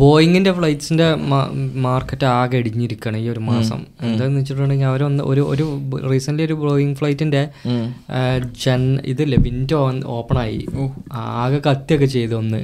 ബോയിങ്ങിന്റെ 0.00 0.52
ഫ്ലൈറ്റ്സിന്റെ 0.52 1.06
മാർക്കറ്റ് 1.86 2.26
ആകെ 2.38 2.56
ഇടിഞ്ഞിരിക്കണം 2.60 3.18
ഈ 3.24 3.28
ഒരു 3.34 3.42
മാസം. 3.50 3.80
എന്താന്ന് 4.08 4.38
വെച്ചിട്ടുണ്ടെങ്കിൽ 4.40 4.88
അവരൊന്ന് 4.90 5.22
ഒരു 5.24 5.42
ഒരു 5.52 5.64
റീസെന്റ് 6.12 6.42
ഒരു 6.48 6.54
ബോയിങ് 6.62 6.94
ഫ്ലൈറ്റിന്റെ 6.94 7.42
ജൻ 8.64 8.82
ഇതില്ലേ 9.12 9.38
വിൻഡോ 9.46 9.80
ഓപ്പൺ 10.18 10.38
ആയി 10.38 10.60
ആകെ 11.42 11.60
കത്തിയൊക്കെ 11.68 12.08
ചെയ്തു 12.16 12.34
ഒന്ന്. 12.34 12.60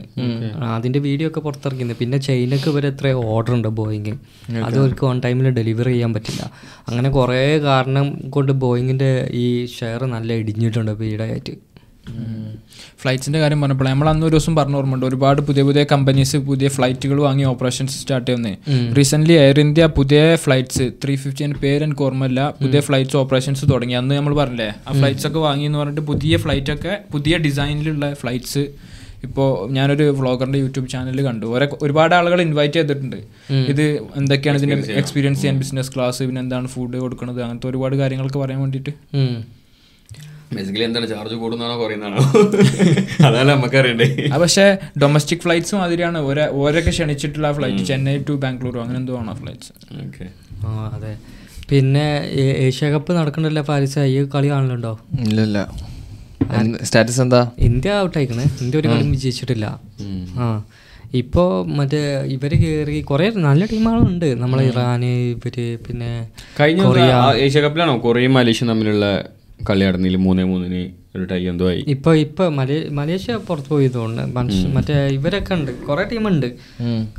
അതിന്റെ 0.77 1.03
വീഡിയോ 1.09 1.29
ഒക്കെ 1.29 1.41
പുറത്തിറക്കിയിരുന്നു 1.41 1.99
പിന്നെ 2.03 2.19
ചൈനക്ക് 2.29 2.71
വരെ 2.77 2.89
എത്ര 2.95 3.13
ഓർഡർ 3.35 3.55
ഉണ്ട് 3.59 3.69
ബോയിങ് 3.81 4.15
അത് 4.67 4.79
അവർക്ക് 4.83 5.07
ഓൺ 5.11 5.19
ടൈമിൽ 5.27 5.49
ഡെലിവറി 5.61 5.93
ചെയ്യാൻ 5.93 6.13
പറ്റില്ല. 6.15 6.43
അങ്ങനെ 6.89 7.11
കുറേ 7.11 7.43
കാരണം 7.69 8.31
കൊണ്ട് 8.31 8.53
ബോയിങ്ങിന്റെ 8.65 9.13
ഈ 9.45 9.47
ഷെയർ 9.77 10.05
നല്ല 10.17 10.33
ഇടിഞ്ഞിട്ടുണ്ട് 10.43 10.91
ഇപ്പോൾ 10.91 11.05
ഈടായിട്ട് 11.13 11.55
ഫ്ലൈറ്റ്സിന്റെ 13.05 13.39
കാര്യം 13.43 13.61
പറഞ്ഞപ്പോൾ 13.63 13.89
നമ്മൾ 13.91 14.09
അന്ന് 14.11 14.25
ഒരു 14.29 14.35
ദിവസം 14.35 14.55
പറഞ്ഞു 14.59 14.77
ഓർമ്മയുണ്ട്. 14.79 15.07
ഒരുപാട് 15.09 15.41
പുതിയ 15.49 15.63
പുതിയ 15.69 15.83
കമ്പനീസ് 15.93 16.37
പുതിയ 16.49 16.69
ഫ്ലൈറ്റുകൾ 16.77 17.19
വാങ്ങി 17.27 17.45
ഓപ്പറേഷൻസ് 17.51 17.97
സ്റ്റാർട്ട് 18.03 18.29
ചെയ്യുന്നത് 18.29 18.97
റീസെന്റ് 18.99 19.35
എയർ 19.45 19.59
ഇന്ത്യ 19.65 19.87
പുതിയ 19.99 20.21
ഫ്ലൈറ്റ്സ് 20.45 20.85
ത്രീ 21.03 21.15
ഫിഫ്റ്റി 21.23 21.45
എന്റെ 21.47 21.59
പേര് 21.65 21.83
എനിക്ക് 21.87 22.05
ഓർമ്മയില്ല. 22.07 22.41
പുതിയ 22.63 22.81
ഫ്ലൈറ്റ്സ് 22.87 23.17
ഓപ്പറേഷൻസ് 23.23 23.65
തുടങ്ങി. 23.73 23.95
അന്ന് 24.01 24.15
നമ്മൾ 24.19 24.35
പറഞ്ഞില്ലേ 24.41 24.69
ആ 24.89 24.93
ഫ്ലൈറ്റ്സ് 25.01 25.27
ഒക്കെ 25.31 25.41
വാങ്ങി 25.47 25.67
എന്ന് 25.71 25.79
പറഞ്ഞിട്ട് 25.81 26.05
പുതിയ 26.11 26.37
ഫ്ലൈറ്റൊക്കെ 26.45 26.95
പുതിയ 27.15 27.37
ഡിസൈനിലുള്ള 27.47 28.15
ഫ്ലൈറ്റ്സ്. 28.23 28.65
ഇപ്പോൾ 29.27 29.51
ഞാനൊരു 29.77 30.07
വ്ളോഗറിന്റെ 30.21 30.59
യൂട്യൂബ് 30.63 30.89
ചാനൽ 30.95 31.21
കണ്ടു. 31.27 31.47
ഒരേ 31.57 31.67
ഒരുപാട് 31.87 32.15
ആളുകൾ 32.21 32.39
ഇൻവൈറ്റ് 32.47 32.79
ചെയ്തിട്ടുണ്ട്. 32.79 33.19
ഇത് 33.73 33.85
എന്തൊക്കെയാണ് 34.21 34.59
ഇതിന്റെ 34.61 34.79
എക്സ്പീരിയൻസ് 35.03 35.41
ചെയ്യാൻ 35.43 35.59
ബിസിനസ് 35.63 35.93
ക്ലാസ് 35.95 36.23
പിന്നെ 36.29 36.43
എന്താണ് 36.47 36.69
ഫുഡ് 36.75 36.97
കൊടുക്കുന്നത് 37.05 37.43
അങ്ങനത്തെ 37.45 37.69
ഒരുപാട് 37.73 37.97
കാര്യങ്ങളൊക്കെ 38.03 38.41
പറയാൻ 38.45 38.61
വേണ്ടിയിട്ട്. 38.65 38.95
ബേസിക്കലി 40.57 40.85
എന്താണ്? 40.89 41.07
ചാർജ് 41.13 41.37
കൂടുന്നാണോ 41.43 41.75
കുറയുന്നതാണോ 41.83 42.21
അതാണ് 43.27 43.49
നമുക്കറിയണ്ടേ 43.55 44.09
ആ 44.35 44.39
പക്ഷേ 44.45 44.67
ഡൊമസ്റ്റിക് 45.03 45.43
ഫ്ലൈറ്റ്സ് 45.45 45.75
മാതിരിയാണ്. 45.81 46.19
ഓരോ 46.29 46.45
ഓരോക്കെ 46.65 46.93
ക്ഷണിച്ചിട്ടുള്ള 46.97 47.51
ഫ്ലൈറ്റ് 47.59 47.85
ചെന്നൈ 47.91 48.17
ടു 48.29 48.37
ബാംഗ്ലൂർ 48.45 48.77
അങ്ങനെ 48.85 48.99
എന്തോ 49.03 49.17
ആണോ 49.23 49.35
ഫ്ലൈറ്റ്സ് 49.41 49.73
ഓക്കെ 50.05 50.27
ആ 50.67 50.71
അതെ. 50.97 51.13
പിന്നെ 51.71 52.07
ഏഷ്യ 52.67 52.89
കപ്പ് 52.95 53.13
നടക്കണ്ടല്ലോ 53.19 53.63
പാരീസ്? 53.71 54.01
ഈ 54.15 54.17
കളി 54.35 54.49
കാണലുണ്ടോ? 54.55 54.93
ഇല്ലല്ല. 55.27 55.59
സ്റ്റാറ്റസ് 56.87 57.21
എന്താ 57.25 57.41
ഇന്ത്യ 57.69 57.93
ഔട്ട് 58.05 58.17
ആയിക്കണേ 58.21 58.45
ഇന്ത്യ 58.63 58.77
ഒരു 58.81 58.89
കളി 58.93 59.05
വിജയിച്ചിട്ടില്ല. 59.13 59.67
ആ 60.43 60.47
ഇപ്പോൾ 61.21 61.49
മറ്റേ 61.79 62.01
ഇവർ 62.35 62.53
കയറി 62.63 62.97
കുറേ 63.11 63.27
നല്ല 63.47 63.63
ടീമുകളുണ്ട്. 63.73 64.29
നമ്മളെ 64.43 64.63
ഇറാന് 64.71 65.11
ഇവർ 65.35 65.57
പിന്നെ 65.87 66.11
കഴിഞ്ഞ 66.59 66.83
ഏഷ്യ 67.45 67.61
കപ്പിലാണോ? 67.65 67.95
കൊറിയയും 68.07 68.35
മലേഷ്യയും 68.39 68.71
തമ്മിലുള്ള 68.73 69.07
കളി 69.71 69.85
നടന്നില്ല 69.85 70.17
മൂന്നേ 70.17 70.43
മൂന്നിന് 70.43 70.91
ഒരു 71.17 71.25
ടൈ 71.25 71.47
എന്തോ 71.47 71.69
ആയി. 71.69 71.85
ഇപ്പൊ 71.89 72.15
ഇപ്പൊ 72.15 72.49
മലേഷ്യ 72.91 73.37
പുറത്തു 73.37 73.69
പോയതുകൊണ്ട് 73.69 74.23
മനുഷ്യ- 74.23 74.69
മറ്റേ 74.69 75.07
ഇവരൊക്കെ 75.07 75.55
ഉണ്ട്. 75.55 75.73
കുറെ 75.73 76.05
ടീമുണ്ട്. 76.05 76.47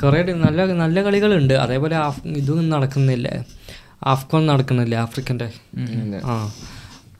കുറെ 0.03 0.23
ടീം 0.23 0.41
നല്ല 0.41 0.65
നല്ല 0.65 1.03
കളികളുണ്ട്. 1.03 1.53
അതേപോലെ 1.53 1.95
ഇതൊന്നും 2.25 2.69
നടക്കുന്നില്ല. 2.69 3.45
ആഫ്കോൺ 4.03 4.45
നടക്കുന്നില്ലേ 4.45 4.97
ആഫ്രിക്കന്റെ. 4.97 5.45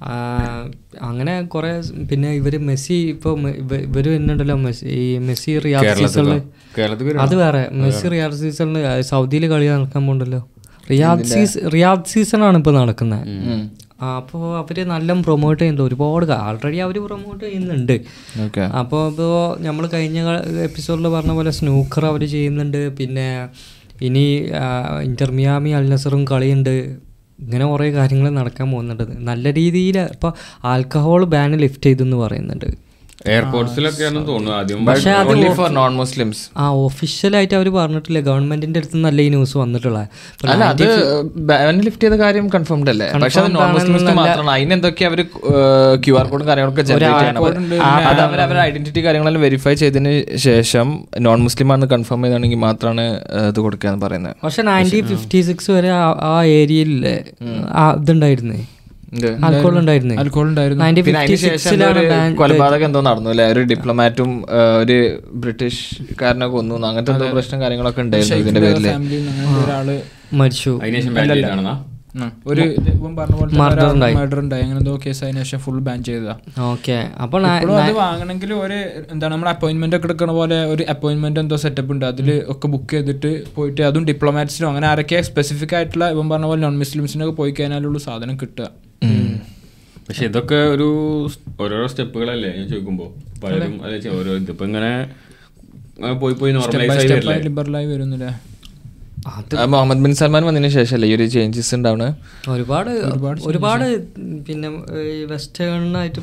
ആ 0.04 0.69
അങ്ങനെ 1.01 1.41
കുറെ 1.41 1.82
പിന്നെ 2.12 2.32
ഇവർ 2.32 2.58
മെസ്സി 2.58 2.93
ഇപ്പൊ 2.93 3.39
ഇവർ 3.39 4.10
വരുന്നുണ്ടല്ലോ 4.10 4.56
മെസ്സി 4.56 4.86
ഈ 4.86 5.17
മെസ്സി 5.17 5.60
റിയാദ് 5.60 5.86
സീസണിൽ. 5.97 6.41
അത് 7.19 7.36
വേറെ. 7.36 7.69
മെസ്സി 7.71 8.08
റിയാദ് 8.08 8.34
സീസണിൽ 8.34 9.01
സൗദിയിൽ 9.01 9.47
കളി 9.47 9.67
നടക്കാൻ 9.67 10.08
പോണ്ടല്ലോ. 10.08 10.49
റിയാദ് 10.91 11.23
സീസൺ 11.23 11.71
റിയാദ് 11.71 12.06
സീസണാണ് 12.06 12.58
ഇപ്പൊ 12.58 12.71
നടക്കുന്നത് 12.71 13.28
അപ്പോൾ 14.01 14.58
അവർ 14.58 14.77
നല്ല 14.88 15.13
പ്രൊമോട്ട് 15.21 15.60
ചെയ്യുന്നുണ്ട്. 15.62 15.88
ഒരുപാട് 15.89 16.31
ആൾറെഡി 16.31 16.77
അവർ 16.77 16.97
പ്രൊമോട്ട് 17.08 17.43
ചെയ്യുന്നുണ്ട്. 17.45 17.95
അപ്പോൾ 18.81 19.10
ഇപ്പോൾ 19.12 19.34
നമ്മൾ 19.62 19.88
കഴിഞ്ഞ 19.93 20.19
എപ്പിസോഡിൽ 20.63 21.08
പറഞ്ഞ 21.08 21.31
പോലെ 21.31 21.51
സ്നൂക്കർ 21.51 22.05
അവർ 22.05 22.23
ചെയ്യുന്നുണ്ട്. 22.36 22.89
പിന്നെ 22.99 23.27
ഇനി 24.01 24.25
ഇന്റർമിയാമി 25.03 25.69
അൽനസറും 25.69 26.25
കളിയുണ്ട്. 26.31 26.75
ഇങ്ങനെ 27.43 27.65
കുറേ 27.65 27.91
കാര്യങ്ങൾ 27.91 28.29
നടക്കാൻ 28.29 28.71
പോകുന്നുണ്ട്. 28.71 29.03
നല്ല 29.29 29.53
രീതിയിൽ 29.53 29.97
ഇപ്പോൾ 29.99 30.34
ആൽക്കഹോൾ 30.63 31.23
ബാൻ 31.25 31.51
ലിഫ്റ്റ് 31.63 31.84
ചെയ്തെന്ന് 31.84 32.17
പറയുന്നുണ്ട്. 32.17 32.85
എയർപോർട്സിലൊക്കെയാണെന്ന് 33.27 34.27
തോന്നുന്നു. 34.27 34.57
ആദ്യം 34.57 34.85
ഫോർ 35.55 35.69
നോൺ 35.69 35.95
മുസ്ലിംസ് 35.95 36.49
ആ 36.57 36.69
ഒഫീഷ്യലായിട്ട് 36.69 37.53
അവർ 37.53 37.69
പറഞ്ഞിട്ടില്ല. 37.69 38.19
ഗവൺമെന്റിന്റെ 38.19 38.77
അടുത്ത് 38.77 38.97
നല്ല 38.97 39.21
ഈ 39.21 39.29
ന്യൂസ് 39.29 39.57
വന്നിട്ടുള്ള. 39.57 40.07
അല്ല 40.49 40.63
അത് 40.63 41.21
ബാൻ 41.35 41.81
ലിഫ്റ്റ് 41.81 42.03
ചെയ്ത 42.03 42.13
കാര്യം 42.13 42.49
കൺഫേംഡ് 42.49 42.89
അല്ലേ? 42.89 43.11
പക്ഷെ 43.23 43.41
അത് 43.41 43.55
നോൺ 43.55 43.73
മുസ്ലിംസ് 43.73 44.03
മാത്രമാണ്. 44.13 44.51
അതിന് 44.51 44.73
എന്തൊക്കെ 44.73 45.05
അവർ 45.05 45.21
ക്യു 46.05 46.13
ആർ 46.13 46.27
കോഡും 46.27 46.47
കാര്യങ്ങളൊക്കെ 46.47 46.81
ജനറേറ്റ് 46.81 47.19
ചെയ്യണം 47.19 47.45
അത് 47.83 48.19
അവർ 48.21 48.41
അവരുടെ 48.41 48.61
ഐഡന്റിറ്റി 48.61 49.05
കാര്യങ്ങളെല്ലാം 49.05 49.43
വെരിഫൈ 49.43 49.73
ചെയ്തതിന് 49.73 50.35
ശേഷം 50.35 51.03
നോൺ 51.19 51.39
മുസ്ലിം 51.39 51.71
ആണെന്ന് 51.71 51.88
കൺഫേം 51.88 52.23
ചെയ്താണെങ്കിൽ 52.23 52.57
മാത്രമാണ് 52.57 53.01
ഇത് 53.47 53.59
കൊടുക്കുക 53.59 53.89
എന്ന് 53.89 54.05
പറയുന്നത്. 54.05 54.35
പക്ഷെ 54.43 54.61
നയന്റീൻ 54.61 55.05
ഫിഫ്റ്റി 55.07 55.41
സിക്സ് 55.41 55.71
വരെ 55.71 55.89
ആ- 55.89 56.43
ഏരിയയിലെ 56.43 57.23
ഇതുണ്ടായിരുന്നേ. 58.01 58.55
ഇത്. 58.55 58.74
ആൽക്കോൾ 59.47 59.75
ഉണ്ടായിരുന്നേ. 59.82 60.15
ആൽക്കോൾ 60.21 60.45
ഉണ്ടായിരുന്നു 60.51 60.84
പിന്നെ 60.86 61.04
ഫിഫ്റ്റി 61.08 61.21
അതിന് 61.23 61.38
ശേഷം 61.43 61.54
എന്തോ 61.54 61.63
സിക്സിലാണ് 61.63 61.99
ഒരു 61.99 62.12
ബാൻ 62.13 62.36
കൊലപാതകം 62.41 62.88
എന്തോ 62.89 63.01
നടന്നു 63.10 63.32
അല്ലെ? 63.34 63.47
ഒരു 63.54 63.63
ഡിപ്ലോമാറ്റും 63.71 64.32
ഒരു 64.84 64.97
ബ്രിട്ടീഷ് 65.43 65.84
കാരനെ 66.21 66.47
കൊന്നു. 66.56 66.75
അങ്ങനത്തെ 66.89 67.13
എന്തോ 67.15 67.28
പ്രശ്നം 67.36 67.60
കാര്യങ്ങളൊക്കെ 67.63 68.01
ഉണ്ടായിരുന്നു 68.06 68.39
ഇതിന്റെ 68.43 68.63
പേരിൽ 68.67 68.88
ഒരാൾ 69.63 69.89
മരിച്ചു. 70.41 70.73
അതിനുശേഷം 70.84 71.67
ഒരു. 72.51 72.65
മർഡർ 73.62 73.88
ഉണ്ടായി. 73.93 74.63
അങ്ങനെ 74.65 74.78
എന്തോ 74.82 74.93
കേസ് 75.06 75.21
അതിന് 75.25 75.39
ശേഷം 75.43 75.60
ഫുൾ 75.63 75.80
ബാൻ 75.88 75.97
ചെയ്തതാ. 76.08 76.36
ഓക്കെ. 76.67 76.97
അപ്പോൾ 77.23 77.41
അത് 77.47 77.91
വാങ്ങണമെങ്കിൽ 77.97 78.51
ഒരു 78.65 78.78
എന്താണ് 79.13 79.32
നമ്മൾ 79.34 79.49
അപ്പോയിന്റ്മെന്റ് 79.54 79.97
ഒക്കെ 79.97 80.08
എടുക്കണ 80.10 80.32
പോലെ 80.39 80.60
ഒരു 80.73 80.86
അപ്പോയിന്റ്മെന്റ് 80.93 81.39
എന്തോ 81.43 81.58
സെറ്റപ്പ് 81.63 81.91
ഉണ്ട്. 81.95 82.06
അതിൽ 82.12 82.30
ഒക്കെ 82.54 82.67
ബുക്ക് 82.75 82.91
ചെയ്തിട്ട് 82.95 83.32
പോയിട്ട് 83.56 83.82
അതും 83.89 84.06
ഡിപ്ലോമാറ്റ്സിനോ 84.12 84.69
അങ്ങനെ 84.71 84.88
ആരൊക്കെ 84.93 85.21
സ്പെസിഫിക് 85.32 85.75
ആയിട്ടുള്ള 85.80 86.08
ഇവൻ 86.15 86.30
പറഞ്ഞ 86.34 86.49
പോലെ 86.51 86.62
നോൺ 86.65 86.78
മുസ്ലിംസിനൊക്കെ 86.84 87.36
പോയി 87.41 87.54
കഴിഞ്ഞാലുള്ള 87.60 87.99
സാധനം 88.08 88.38
കിട്ടുക. 88.43 88.69
പക്ഷെ 90.08 90.23
ഇതൊക്കെ 90.29 90.58
ഒരു 90.73 90.88
ഓരോരോ 91.63 91.86
സ്റ്റെപ്പുകളല്ലേ? 91.91 92.49
ഞാൻ 92.58 92.65
ചോദിക്കുമ്പോൾ 92.71 93.10
പലരും 93.43 93.73
അല്ലെ 93.86 94.12
ഓരോ 94.17 94.34
ഇതിപ്പോ 94.41 94.65
ഇങ്ങനെ 94.69 94.91
പോയി 96.21 96.36
പോയി 96.41 96.51
ലിബറലായി 97.47 97.88
വരുന്നില്ല? 97.93 98.27
ആ 99.27 99.63
മുഹമ്മദ് 99.73 100.01
ബിൻ 100.05 100.13
സൽമാൻ 100.19 100.43
വന്നതിന് 100.47 100.69
ശേഷമല്ലേ 100.75 101.08
ഈ 101.12 101.13
ഒരു 101.17 101.25
ചേഞ്ചസ് 101.36 101.71
ഉണ്ടാവണ? 101.77 102.03
ഒരുപാട് 102.55 102.89
ഒരുപാട് 103.51 103.86
പിന്നെ 104.47 104.69
ഈ 105.13 105.15
വെസ്റ്റേണായിട്ട് 105.31 106.21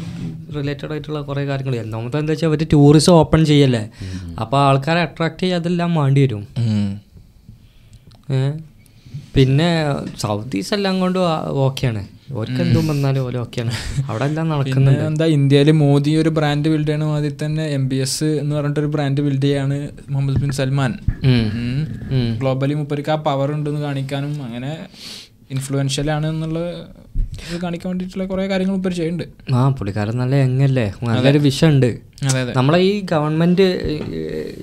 റിലേറ്റഡ് 0.56 0.92
ആയിട്ടുള്ള 0.94 1.20
കുറേ 1.28 1.42
കാര്യങ്ങൾ 1.50 1.76
ഒന്നാമത്തെ 1.84 2.18
എന്താ 2.22 2.32
വെച്ചാൽ 2.34 2.50
അവർ 2.50 2.62
ടൂറിസം 2.74 3.14
ഓപ്പൺ 3.22 3.40
ചെയ്യല്ലേ? 3.50 3.82
അപ്പോൾ 4.44 4.60
ആൾക്കാരെ 4.68 5.02
അട്രാക്ട് 5.06 5.42
ചെയ്യാൻ 5.42 5.60
അതെല്ലാം 5.62 5.90
വേണ്ടി 6.02 6.22
വരും. 6.26 6.44
പിന്നെ 9.36 9.68
സൗത്ത് 10.24 10.56
ഈസ്റ്റ് 10.60 10.76
എല്ലാം 10.78 10.94
കൊണ്ടും 11.04 11.22
ഓക്കെയാണ് 11.66 12.02
ഓർക്ക് 12.28 12.60
എന്തും 12.64 12.84
വന്നാലും 12.90 13.22
ഓരോ 13.22 13.40
ഒക്കെയാണ് 13.42 13.72
അവിടെ 14.04 14.24
എല്ലാം 14.28 14.46
നടക്കുന്നത് 14.52 15.00
എന്താ 15.06 15.26
ഇന്ത്യയിൽ 15.34 15.70
മോദി 15.80 16.12
ഒരു 16.16 16.30
ബ്രാൻഡ് 16.36 16.68
ബിൽഡ് 16.68 16.88
ചെയ്യണ 16.88 17.04
മാതിരി 17.08 17.34
തന്നെ 17.40 17.64
എം 17.74 17.84
ബി 17.88 17.98
എസ് 18.04 18.28
എന്ന് 18.40 18.54
പറഞ്ഞിട്ട് 18.56 18.80
ഒരു 18.80 18.90
ബ്രാൻഡ് 18.94 19.22
ബിൽഡ് 19.22 19.46
ചെയ്യാണ് 19.46 19.76
മുഹമ്മദ് 20.10 20.40
ബിൻ 20.42 20.52
സൽമാൻ. 20.58 20.92
ഗ്ലോബലി 22.38 22.76
മുപ്പർക്ക് 22.80 23.12
ആ 23.12 23.20
പവർ 23.26 23.50
ഉണ്ടെന്ന് 23.54 23.82
കാണിക്കാനും 23.82 24.34
അങ്ങനെ 24.46 24.72
ഇൻഫ്ലുവൻഷ്യൽ 25.50 26.08
ആണ് 26.12 26.26
എന്നുള്ള 26.28 26.58
ഇത് 27.40 27.56
കാണിക്കാൻ 27.64 27.88
വേണ്ടിയിട്ടുള്ള 27.90 28.24
കുറേ 28.30 28.42
കാര്യങ്ങൾ 28.50 28.74
മുപ്പര് 28.76 28.94
ചെയ്യുന്നുണ്ട്. 28.98 29.52
ആ 29.58 29.60
പുള്ളിക്കാരൻ 29.76 30.16
നല്ല 30.22 30.34
യങ്ങല്ലേ 30.44 30.86
നല്ലൊരു 31.08 31.40
വിഷമുണ്ട് 31.46 31.90
നമ്മളെ 32.58 32.78
ഈ 32.88 32.90
ഗവൺമെന്റ് 33.12 33.64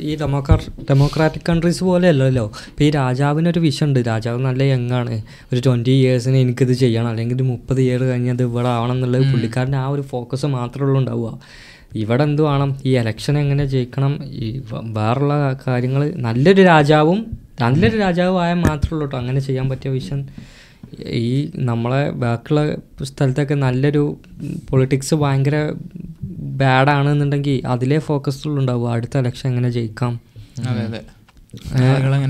ഈ 0.09 0.11
ഡെമോക്രാ 0.21 0.55
ഡെമോക്രാറ്റിക് 0.89 1.45
കൺട്രീസ് 1.49 1.81
പോലെയല്ലല്ലോ. 1.87 2.45
ഇപ്പം 2.69 2.83
ഈ 2.87 2.89
രാജാവിന് 2.99 3.39
രാജാവിനൊരു 3.39 3.61
വിഷമുണ്ട് 3.65 3.99
രാജാവ് 4.09 4.39
നല്ല 4.45 4.61
യങ്ങാണ് 4.71 5.15
ഒരു 5.51 5.59
ട്വന്റി 5.65 5.93
ഇയേഴ്സിന് 5.99 6.37
എനിക്കിത് 6.43 6.73
ചെയ്യണം. 6.81 7.09
അല്ലെങ്കിൽ 7.11 7.35
ഒരു 7.39 7.45
മുപ്പത് 7.49 7.79
ഇയർ 7.85 8.01
കഴിഞ്ഞത് 8.09 8.43
ഇവിടെ 8.47 8.69
ആവണം 8.75 8.95
എന്നുള്ളത് 8.95 9.25
പുള്ളിക്കാരന്റെ 9.31 9.79
ആ 9.83 9.87
ഒരു 9.95 10.03
ഫോക്കസ് 10.11 10.47
മാത്രമേ 10.55 10.85
ഉള്ളൂ 10.87 10.97
ഉണ്ടാവുക. 11.01 11.29
ഇവിടെ 12.03 12.23
എന്ത് 12.29 12.41
വേണം? 12.47 12.71
ഈ 12.87 12.91
ഇലക്ഷൻ 13.01 13.35
എങ്ങനെ 13.43 13.65
ജയിക്കണം? 13.73 14.13
ഈ 14.43 14.47
വേറുള്ള 14.97 15.35
കാര്യങ്ങൾ 15.65 16.03
നല്ലൊരു 16.27 16.63
രാജാവും 16.71 17.19
നല്ലൊരു 17.63 17.97
രാജാവും 18.05 18.37
ആയാൽ 18.43 18.59
മാത്രമേ 18.67 18.93
ഉള്ളൂ 18.95 19.05
കേട്ടോ 19.05 19.17
അങ്ങനെ 19.23 19.41
ചെയ്യാൻ 19.47 19.65
പറ്റിയ 19.71 19.91
വിഷൻ 19.95 20.21
ഈ 21.07 21.51
നമ്മളെ 21.55 22.09
ബാക്കിയുള്ള 22.09 22.75
സ്ഥലത്തൊക്കെ 23.05 23.55
നല്ലൊരു 23.55 24.17
പൊളിറ്റിക്സ് 24.69 25.15
ഭയങ്കര 25.15 25.73
ബാഡാണെന്നുണ്ടെങ്കിൽ 26.33 27.67
അതിലേ 27.67 27.99
ഫോക്കസ് 27.99 28.47
ഉണ്ടാവും 28.47 28.91
അടുത്ത 28.91 29.17
ഇലക്ഷൻ 29.17 29.49
എങ്ങനെ 29.49 29.69
ജയിക്കാം? 29.69 30.19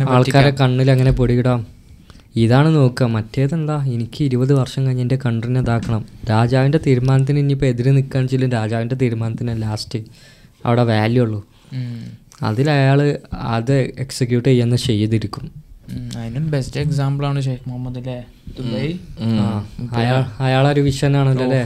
ആൾക്കാരെ 0.10 0.50
കണ്ണിൽ 0.50 0.92
അങ്ങനെ 0.92 1.12
പൊടിയിടാം? 1.12 1.68
ഇതാണ് 2.36 2.76
നോക്കുക. 2.76 3.06
മറ്റേതെന്താ? 3.06 3.86
എനിക്ക് 3.86 4.24
ഇരുപത് 4.24 4.54
വർഷം 4.54 4.86
കഴിഞ്ഞ് 4.86 5.02
എന്റെ 5.02 5.18
കണ്ട്രിനെ 5.26 5.60
ഇതാക്കണം. 5.60 6.06
രാജാവിന്റെ 6.30 6.80
തീരുമാനത്തിന് 6.86 7.40
ഇനിയിപ്പോൾ 7.40 7.66
എതിര് 7.66 7.90
നിൽക്കുകയാണെന്ന് 7.90 8.26
വെച്ചാലും 8.26 8.52
രാജാവിന്റെ 8.52 8.96
തീരുമാനത്തിന് 8.96 9.62
ലാസ്റ്റ് 9.62 10.00
അവിടെ 10.66 10.84
വാല്യൂ 10.84 11.24
ഉള്ളൂ. 11.24 11.48
അതിലയാൾ 12.44 12.44
അതിൽ 12.44 12.70
അയാൾ 12.70 13.18
അത് 13.34 13.74
എക്സിക്യൂട്ട് 14.00 14.50
ചെയ്യുന്ന 14.50 14.76
ചെയ്തിരിക്കും. 14.76 15.69
അതിനും 16.20 16.46
ബെസ്റ്റ് 16.56 16.80
എക്സാമ്പിൾ 16.86 17.26
ആണ് 17.30 17.40
ഷെയ്ഖ് 17.48 17.66
മുഹമ്മദ് 17.70 18.00
അല്ലേ 18.02 18.18
ദുബൈ 18.58 18.88
ആ 19.44 19.46
അയാൾ 20.02 20.24
അയാളൊരു 20.48 20.82
വിഷനാണല്ലോ 20.88 21.46
അല്ലേ 21.48 21.64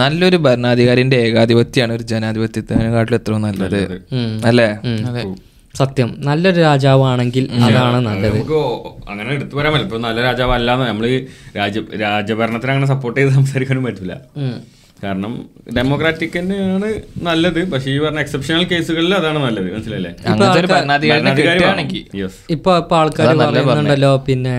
നല്ലൊരു 0.00 0.38
ഭരണാധികാരിന്റെ 0.46 1.16
ഏകാധിപത്യമാണ് 1.26 1.92
ഒരു 1.96 2.04
ജനാധിപത്യത്തിനെക്കാട്ടിലും 2.10 3.16
എത്രയോ 3.20 3.38
നല്ലത്. 3.46 3.80
അല്ലേ? 4.50 4.68
സത്യം. 5.80 6.10
നല്ലൊരു 6.26 6.60
രാജാവാണെങ്കിൽ 6.66 7.44
അതാണ് 7.66 7.98
നല്ലത്. 8.08 8.36
നമുക്ക് 8.36 8.60
അങ്ങനെ 9.10 9.30
എടുത്തു 9.36 9.54
പറയാൻ 9.58 9.72
പറ്റില്ല. 9.74 9.88
ഇപ്പൊ 9.88 10.00
നല്ല 10.06 10.20
രാജാവല്ല 10.28 10.70
നമ്മൾ 10.70 10.86
നമ്മൾ 10.90 11.06
രാജ 11.58 11.74
രാജഭരണത്തിന് 12.04 12.72
അങ്ങനെ 12.74 12.88
സപ്പോർട്ട് 12.92 13.18
ചെയ്ത് 13.20 13.32
സംസാരിക്കാനും 13.38 13.84
പറ്റില്ല. 13.88 14.14
കാരണം 15.02 15.32
ഡെമോക്രാറ്റിക് 15.76 16.34
തന്നെയാണ് 16.36 16.88
നല്ലത് 17.26 17.58
പക്ഷെ 17.70 17.88
ഈ 17.92 17.96
പറഞ്ഞ 18.02 18.20
എക്സെപ്ഷണൽ 18.24 18.62
കേസുകളിൽ 18.70 19.12
അതാണ് 19.14 19.38
നല്ലത്. 19.44 19.66
മനസ്സിലല്ലേ. 19.74 20.12
ഇപ്പൊ 22.54 22.70
ഇപ്പൊ 22.82 22.96
ആൾക്കാർ 23.00 23.28
പറയുന്നുണ്ടല്ലോ 23.40 24.12
പിന്നെ 24.28 24.54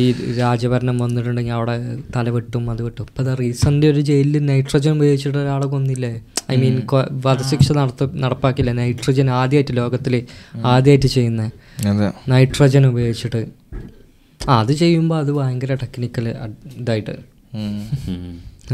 ഈ 0.00 0.06
രാജഭരണം 0.40 0.98
വന്നിട്ടുണ്ടെങ്കിൽ 1.04 1.56
അവിടെ 1.58 1.76
തല 2.16 2.26
വെട്ടും 2.36 2.64
അത് 2.74 2.82
വെട്ടും. 2.86 3.06
ഇപ്പൊ 3.10 3.34
റീസെന്റ് 3.42 3.86
ഒരു 3.92 4.02
ജയിലിൽ 4.10 4.44
നൈട്രജൻ 4.50 4.92
ഉപയോഗിച്ചിട്ട് 4.98 5.38
ഒരാളെ 5.44 5.68
കൊന്നില്ലേ? 5.74 6.12
ഐ 6.52 6.56
മീൻ 6.64 6.76
വധശിക്ഷ 7.26 7.72
നടത്ത 7.80 8.10
നടപ്പാക്കില്ല? 8.24 8.72
നൈട്രജൻ 8.82 9.30
ആദ്യമായിട്ട് 9.40 9.76
ലോകത്തിൽ 9.80 10.14
ആദ്യമായിട്ട് 10.74 11.08
ചെയ്യുന്ന. 11.16 11.50
നൈട്രജൻ 12.34 12.86
ഉപയോഗിച്ചിട്ട്. 12.92 13.42
ആ 14.40 14.60
അത് 14.62 14.72
ചെയ്യുമ്പോൾ 14.84 15.18
അത് 15.24 15.32
ഭയങ്കര 15.40 15.74
ടെക്നിക്കൽ 15.82 16.26
ഇതായിട്ട്. 16.80 17.16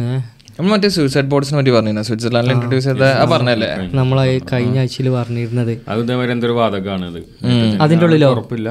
ഏഹ് 0.03 0.23
നമ്മൾ 0.59 0.71
മറ്റേ 0.71 0.89
സൂയിസൈഡ് 0.89 1.29
ബോർഡ്സിനെ 1.33 1.57
പറ്റി 1.59 1.71
പറഞ്ഞു 1.71 2.03
സ്വിറ്റ്സർലാൻഡിൽ 2.03 2.53
ഇൻട്രൊഡ്യൂസ് 2.53 2.85
ചെയ്ത 2.85 3.05
ആ 3.21 3.25
പറഞ്ഞല്ലേ? 3.25 3.69
നമ്മളെ 3.99 4.41
കഴിഞ്ഞ 4.53 4.79
ആഴ്ചയിൽ 4.79 5.09
പറഞ്ഞിരുന്നത്. 5.11 5.73
അതിന്റെ 5.89 6.15
എന്തൊരു 6.33 6.53
അത് 6.65 7.79
അതിന്റെ 7.83 8.05
ഉള്ളിലോ? 8.05 8.29
ഉറപ്പില്ല. 8.31 8.69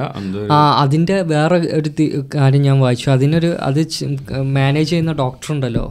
ആ 0.52 0.58
അതിന്റെ 0.82 1.22
വേറെ 1.32 1.56
ഒരു 1.56 1.90
കാര്യം 2.34 2.62
ഞാൻ 2.62 2.80
വായിച്ചു. 2.80 3.10
അതിനൊരു 3.10 3.50
അത് 3.62 3.80
മാനേജ് 4.56 4.90
ചെയ്യുന്ന 4.90 5.12
ഡോക്ടർ 5.12 5.52
ഉണ്ടല്ലോ. 5.54 5.86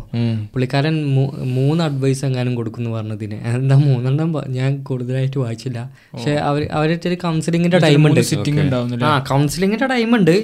പുള്ളിക്കാരൻ 0.53 0.95
മൂന്ന് 1.57 1.83
അഡ്വൈസ് 1.83 2.25
എങ്ങാനും 2.25 2.55
കൊടുക്കുന്നു 2.55 2.89
പറഞ്ഞതിന്. 2.89 3.39
എന്താ 3.55 3.77
മൂന്നെണ്ണം 3.85 4.31
ഞാൻ 4.47 4.71
കൂടുതലായിട്ട് 4.89 5.37
വായിച്ചില്ല. 5.39 5.91
പക്ഷെ 6.13 6.31
അവർ 6.31 6.67
അവരുടെ 6.71 7.15
കൗൺസിലിങ്ങിന്റെ 7.15 7.77
ടൈം 7.77 8.07
ഉണ്ട്. 8.07 8.21
സിറ്റിംഗ് 8.31 8.61
ഉണ്ടാവുന്നില്ല? 8.61 9.05
ആ 9.05 9.19
കൗൺസിലിങ്ങിന്റെ 9.31 9.87
ടൈം 9.87 10.15
ഉണ്ട്. 10.15 10.35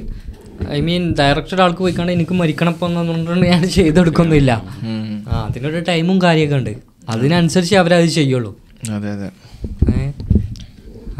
ഐ 0.75 0.79
മീൻ 0.87 1.03
ഡയറക്ടർ 1.19 1.59
ആൾക്ക് 1.65 1.81
പോയിക്കാണ്ട് 1.85 2.11
എനിക്ക് 2.17 2.35
മരിക്കണം 2.41 2.73
ഇപ്പൊ 2.75 2.87
എന്നുകൊണ്ട് 2.89 3.45
ഞാൻ 3.53 3.63
ചെയ്തെടുക്കൊന്നുമില്ല. 3.77 4.51
ആ 5.29 5.33
അതിനൊരു 5.47 5.81
ടൈമും 5.89 6.17
കാര്യമൊക്കെ 6.25 6.57
ഉണ്ട്. 6.59 6.73
അതിനനുസരിച്ച് 7.09 7.75
അവരത് 7.81 8.09
ചെയ്യുള്ളൂ. 8.19 8.51
അതെ 8.97 9.09
അതെ? 9.15 9.29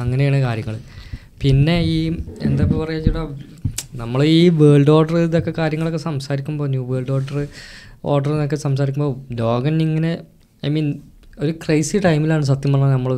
അങ്ങനെയാണ് 0.04 0.40
കാര്യങ്ങൾ. 0.48 0.76
പിന്നെ 1.42 1.76
ഈ 1.94 1.98
എന്താ 2.48 2.64
ഇപ്പോൾ 2.66 2.80
പറയുക 2.84 3.04
ചേട്ടാ 3.06 3.24
നമ്മൾ 4.02 4.20
ഈ 4.38 4.42
വേൾഡ് 4.62 4.92
ഓർഡർ 4.96 5.16
ഇതൊക്കെ 5.18 5.54
കാര്യങ്ങളൊക്കെ 5.58 6.02
സംസാരിക്കുമ്പോൾ 6.10 6.68
ന്യൂ 6.74 6.84
വേൾഡ് 6.92 7.12
ഓർഡർ 7.16 7.38
ഓർഡർ 8.14 8.32
എന്നൊക്കെ 8.36 8.58
സംസാരിക്കുമ്പോൾ 8.66 9.12
ലോകം 9.42 9.82
ഇങ്ങനെ 9.88 10.12
ഐ 10.64 10.72
മീൻ 10.76 10.88
ഒരു 11.40 11.52
ക്രൈസി 11.64 11.98
ടൈമിലാണ് 12.08 12.46
സത്യം 12.52 12.72
പറഞ്ഞാൽ 12.74 12.92
നമ്മൾ 12.92 13.14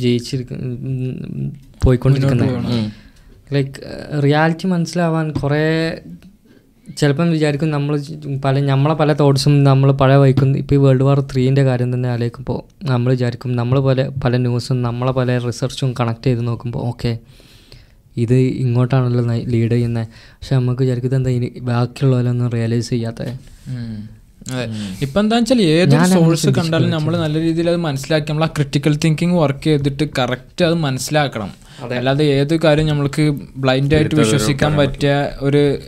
ജയിച്ചിരിക്കുന്ന 0.00 1.50
പോയിക്കൊണ്ടിരിക്കുന്നത് 1.84 2.52
ലൈക്ക് 3.52 3.78
റിയാലിറ്റി 4.24 4.66
മനസ്സിലാവാൻ 4.72 5.26
കുറേ 5.38 5.62
ചിലപ്പം 6.86 7.28
വിചാരിക്കും 7.32 7.68
നമ്മൾ 7.70 7.94
പല 8.42 8.60
നമ്മളെ 8.66 8.94
പല 8.96 9.10
തോട്ട്സും 9.18 9.54
നമ്മൾ 9.64 9.88
പഴയ 10.00 10.16
വൈക്കും 10.22 10.48
ഇപ്പോൾ 10.58 10.74
ഈ 10.74 10.84
വേൾഡ് 10.84 11.04
വാർ 11.04 11.18
ത്രീന്റെ 11.30 11.62
കാര്യം 11.68 11.90
തന്നെ 11.94 12.08
ആലോചിക്കുമ്പോൾ 12.10 12.58
നമ്മൾ 12.86 13.10
വിചാരിക്കും 13.14 13.50
നമ്മൾ 13.60 13.78
പല 13.86 14.02
പല 14.24 14.36
ന്യൂസും 14.42 14.78
നമ്മളെ 14.82 15.12
പല 15.18 15.38
റിസർച്ചും 15.44 15.90
കണക്ട് 15.98 16.26
ചെയ്ത് 16.26 16.42
നോക്കുമ്പോൾ 16.48 16.82
ഓക്കെ 16.88 17.12
ഇത് 18.16 18.34
ഇങ്ങോട്ടാണല്ലോ 18.62 19.22
ലീഡ് 19.52 19.74
ചെയ്യുന്നത് 19.74 20.08
പക്ഷെ 20.32 20.54
നമുക്ക് 20.58 20.82
വിചാരിക്കും 20.84 21.14
എന്താ 21.16 21.30
ഇനി 21.36 21.48
ബാക്കിയുള്ളവരൊന്നും 21.68 22.50
റിയലൈസ് 22.54 22.90
ചെയ്യാത്ത 22.90 23.22
ഉം. 23.72 23.94
അതെ. 24.50 24.64
ഇപ്പൊ 25.02 25.20
എന്താ 25.20 25.36
വെച്ചാൽ 25.36 25.62
ഏതൊരു 25.62 26.04
സോഴ്സ് 26.10 26.46
കണ്ടാലും 26.58 26.90
നമ്മൾ 26.90 27.16
നല്ല 27.16 27.40
രീതിയിൽ 27.40 27.68
അത് 27.70 27.76
മനസ്സിലാക്കി 27.76 28.30
നമ്മൾ 28.30 28.44
ആ 28.44 28.46
ക്രിട്ടിക്കൽ 28.46 28.98
തിങ്കിങ് 29.04 29.34
വർക്ക് 29.34 29.64
ചെയ്തിട്ട് 29.64 30.08
കറക്റ്റ് 30.18 30.64
അത് 30.64 30.74
മനസ്സിലാക്കണം. 30.74 31.50
അല്ലാതെ 31.98 32.24
ഏത് 32.24 32.60
കാര്യം 32.60 32.86
നമ്മൾക്ക് 32.86 33.22
ബ്ലൈൻഡ് 33.56 33.94
ആയിട്ട് 33.94 34.14
വിശ്വസിക്കാൻ 34.14 34.76
പറ്റിയ 34.76 35.12
ഒരു 35.40 35.78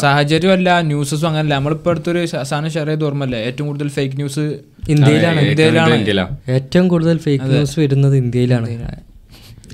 സാഹചര്യമല്ല. 0.00 0.80
ന്യൂസസും 0.80 1.28
അങ്ങനല്ല. 1.28 1.54
നമ്മളിപ്പോ 1.54 1.90
അടുത്തൊരു 1.90 2.26
സാധനം 2.26 2.70
ഷെയർ 2.70 2.86
ചെയ്ത് 2.86 3.04
ഓർമ്മല്ലേ 3.04 3.38
ഏറ്റവും 3.38 3.66
കൂടുതൽ 3.66 3.88
ഫേക്ക് 3.88 4.16
ന്യൂസ് 4.16 4.44
ഇന്ത്യയിലാണ്. 4.88 5.40
ഇന്ത്യയിലാണ്. 5.40 6.36
ഏറ്റവും 6.48 6.88
കൂടുതൽ 6.88 7.18
ഫേക്ക് 7.18 7.44
ന്യൂസ് 7.44 7.80
വരുന്നത് 7.80 8.16
ഇന്ത്യയിലാണ്. 8.16 8.68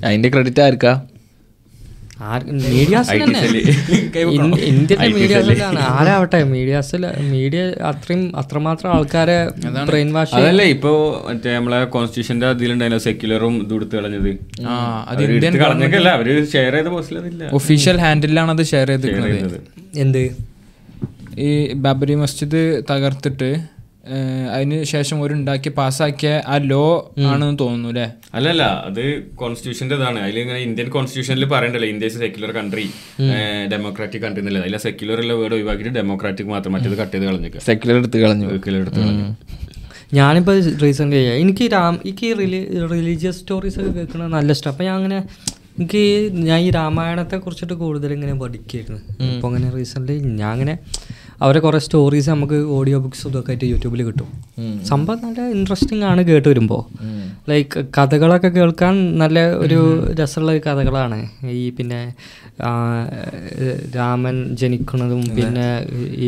അതിന്റെ 0.05 0.29
ക്രെഡിറ്റ് 0.29 0.61
ആർക്കാ? 0.61 1.01
മീഡിയാസിൽ 2.19 3.23
തന്നെ 3.23 3.39
ഇൻ- 3.39 4.59
ഇന്ത്യയിലെ 4.59 5.07
മീഡിയാസിലാണ്. 5.07 5.79
ആരാവട്ടെ? 5.79 6.43
മീഡിയാസിൽ 6.43 7.07
മീഡിയ 7.21 7.59
അത്രയും 7.63 8.37
അത്രമാത്രം 8.37 8.93
ആൾക്കാരെ 8.93 9.47
ബ്രെയിൻ 9.85 10.13
വാഷ് 10.13 10.35
അതല്ലേ 10.35 10.65
ഇപ്പൊ 10.65 11.21
മറ്റേ 11.27 11.55
നമ്മളെ 11.55 11.85
കോൺസ്റ്റിറ്റ്യൂഷന്റെ 11.85 12.47
അതിലുണ്ടായിരുന്നു 12.47 13.03
സെക്യുലറും 13.03 13.61
ഇത് 13.61 13.73
എടുത്ത് 13.73 13.95
കളഞ്ഞത്. 13.95 14.29
കളഞ്ഞൊക്കെയല്ല 15.59 16.09
അവർ 16.09 16.45
ഷെയർ 16.51 16.73
ചെയ്ത 16.73 17.49
ഒഫീഷ്യൽ 17.53 17.97
ഹാൻഡിലാണ് 17.97 18.51
അത് 18.51 18.65
ഷെയർ 18.65 18.87
ചെയ്തിരിക്കുന്നത്. 18.87 19.61
എന്ത്? 19.95 20.35
ഈ 21.39 21.73
ബാബരി 21.73 22.15
മസ്ജിദ് 22.15 22.81
തകർത്തിട്ട് 22.91 23.76
അതിന് 24.55 24.77
ശേഷം 24.91 25.17
ഒരു 25.25 25.33
ഉണ്ടാക്കി 25.39 25.69
പാസ്സാക്കിയ 25.79 26.31
ആ 26.53 26.57
ലോ 26.71 26.83
ആണെന്ന് 27.31 27.57
തോന്നുന്നു 27.61 27.89
അല്ലേ 27.93 28.05
അല്ലല്ല 28.37 28.63
അത് 28.89 29.01
കോൺസ്റ്റിറ്റ്യൂഷന്റെ 29.41 29.95
ഇതാണ്. 29.99 30.19
അതിൽ 30.25 30.39
ഇങ്ങനെ 30.43 30.59
ഇന്ത്യൻ 30.67 30.89
കോൺസ്റ്റിറ്റ്യൂഷനിൽ 30.95 31.45
പറയണ്ടല്ലോ 31.55 31.89
India 31.93 32.09
secular 32.23 32.51
country 32.59 32.85
democratic 33.73 34.23
country 34.25 34.41
എന്നല്ല. 34.43 34.61
അതിലെ 34.65 34.81
സെക്യുലർ 34.87 35.19
ഉള്ള 35.23 35.33
വേർഡ് 35.41 35.57
ഒഴിവാക്കിയിട്ട് 35.59 35.93
ഡെമോക്രാറ്റിക് 35.99 36.51
മാത്രം 36.55 36.73
മറ്റേത് 36.77 36.97
കട്ട് 37.01 37.13
ചെയ്ത് 37.15 37.27
കളഞ്ഞു 37.29 37.65
സെക്യുലർ 37.69 37.97
എടുത്ത് 38.01 38.19
കളഞ്ഞു 38.25 38.47
സെക്യുലർ 38.55 38.79
എടുത്ത് 38.85 39.01
കളഞ്ഞു 39.03 39.27
ഞാനിപ്പോൾ 40.17 40.57
റീസെന്റ് 40.85 41.21
എനിക്ക് 41.43 41.65
രാം 41.73 41.93
എനിക്ക് 42.05 42.27
റിലി 42.39 42.59
റിലീജിയസ് 42.91 43.39
സ്റ്റോറീസ് 43.43 43.77
ഒക്കെ 43.79 43.91
കേൾക്കുന്നത് 43.97 44.31
നല്ല 44.35 44.51
ഇഷ്ടം. 44.57 44.69
അപ്പം 44.71 44.85
ഞാൻ 44.87 44.95
അങ്ങനെ 45.01 45.17
എനിക്ക് 45.77 46.03
ഞാൻ 46.47 46.59
ഈ 46.67 46.69
രാമായണത്തെ 46.77 47.37
കുറിച്ചിട്ട് 47.37 47.75
കൂടുതൽ 47.81 48.13
ഇങ്ങനെ 48.13 48.33
പഠിക്കായിരുന്നു. 48.43 48.99
അപ്പോൾ 49.25 49.47
അങ്ങനെ 49.49 49.67
റീസെന്റ് 49.75 50.13
ഞാൻ 50.39 50.49
അങ്ങനെ 50.55 50.73
അവരെ 51.41 51.59
കുറേ 51.59 51.79
സ്റ്റോറീസ് 51.85 52.29
നമുക്ക് 52.29 52.57
ഓഡിയോ 52.75 52.97
ബുക്സ് 52.99 53.23
ഇതൊക്കെ 53.27 53.51
ആയിട്ട് 53.51 53.65
യൂട്യൂബിൽ 53.65 54.01
കിട്ടും. 54.03 54.29
സംഭവം 54.83 55.19
നല്ല 55.25 55.41
ഇൻട്രസ്റ്റിംഗ് 55.57 56.05
ആണ് 56.11 56.21
കേട്ട് 56.29 56.47
വരുമ്പോൾ 56.49 56.81
ലൈക്ക് 57.49 57.79
കഥകളൊക്കെ 57.97 58.49
കേൾക്കാൻ 58.57 58.95
നല്ല 59.17 59.39
ഒരു 59.63 59.79
രസമുള്ള 60.19 60.57
കഥകളാണ്. 60.67 61.19
ഈ 61.59 61.63
പിന്നെ 61.77 62.01
രാമൻ 63.97 64.37
ജനിക്കുന്നതും 64.61 65.21
പിന്നെ 65.37 65.69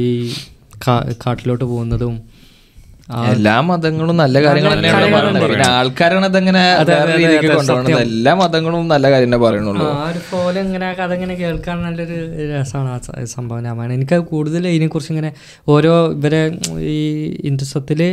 ഈ 0.01 0.05
കാട്ടിലോട്ട് 1.23 1.65
പോകുന്നതും 1.65 2.15
എല്ലാ 3.33 3.53
മതങ്ങളും 3.67 4.15
നല്ല 4.21 4.37
കാര്യങ്ങൾ 4.45 4.71
തന്നെയാണ് 4.73 5.07
പറയുന്നത്. 5.15 5.45
പിന്നെ 5.51 5.67
ആൾക്കാരാണ് 5.77 6.25
അതങ്ങനെ 6.31 6.61
വേറെ 6.89 7.13
രീതിക്ക് 7.21 7.47
കൊണ്ടുപോകുന്നത് 7.55 8.01
എല്ലാ 8.07 8.33
മതങ്ങളും 8.41 8.83
നല്ല 8.93 9.05
കാര്യം 9.13 9.29
തന്നെ 9.29 9.39
പറയണുള്ളൂ 9.45 9.85
ആ 9.93 10.03
ഒരു 10.09 10.21
പോലെ 10.31 10.59
ഇങ്ങനെ 10.65 10.85
അതങ്ങനെ 10.89 10.95
കഥ 10.99 11.11
ഇങ്ങനെ 11.17 11.35
കേൾക്കാൻ 11.41 11.77
നല്ലൊരു 11.85 12.17
രസമാണ് 12.51 12.91
ആ 12.95 13.25
സംഭവം 13.35 13.61
രാമായണം. 13.67 13.95
എനിക്ക് 13.99 14.19
കൂടുതൽ 14.33 14.67
ഇതിനെക്കുറിച്ച് 14.75 15.11
ഇങ്ങനെ 15.15 15.31
ഓരോ 15.75 15.93
ഇവരെ 16.17 16.41
ഈ 16.95 16.99
ഇൻട്രസ്റ്റത്തിൽ 17.51 18.03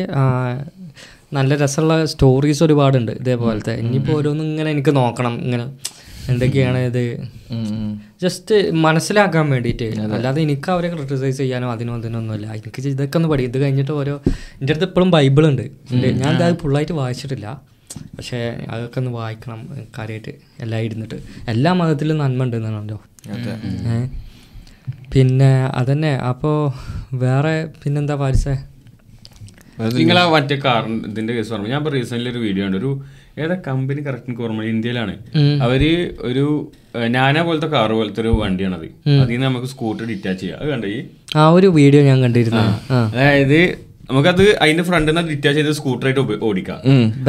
നല്ല 1.38 1.55
രസമുള്ള 1.64 1.94
സ്റ്റോറീസ് 2.12 2.62
ഒരുപാടുണ്ട് 2.66 3.12
ഇതേപോലത്തെ. 3.22 3.74
ഇനിയിപ്പോൾ 3.84 4.16
ഓരോന്നും 4.18 4.47
ഇങ്ങനെ 4.53 4.70
എനിക്ക് 4.76 4.94
നോക്കണം. 5.01 5.36
ഇങ്ങനെ 5.47 5.64
എന്തൊക്കെയാണ് 6.32 6.78
ഇത്? 6.90 7.02
ജസ്റ്റ് 8.22 8.56
മനസ്സിലാക്കാൻ 8.84 9.46
വേണ്ടിയിട്ട്. 9.50 9.88
അല്ലാതെ 10.16 10.40
എനിക്ക് 10.46 10.70
അവരെ 10.74 10.88
ക്രിട്ടിസൈസ് 10.94 11.38
ചെയ്യാനോ 11.42 11.68
അതിനോ 11.72 11.94
അതിനൊന്നുമില്ല 11.98 12.46
എനിക്ക് 12.58 12.88
ഇതൊക്കെ 12.88 13.18
ഒന്ന് 13.18 13.28
പഠിക്കും. 13.32 13.52
ഇത് 13.52 13.58
കഴിഞ്ഞിട്ട് 13.64 13.92
ഓരോ 14.00 14.14
എന്റെ 14.60 14.70
അടുത്ത് 14.72 14.88
ഇപ്പോഴും 14.90 15.10
ബൈബിൾ 15.16 15.46
ഉണ്ട്. 15.50 15.64
ഞാൻ 16.22 16.30
അത് 16.42 16.56
ഫുള്ളായിട്ട് 16.62 16.94
വായിച്ചിട്ടില്ല. 17.00 17.48
പക്ഷേ 18.16 18.38
അതൊക്കെ 18.70 18.98
ഒന്ന് 19.00 19.12
വായിക്കണം. 19.18 19.60
കാര്യമായിട്ട് 19.98 20.32
എല്ലാം 20.64 20.80
ഇരുന്നിട്ട്. 20.86 21.18
എല്ലാ 21.54 21.72
മതത്തിലും 21.80 22.18
നന്മ 22.22 22.42
ഉണ്ടെന്നാണല്ലോ? 22.42 22.98
പിന്നെ 25.12 25.52
അതന്നെ. 25.80 26.14
അപ്പോൾ 26.30 26.56
വേറെ 27.16 27.54
പിന്നെന്താ 27.82 28.14
പാരിസേ 28.22 28.56
നിങ്ങൾ 30.00 30.18
ആ 30.18 30.26
മറ്റേ 30.32 30.56
കാറിന്റെ 30.64 31.08
ഇതിന്റെ 31.08 31.32
കേസ് 31.36 31.50
പറഞ്ഞു 31.52 31.70
ഞാൻ 31.72 31.82
റീസെന്റ് 31.94 32.30
ഒരു 32.30 32.40
വീഡിയോ 32.44 32.66
ഉണ്ട് 32.66 32.76
ഒരു 32.76 32.90
ഏതാ 33.39 33.57
കമ്പനി 33.66 34.01
കറക്റ്റ് 34.01 34.26
എനിക്ക് 34.26 34.43
ഓർമ്മ 34.43 34.62
ഇന്ത്യയിലാണ്. 34.64 35.14
അവർ 35.62 35.82
ഒരു 36.18 36.72
നാന 37.07 37.43
പോലത്തെ 37.43 37.66
കാർ 37.66 37.93
പോലത്തെ 37.93 38.20
ഒരു 38.20 38.28
വണ്ടിയാണത്. 38.28 38.87
അതിൽ 39.22 39.32
നിന്ന് 39.32 39.47
നമുക്ക് 39.47 39.66
സ്കൂട്ടർ 39.66 40.05
ഡിറ്റാച്ച് 40.07 40.43
ചെയ്യാം. 40.43 40.59
അത് 40.61 40.68
കണ്ടോ 40.68 40.89
ഈ? 40.89 41.01
ആ 41.37 41.49
ഒരു 41.49 41.66
വീഡിയോ 41.66 42.03
ഞാൻ 42.03 42.22
കണ്ടിരുന്നു. 42.22 42.93
അതായത് 42.95 43.86
നമുക്കത് 44.09 44.42
അതിന്റെ 44.62 44.82
ഫ്രണ്ടിൽ 44.88 45.12
നിന്ന് 45.14 45.30
ഡിറ്റാച്ച് 45.30 45.59
ചെയ്ത് 45.59 45.72
സ്കൂട്ടറായിട്ട് 45.78 46.42
ഓടിക്കാം. 46.48 46.80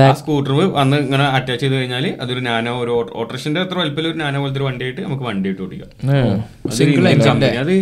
ആ 0.07 0.09
സ്കൂട്ടർ 0.19 0.51
വന്ന് 0.79 0.97
ഇങ്ങനെ 1.05 1.25
അറ്റാച്ച് 1.37 1.61
ചെയ്ത് 1.63 1.75
കഴിഞ്ഞാൽ 1.77 2.05
അതൊരു 2.23 2.41
നാനോ 2.47 2.73
ഒരു 2.81 2.91
ഓട്ടോറിക്ഷന്റെ 3.19 3.61
അത്ര 3.65 3.77
വലിപ്പം 3.81 4.01
ഒരു 4.11 4.17
നാനോ 4.23 4.39
പോലത്തെ 4.43 4.59
ഒരു 4.59 4.65
വണ്ടിയായിട്ട് 4.67 5.01
നമുക്ക് 5.05 5.25
വണ്ടിയായിട്ട് 5.29 5.63
ഓടിക്കാം. 5.67 5.89
അത് 6.69 6.83
ഇന്ത്യൻ 6.83 7.23
കമ്പനി 7.29 7.57
അത് 7.63 7.73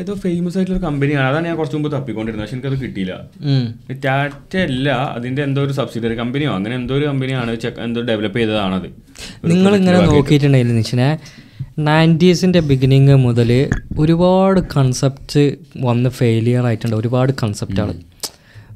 ഏതോ 0.00 0.14
ഫേമസ് 0.24 0.58
ആയിട്ടുള്ള 0.58 0.80
കമ്പനിയാണ് 0.86 1.26
അതാണ് 1.30 1.46
ഞാൻ 1.48 1.56
കുറച്ച് 1.60 1.76
മുമ്പ് 1.78 1.90
തപ്പിക്കൊണ്ടിരുന്നത്. 1.96 2.44
പക്ഷെ 2.46 2.56
എനിക്കത് 2.58 2.78
കിട്ടിയില്ല. 2.84 3.14
ടാറ്റ 4.04 4.56
അല്ല 4.68 4.88
അതിന്റെ 5.16 5.42
എന്തോ 5.48 5.62
ഒരു 5.68 5.76
സബ്സിഡിയറി 5.80 6.18
കമ്പനിയോ 6.22 6.52
അങ്ങനെ 6.58 6.76
എന്തോ 6.80 6.94
ഒരു 7.00 7.06
കമ്പനിയാണ് 7.10 7.56
എന്തോ 7.88 8.02
ഡെവലപ്പ് 8.12 8.40
ചെയ്തതാണത്. 8.42 8.88
നിങ്ങൾ 9.54 9.72
ഇങ്ങനെ 9.80 9.98
നോക്കിയിട്ടുണ്ടായിരുന്നു 10.12 10.84
നയന്റീസിന്റെ 11.78 12.60
ബിഗിനിങ് 12.60 13.14
മുതൽ 13.26 13.50
ഒരുപാട് 13.98 14.60
കൺസെപ്റ്റ് 14.76 15.42
വന്ന് 15.80 16.10
ഫെയിലിയർ 16.10 16.66
ആയിട്ടുണ്ട്. 16.66 16.96
ഒരുപാട് 16.96 17.32
കൺസെപ്റ്റുകൾ 17.42 17.90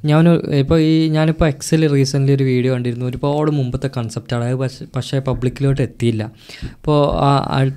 ഞാൻ 0.04 0.24
ഇപ്പോൾ 0.58 0.80
ഈ 0.80 1.08
ഞാനിപ്പോൾ 1.08 1.46
എക്സിൽ 1.48 1.92
റീസെന്റ്ലി 1.92 2.34
ഒരു 2.34 2.44
വീഡിയോ 2.44 2.74
കണ്ടിരുന്നു. 2.74 3.06
ഒരുപാട് 3.06 3.50
മുമ്പത്തെ 3.50 3.90
കൺസെപ്റ്റാണ് 3.96 4.44
അത് 4.44 4.54
പക്ഷേ 4.54 4.84
പക്ഷേ 4.96 5.18
പബ്ലിക്കിലോട്ട് 5.18 5.82
എത്തിയില്ല. 5.82 6.22
ഇപ്പോൾ 6.76 6.98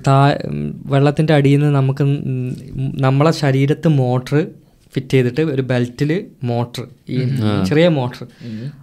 താ 0.06 0.18
വെള്ളത്തിന്റെ 0.86 1.34
അടിയിൽ 1.34 1.60
നിന്ന് 1.60 1.76
നമുക്ക് 1.76 2.04
നമ്മളെ 3.06 3.30
ശരീരത്ത് 3.42 3.88
മോട്ടർ 4.00 4.36
ഫിറ്റ് 4.94 5.08
ചെയ്തിട്ട് 5.08 5.40
ഒരു 5.54 5.62
ബെൽറ്റിൽ 5.62 6.10
മോട്ടർ 6.44 6.82
ഈ 7.08 7.18
ചെറിയ 7.68 7.88
മോട്ടർ 7.98 8.20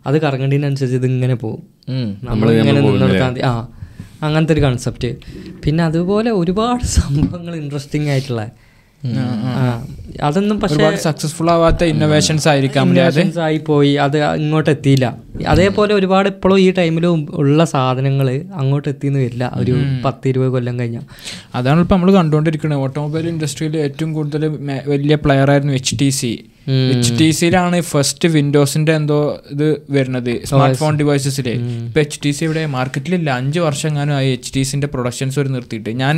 അത് 0.07 0.21
കറങ്ങേണ്ടതിനനുസരിച്ച് 0.21 0.97
ഇതിങ്ങനെ 0.97 1.33
പോകും. 1.35 1.61
നമ്മൾ 2.23 2.47
ഇങ്ങനെ 2.51 2.79
നിന്നെടുക്കാൻ 2.81 3.33
ആ. 3.49 3.53
അങ്ങനത്തെ 4.23 4.53
ഒരു 4.53 4.61
കൺസെപ്റ്റ് 4.61 5.11
പിന്നെ 5.63 5.83
അതുപോലെ 5.83 6.31
ഒരുപാട് 6.31 6.83
സംഭവങ്ങൾ 6.97 7.55
ഇൻട്രസ്റ്റിംഗ് 7.55 8.09
ആയിട്ടുള്ള. 8.09 8.43
അതൊന്നും 10.23 10.57
പക്ഷേ 10.61 10.89
സക്സസ്ഫുൾ 11.03 11.47
ആവാത്ത 11.51 11.83
ഇന്നോവേഷൻസ് 11.91 12.47
ആയിരിക്കാം 12.47 12.89
ആയി 13.45 13.59
പോയി 13.69 13.93
അത് 13.95 14.17
ഇങ്ങോട്ട് 14.41 14.69
എത്തിയില്ല. 14.69 15.05
അതേപോലെ 15.47 15.93
ഒരുപാട് 15.93 16.27
ഇപ്പോഴും 16.29 16.59
ഈ 16.59 16.67
ടൈമിലും 16.71 17.25
ഉള്ള 17.33 17.65
സാധനങ്ങൾ 17.65 18.27
അങ്ങോട്ട് 18.61 18.87
എത്തിയെന്ന് 18.89 19.19
വരില്ല. 19.19 19.45
ഒരു 19.55 19.75
പത്ത് 20.05 20.27
ഇരുപത് 20.27 20.49
കൊല്ലം 20.49 20.79
കഴിഞ്ഞാൽ 20.79 21.05
അതാണ് 21.55 21.81
ഇപ്പോൾ 21.81 21.95
നമ്മൾ 21.95 22.11
കണ്ടുകൊണ്ടിരിക്കുന്നത് 22.19 22.79
ഓട്ടോമൊബൈൽ 22.79 23.27
ഇൻഡസ്ട്രിയിൽ 23.27 23.77
ഏറ്റവും 23.77 24.13
കൂടുതൽ 24.13 24.45
വലിയ 24.87 25.15
പ്ലെയർ 25.15 25.51
ആയിരുന്നു 25.51 25.73
H 25.73 25.95
T 25.99 26.09
C 26.09 26.31
H 26.91 27.19
T 27.19 27.31
സിയിലാണ് 27.31 27.81
first 27.81 28.29
വിൻഡോസിന്റെ 28.29 28.93
എന്തോ 28.93 29.19
ഇത് 29.51 29.67
വരുന്നത് 29.89 30.45
സ്മാർട്ട് 30.45 30.77
ഫോൺ 30.77 30.97
ഡിവൈസസിൽ 30.97 31.47
ഇപ്പൊ 31.49 31.99
എച്ച് 31.99 32.19
ടി 32.23 32.31
സി 32.31 32.45
ഇവിടെ 32.45 32.65
മാർക്കറ്റിലില്ല 32.65 33.29
അഞ്ച് 33.31 33.59
വർഷം 33.59 33.89
എങ്ങാനും 33.89 34.15
ആയി 34.15 34.31
എച്ച് 34.31 34.53
ടി 34.53 34.63
സിന്റെ 34.63 34.87
പ്രൊഡക്ഷൻസ് 34.87 35.39
ഒരു 35.39 35.49
നിർത്തിയിട്ട്. 35.49 35.89
ഞാൻ 35.95 36.17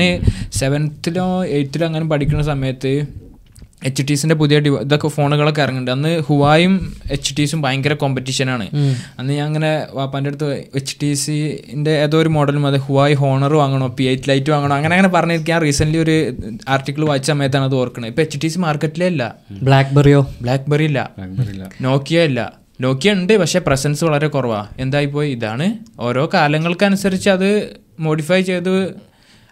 സെവൻത്തിലോ 0.54 1.28
എയ്ത്തിലോ 1.52 1.86
അങ്ങനെ 1.86 2.06
പഠിക്കുന്ന 2.06 2.44
സമയത്ത് 2.44 2.94
എച്ച് 3.86 4.04
ടി 4.10 4.14
സിന്റെ 4.14 4.36
പുതിയ 4.36 4.60
ഡിവ 4.60 4.80
ഇതൊക്കെ 4.80 5.08
ഫോണുകളൊക്കെ 5.08 5.62
ഇറങ്ങുന്നുണ്ട്. 5.62 5.92
അന്ന് 5.92 6.24
ഹുവായും 6.28 6.74
എച്ച് 7.12 7.38
ടി 7.38 7.46
സിയും 7.46 7.62
ഭയങ്കര 7.62 7.94
കോമ്പറ്റീഷനാണ് 7.94 8.68
അന്ന് 9.20 9.34
ഞാൻ 9.34 9.46
അങ്ങനെ 9.46 9.88
വാപ്പാന്റെ 9.94 10.28
അടുത്ത് 10.28 10.64
എച്ച് 10.76 10.96
ടി 11.02 11.14
സിന്റെ 11.14 11.92
ഏതോ 11.92 12.20
ഒരു 12.20 12.30
മോഡലും 12.30 12.68
അത് 12.68 12.78
ഹുവായി 12.78 13.14
ഹോണർ 13.14 13.54
വാങ്ങണോ 13.54 13.96
പി 14.00 14.04
എയ്റ്റ് 14.04 14.30
ലൈറ്റ് 14.30 14.50
വാങ്ങണോ 14.50 14.76
അങ്ങനെ 14.76 14.96
അങ്ങനെ 14.96 15.08
പറഞ്ഞിരിക്കാൻ 15.08 15.62
റീസെന്റ് 15.62 15.98
ഒരു 15.98 16.16
ആർട്ടിക്കിൾ 16.70 17.06
വായിച്ച 17.06 17.28
സമയത്താണ് 17.28 17.66
അത് 17.66 17.76
ഓർക്കുന്നത് 17.76 18.12
ഇപ്പൊ 18.12 18.22
എച്ച് 18.22 18.40
ടി 18.44 18.48
സി 18.48 18.60
മാർക്കറ്റിലേ 18.60 19.08
ഇല്ല. 19.08 19.36
ബ്ലാക്ക് 19.52 19.96
ബെറിയോ 19.96 20.28
ബ്ലാക്ക് 20.42 20.70
ബെറി 20.70 20.84
ഇല്ല. 20.84 21.10
നോക്കിയ 21.82 22.24
ഇല്ല. 22.24 22.54
നോക്കിയ 22.82 23.14
ഉണ്ട് 23.14 23.38
പക്ഷെ 23.38 23.60
പ്രസൻസ് 23.60 24.06
വളരെ 24.06 24.28
കുറവാ. 24.28 24.68
എന്തായിപ്പോയി? 24.80 25.32
ഇതാണ്. 25.32 25.74
ഓരോ 26.00 26.30
കാലങ്ങൾക്കനുസരിച്ച് 26.34 27.30
അത് 27.30 27.50
മോഡിഫൈ 28.00 28.42
ചെയ്ത് 28.42 28.96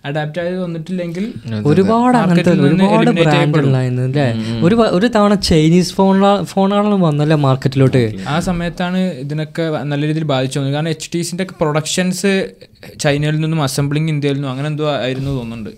അഡാപ്റ്റ് 0.03 0.39
ആയി 0.41 0.53
വന്നിട്ടില്ലെങ്കിൽ 0.55 1.25
ഒരുപാട് 1.65 2.15
അങ്ങനത്തെ 2.17 2.51
ഒരുപാട് 2.67 3.09
ബ്രാൻഡ്. 3.19 3.59
ഉണ്ടായിരുന്നു 3.59 4.03
അല്ലേ? 4.03 4.25
ഒരു 4.63 4.75
ഒരു 4.97 5.07
തവണ 5.15 5.33
ചൈനീസ് 5.49 5.93
ഫോണ 5.93 6.21
ഫോണാണല്ലോ 6.43 6.97
വന്നല്ലേ 7.07 7.37
മാർക്കറ്റിലോട്ട് 7.45 8.01
ആ 8.27 8.39
സമയത്താണ് 8.39 8.99
ഇതിനൊക്കെ 9.23 9.63
നല്ല 9.91 10.01
രീതിയിൽ 10.07 10.27
ബാധിച്ചു 10.33 10.59
വന്നത് 10.59 10.73
കാരണം 10.73 10.89
എച്ച് 10.89 11.09
ടി 11.13 11.21
സിന്റെ 11.21 11.47
പ്രൊഡക്ഷൻസ് 11.61 12.33
ചൈനയിൽ 12.99 13.35
നിന്നും 13.39 13.61
അസംബ്ലിങ് 13.63 14.09
ഇന്ത്യയിൽ 14.09 14.35
നിന്നും 14.35 14.51
അങ്ങനെ 14.51 14.67
എന്തോ 14.67 14.85
ആയിരുന്നു 14.95 15.31
തോന്നുന്നുണ്ട്. 15.31 15.69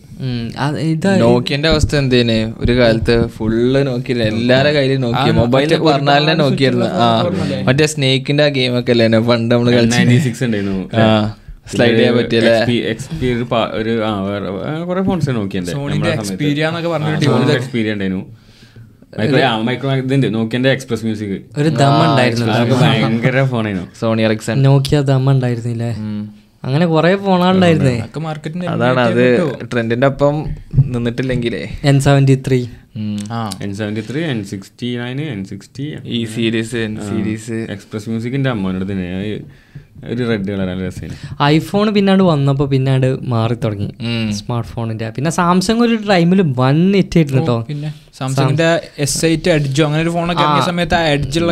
നോക്കിയന്റെ 1.24 1.70
അവസ്ഥ 1.70 1.96
എന്തേന്? 1.96 2.38
ഒരു 2.60 2.74
കാലത്ത് 2.80 3.16
ഫുള്ള് 3.28 3.88
നോക്കി 3.88 4.14
എല്ലാരെ 4.30 4.72
കയ്യിലും 4.78 5.02
നോക്കി. 5.02 5.32
മൊബൈൽ 5.42 5.74
പറഞ്ഞാലേ 5.90 6.36
നോക്കിയായിരുന്നു 6.44 6.88
ആ 7.02 7.10
മറ്റേ 7.70 7.88
സ്നേക്കിന്റെ 7.96 8.44
ആ 8.44 8.52
ഗെയിം 8.58 8.80
ഒക്കെ 8.80 8.94
അല്ലേ? 8.96 9.20
പണ്ട് 9.32 9.54
നമ്മൾ 9.56 9.70
കളിച്ച 9.78 10.00
സ്ലൈഡ് 11.66 11.96
ചെയ്യാൻ 11.96 12.14
ഒരു 13.80 13.94
ആ 14.06 14.12
വേറെ 14.22 14.48
കുറെ 14.86 15.02
ഫോൺസ് 15.04 15.30
നോക്കിയണ്ടേ. 15.30 15.74
എക്സ്പീരിയ 16.14 16.66
ഉണ്ടായിരുന്നു 16.68 18.22
നോക്കിയന്റെ 20.36 20.70
എക്സ്പ്രസ് 20.72 21.04
മ്യൂസിക് 21.06 21.36
ഒരു 21.58 21.70
ദം 21.74 21.96
ഉണ്ടായിരുന്നു 22.06 22.46
അതൊക്കെ 22.52 22.76
ഭയങ്കര 22.76 23.44
ഫോണായിരുന്നു 23.46 23.88
സോണി 24.00 24.22
എറിക്സൺ 24.22 24.64
നോക്കിയ 24.64 25.02
ദം 25.02 25.30
ഉണ്ടായിരുന്നില്ലേ? 25.32 25.92
അങ്ങനെ 26.64 26.86
കുറെ 26.86 27.16
ഫോണുണ്ടായിരുന്നേ 27.18 27.96
അതാണ് 28.68 29.00
അത് 29.02 29.26
ട്രെൻഡിന്റെ 29.74 30.08
ഒപ്പം 30.08 30.36
നിന്നിട്ടില്ലെങ്കിലേ. 30.86 31.62
എൻ 31.84 32.00
സെവന്റി 32.00 32.36
ത്രീ 32.48 32.60
ആ. 33.32 33.42
N 33.64 33.72
seventy 33.76 34.04
three 34.10 34.22
N 34.26 34.40
sixty 34.44 34.90
nine 34.98 35.22
N 35.30 35.46
sixty 35.46 35.86
ഈ 36.12 36.26
സീരീസ് 36.26 36.82
സീരീസ് 37.10 37.58
എക്സ്പ്രസ് 37.70 38.10
മ്യൂസിക്കിന്റെ 38.10 38.50
അമ്മ 38.50 38.72
തന്നെ 38.92 39.08
ഒരു 40.12 40.24
റെഡ് 40.30 40.48
കളർ 40.50 40.68
നല്ല 40.70 40.84
രസമാണ് 40.88 41.18
ഐഫോൺ 41.48 41.88
പിന്നാണ്ട് 41.96 42.24
വന്നപ്പോൾ 42.30 42.68
പിന്നാണ്ട് 42.72 43.10
മാറി 43.34 43.56
തുടങ്ങി. 43.64 43.90
സ്മാർട്ട് 44.38 44.70
ഫോണിന്റെ 44.72 45.10
പിന്നെ 45.16 45.32
സാംസങ് 45.38 45.84
ഒരു 45.86 45.98
ടൈമിൽ 46.10 46.42
വൺ 46.42 46.58
വൻ 46.62 46.80
ആയിരുന്നു 46.98 47.40
കേട്ടോ 47.40 47.58
പിന്നെ 47.68 47.90
സാംസങ്ങിന്റെ 48.18 48.68
എസ് 49.04 49.22
എയ്റ്റ് 49.28 49.50
എഡ്ജോ 49.52 49.84
അങ്ങനെ 49.86 50.02
ഒരു 50.04 50.12
ഫോണൊക്കെ 50.16 50.44
ഇറങ്ങിയ 50.44 50.64
സമയത്ത് 50.68 50.98
എഡ്ജുള്ള 51.14 51.52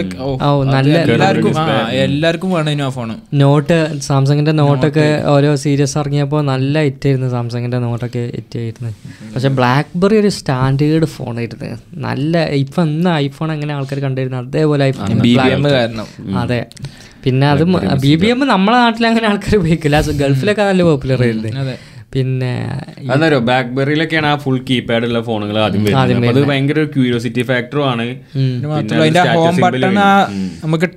നല്ല 0.73 0.95
എല്ലാവർക്കും 1.05 1.55
എല്ലാവർക്കും 2.03 2.49
വേണം 2.55 2.81
ആ 2.81 2.89
ഫോണ് 2.97 3.15
നോട്ട് 3.41 3.77
സാംസങ്ങിന്റെ 4.07 4.53
നോട്ടൊക്കെ 4.59 5.07
ഓരോ 5.33 5.51
സീരീസ് 5.63 5.97
ഇറങ്ങിയപ്പോൾ 6.01 6.41
നല്ല 6.51 6.83
ഹിറ്റ് 6.87 7.07
ആയിരുന്നു 7.07 7.29
സാംസങ്ങിന്റെ 7.29 7.79
നോട്ടൊക്കെ 7.85 8.23
ഹിറ്റായിരുന്നു 8.35 8.91
പക്ഷെ 9.33 9.51
ബ്ലാക്ക്ബെറി 9.57 10.17
ഒരു 10.21 10.31
സ്റ്റാൻഡേർഡ് 10.37 11.09
ഫോൺ 11.15 11.33
ആയിരുന്നു. 11.39 11.69
നല്ല 12.05 12.33
ഇപ്പൊ 12.61 12.81
ഇന്ന് 12.89 13.11
ഐഫോൺ 13.19 13.49
എങ്ങനെ 13.55 13.73
ആൾക്കാർ 13.77 13.99
കണ്ടിരുന്നു 14.05 14.39
അതേപോലെ 14.43 14.83
ഐഫോൺ 14.85 15.17
അതെ. 16.41 16.61
പിന്നെ 17.23 17.45
അത് 17.53 17.63
ബി 18.05 18.13
ബി 18.21 18.27
എം 18.33 18.39
നമ്മളെ 18.53 18.77
നാട്ടിൽ 18.83 19.05
അങ്ങനെ 19.11 19.27
ആൾക്കാർ 19.31 19.53
ഉപയോഗിക്കില്ല. 19.61 19.97
ഗൾഫിലൊക്കെ 20.21 20.63
നല്ല 20.69 20.83
പോപ്പുലർ 20.89 21.21
ആയിരുന്നു. 21.27 21.51
അതെ. 21.63 21.75
പിന്നെ 22.13 22.51
അതെന്നറിയോ 23.09 23.41
ബ്ലാക്ക്ബെറിയിലൊക്കെയാണ് 23.47 24.27
ആ 24.31 24.35
ഫുൾ 24.43 24.57
കീപാഡ് 24.69 25.05
ഉള്ള 25.09 25.19
ഫോണുകൾ 25.27 25.57
ആദ്യം 25.65 25.83
വരുന്നത്. 25.85 26.29
അത് 26.31 26.39
ഭയങ്കര 26.49 26.77
ഒരു 26.83 26.89
ക്യൂരിയോസിറ്റി 26.95 27.43
ഫാക്ടറും 27.51 27.85
ആണ്. 27.91 28.07
അതിന്റെ 28.77 29.23
ഹോം 29.37 29.55
ബട്ടൺ 29.65 29.99
ആ 30.07 30.09
നമുക്ക് 30.63 30.87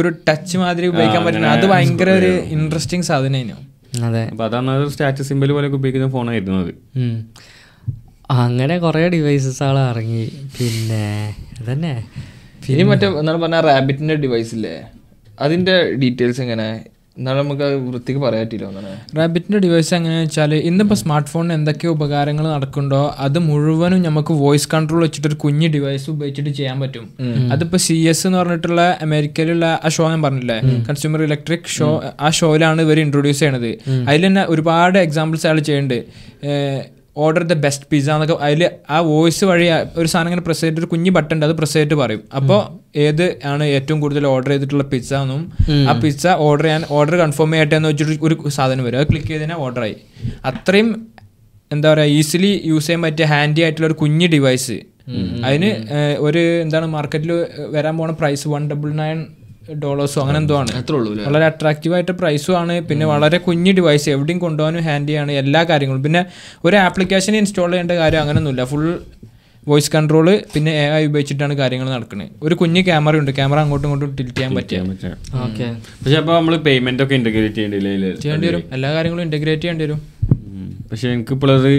ഒരു 0.00 0.10
ടച്ച് 0.28 0.56
മാതിരി 0.62 0.86
ഉപയോഗിക്കാൻ 0.92 1.22
പറ്റുന്ന 1.26 1.48
അത് 1.56 1.66
ഭയങ്കര 1.72 2.10
ഒരു 2.20 2.30
ഇൻട്രസ്റ്റിംഗ് 2.56 3.06
സാധനമായിരുന്നു 3.10 3.58
അതെ. 4.06 4.22
അപ്പൊ 4.32 4.44
അതാണ് 4.48 4.74
സ്റ്റാറ്റസ് 4.94 5.28
സിമ്പിൾ 5.30 5.50
പോലെ 5.56 5.68
ഉപയോഗിക്കുന്ന 5.78 6.08
ഫോണായിരുന്നു 6.14 6.60
അത്. 6.64 6.72
അങ്ങനെ 8.44 8.74
കുറേ 8.84 9.02
ഡിവൈസസ് 9.14 9.62
ആൾ 9.66 9.76
ഇറങ്ങി. 9.90 10.24
പിന്നെ 10.56 11.04
അതന്നെ. 11.60 11.94
ഇനി 12.72 12.84
മറ്റേ 12.90 13.06
എന്താണ് 13.20 13.38
പറഞ്ഞ 13.44 13.60
റാബിറ്റിന്റെ 13.68 14.16
ഡിവൈസ് 14.24 14.52
ഇല്ലേ? 14.58 14.74
അതിന്റെ 15.40 15.92
ഡീറ്റെയിൽസ് 15.92 16.40
എങ്ങനെ? 16.40 16.84
എന്നാലും 17.18 17.44
നമുക്ക് 17.44 17.62
വൃത്തിക്ക് 17.62 18.20
പറയാൻ 18.20 18.44
പറ്റില്ല 18.44 18.92
റാബിറ്റിന്റെ 19.18 19.58
ഡിവൈസ് 19.58 19.94
എങ്ങനെയാണെന്ന് 19.94 20.28
വെച്ചാൽ 20.28 20.54
ഇന്നിപ്പോൾ 20.54 20.94
സ്മാർട്ട് 20.94 21.30
ഫോണിന് 21.30 21.52
എന്തൊക്കെ 21.52 21.86
ഉപകാരങ്ങൾ 21.88 22.48
നടക്കുന്നുണ്ടോ 22.48 23.14
അത് 23.18 23.38
മുഴുവനും 23.38 24.02
നമുക്ക് 24.02 24.32
വോയിസ് 24.32 24.68
കൺട്രോൾ 24.74 25.02
വെച്ചിട്ട് 25.02 25.28
ഒരു 25.28 25.34
കുഞ്ഞ് 25.34 25.68
ഡിവൈസ് 25.68 26.10
ഉപയോഗിച്ചിട്ട് 26.10 26.50
ചെയ്യാൻ 26.50 26.80
പറ്റും. 26.80 27.14
അതിപ്പോൾ 27.52 27.76
സി 27.76 27.92
എസ് 27.92 28.26
എന്ന് 28.26 28.38
പറഞ്ഞിട്ടുള്ള 28.38 28.98
അമേരിക്കയിലുള്ള 29.02 29.80
ആ 29.84 29.88
ഷോ 29.88 30.08
ഞാൻ 30.08 30.22
പറഞ്ഞില്ലേ? 30.22 30.58
കൺസ്യൂമർ 30.88 31.22
ഇലക്ട്രിക് 31.22 31.64
ഷോ 31.66 32.02
ആ 32.20 32.30
ഷോയിലാണ് 32.30 32.82
ഇവർ 32.82 33.00
ഇൻട്രൊഡ്യൂസ് 33.00 33.40
ചെയ്യണത്. 33.40 33.78
അതിൽ 34.08 34.26
തന്നെ 34.26 34.46
ഒരുപാട് 34.48 34.98
എക്സാമ്പിൾസ് 34.98 35.46
അയാൾ 35.46 35.58
ചെയ്യുന്നുണ്ട്. 35.58 36.04
ഓർഡർ 37.16 37.42
ദ 37.50 37.54
ബെസ്റ്റ് 37.64 37.86
പിസ്സ 37.90 38.08
എന്നൊക്കെ 38.14 38.36
അതിൽ 38.46 38.62
ആ 38.94 38.98
വോയിസ് 39.08 39.44
വഴി 39.50 39.66
ഒരു 40.00 40.08
സാധനം 40.12 40.28
ഇങ്ങനെ 40.28 40.44
പ്രസ് 40.46 40.60
ചെയ്തിട്ട് 40.60 40.82
ഒരു 40.82 40.88
കുഞ്ഞ് 40.92 41.10
ബട്ടൺ 41.16 41.34
ഉണ്ട് 41.36 41.46
അത് 41.48 41.54
പ്രസ് 41.60 41.74
ചെയ്തിട്ട് 41.76 41.96
പറയും. 42.02 42.22
അപ്പോൾ 42.38 42.60
ഏത് 43.06 43.24
ആണ് 43.52 43.64
ഏറ്റവും 43.76 43.98
കൂടുതൽ 44.04 44.26
ഓർഡർ 44.34 44.50
ചെയ്തിട്ടുള്ള 44.52 44.84
പിസ്സ 44.92 45.12
എന്നും 45.24 45.42
ആ 45.90 45.94
പിസ്സ 46.04 46.26
ഓർഡർ 46.46 46.66
ചെയ്യാൻ 46.66 46.84
ഓർഡർ 46.98 47.16
കൺഫേം 47.22 47.52
ചെയ്യട്ടെ 47.54 47.76
എന്ന് 47.78 47.90
വെച്ചിട്ട് 47.92 48.18
ഒരു 48.28 48.36
സാധനം 48.58 48.84
വരും. 48.86 48.98
അത് 49.00 49.08
ക്ലിക്ക് 49.10 49.30
ചെയ്തതിനാൽ 49.32 49.60
ഓർഡറായി 49.66 49.96
അത്രയും 50.50 50.88
എന്താ 51.70 51.88
പറയുക 51.92 52.16
ഈസിലി 52.20 52.52
യൂസ് 52.70 52.86
ചെയ്യാൻ 52.86 53.02
പറ്റിയ 53.02 53.26
ഹാൻഡി 53.26 53.60
ആയിട്ടുള്ള 53.66 53.86
ഒരു 53.90 53.98
കുഞ്ഞ് 54.02 54.26
ഡിവൈസ് 54.34 54.78
അതിന് 55.46 55.70
ഒരു 56.26 56.42
എന്താണ് 56.64 56.86
മാർക്കറ്റിൽ 56.96 57.30
വരാൻ 57.76 57.94
പോണ 57.98 58.10
പ്രൈസ് 58.20 58.44
വൺ 58.48 58.64
ഡബിൾ 58.72 58.90
നയൻ 59.00 59.18
ഡോളേഴ്സോ 59.82 60.18
അങ്ങനെ 60.22 60.38
എന്തോ 60.42 60.54
ആണ്. 60.60 60.72
വളരെ 61.26 61.44
അട്രാക്റ്റീവ് 61.50 61.94
ആയിട്ട് 61.94 62.12
പ്രൈസും 62.20 62.54
ആണ്. 62.60 62.74
പിന്നെ 62.88 63.06
വളരെ 63.12 63.38
കുഞ്ഞ് 63.46 63.72
ഡിവൈസ് 63.78 64.08
എവിടെയും 64.14 64.38
കൊണ്ടുപോകാനും 64.38 64.84
ഹാൻഡിയാണ് 64.88 65.32
എല്ലാ 65.42 65.62
കാര്യങ്ങളും. 65.70 66.02
പിന്നെ 66.06 66.22
ഒരു 66.64 66.76
ആപ്ലിക്കേഷൻ 66.76 67.36
ഇൻസ്റ്റാൾ 67.40 67.70
ചെയ്യേണ്ട 67.70 67.92
കാര്യം 68.02 68.20
അങ്ങനെയൊന്നുമില്ല 68.22 68.64
ഫുൾ 68.72 68.86
വോയിസ് 69.68 69.90
കൺട്രോൾ 69.94 70.28
പിന്നെ 70.54 70.70
എ 70.82 70.86
ഐ 70.94 71.02
ഉപയോഗിച്ചിട്ടാണ് 71.08 71.54
കാര്യങ്ങൾ 71.54 71.88
നടക്കുന്നത് 71.90 72.30
ഒരു 72.46 72.54
കുഞ്ഞ് 72.60 72.80
ക്യാമറ 72.86 73.16
ഉണ്ട്. 73.22 73.30
ക്യാമറ 73.36 73.58
അങ്ങോട്ടും 73.64 73.88
ഇങ്ങോട്ടും 73.88 74.16
ടിൽറ്റ് 74.16 74.36
ചെയ്യാൻ 74.38 74.54
പറ്റിയ. 74.56 74.78
പക്ഷെ 76.04 76.16
അപ്പൊ 76.22 76.32
നമ്മൾ 76.38 76.56
പേയ്മെന്റ് 76.68 77.02
ഒക്കെ 77.02 77.14
ഇന്റഗ്രേറ്റ് 77.20 77.54
ചെയ്യേണ്ടി 77.54 78.48
വരും. 78.48 78.64
എല്ലാ 78.72 78.90
കാര്യങ്ങളും 78.94 79.22
ഇന്റഗ്രേറ്റ് 79.22 79.62
ചെയ്യേണ്ടി 79.62 79.84
വരും. 79.86 80.00
പക്ഷെ 80.90 81.06
എനിക്കിപ്പോൾ 81.08 81.52
അത് 81.58 81.70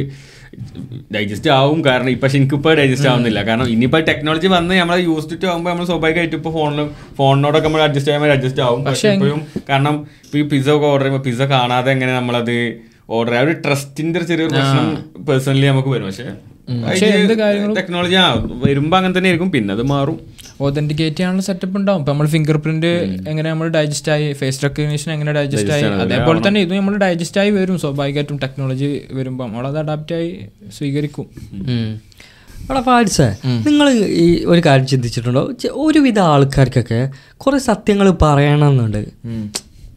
ഡൈജസ്റ്റ് 1.15 1.49
ആവും 1.49 1.79
കാരണം 1.85 2.09
ഇപ്പൊ 2.09 2.23
പക്ഷെ 2.25 2.37
എനിക്കിപ്പോൾ 2.37 2.73
ഡൈജസ്റ്റ് 2.79 3.09
ആവുന്നില്ല 3.09 3.39
കാരണം 3.47 3.67
ഇനിയിപ്പോൾ 3.73 4.01
ടെക്നോളജി 4.09 4.47
വന്ന് 4.47 4.75
നമ്മളെ 4.81 4.99
യൂസ് 5.07 5.41
ടു 5.43 5.47
ആകുമ്പോൾ 5.51 5.71
നമ്മൾ 5.71 5.85
സ്വാഭാവികമായിട്ട് 5.91 6.35
ഇപ്പോൾ 6.39 6.53
ഫോണിലും 6.57 6.87
ഫോണിനോടൊക്കെ 7.17 7.67
നമ്മൾ 7.67 7.83
അഡ്ജസ്റ്റ് 7.87 8.11
ചെയ്യാൻ 8.11 8.33
അഡ്ജസ്റ്റ് 8.37 8.63
ആവും. 8.67 8.81
പക്ഷെ 8.83 9.09
ഇപ്പോഴും 9.13 9.41
കാരണം 9.69 9.95
ഇപ്പൊ 10.25 10.37
ഈ 10.37 10.45
പിസ്സ 10.53 10.69
ഒക്കെ 10.75 10.87
ഓർഡർ 10.91 11.05
ചെയ്യുമ്പോൾ 11.05 11.25
പിസ്സ 11.29 11.41
കാണാതെ 11.55 11.91
എങ്ങനെ 11.91 12.13
നമ്മളത് 12.19 12.55
ഓർഡർ 13.09 13.31
ചെയ്യാം? 13.31 13.47
ഒരു 13.47 13.55
ട്രസ്റ്റിന്റെ 13.65 14.19
ഒരു 14.19 14.27
ചെറിയൊരു 14.31 14.53
പ്രശ്നം 14.55 14.87
പേഴ്സണലി 15.29 15.67
നമുക്ക് 15.71 15.89
വരും. 15.95 16.05
പക്ഷെ 16.07 16.27
ടെക്നോളജി 17.79 18.17
ആ 18.25 18.27
വരുമ്പോ 18.65 18.95
അങ്ങനെ 18.97 19.13
തന്നെ 19.17 19.29
ആയിരിക്കും. 19.29 19.51
പിന്നെ 19.51 19.73
അത് 19.73 19.83
മാറും. 19.93 20.19
ഒതന്റിക്കേറ്റ് 20.61 21.15
ചെയ്യാനുള്ള 21.15 21.43
സെറ്റപ്പ് 21.43 21.77
ഉണ്ടാവും. 21.77 21.99
ഇപ്പൊ 21.99 22.11
നമ്മൾ 22.11 22.27
ഫിംഗർ 22.27 22.57
പ്രിന്റ് 22.57 22.91
എങ്ങനെ 23.29 23.49
നമ്മൾ 23.49 23.67
ഡൈജസ്റ്റ് 23.67 24.11
ആയി 24.11 24.33
ഫേസ് 24.33 24.63
റെക്കഗ്നീഷൻ 24.63 25.11
എങ്ങനെ 25.11 25.31
ഡൈജസ്റ്റ് 25.31 25.71
ആയി 25.71 25.83
അതേപോലെ 25.83 26.47
തന്നെ 26.47 26.61
ഇത് 26.61 26.73
നമ്മൾ 26.77 26.97
ഡൈജസ്റ്റ് 26.97 27.41
ആയി 27.41 27.49
വരും. 27.49 27.79
സ്വാഭാവികമായിട്ടും 27.79 28.37
ടെക്നോളജി 28.37 29.01
വരുമ്പോൾ 29.11 29.43
നമ്മളത് 29.43 29.79
അഡാപ്റ്റ് 29.79 30.15
ആയി 30.15 30.31
സ്വീകരിക്കും. 30.77 31.27
അവിടെ 32.69 32.81
നിങ്ങൾ 33.67 33.89
ഈ 34.23 34.45
ഒരു 34.45 34.61
കാര്യം 34.65 34.87
ചിന്തിച്ചിട്ടുണ്ടോ? 34.87 35.53
ഒരുവിധ 35.85 36.19
ആൾക്കാർക്കൊക്കെ 36.19 37.09
കുറേ 37.37 37.57
സത്യങ്ങൾ 37.57 38.09
പറയണമെന്നുണ്ട്. 38.09 39.01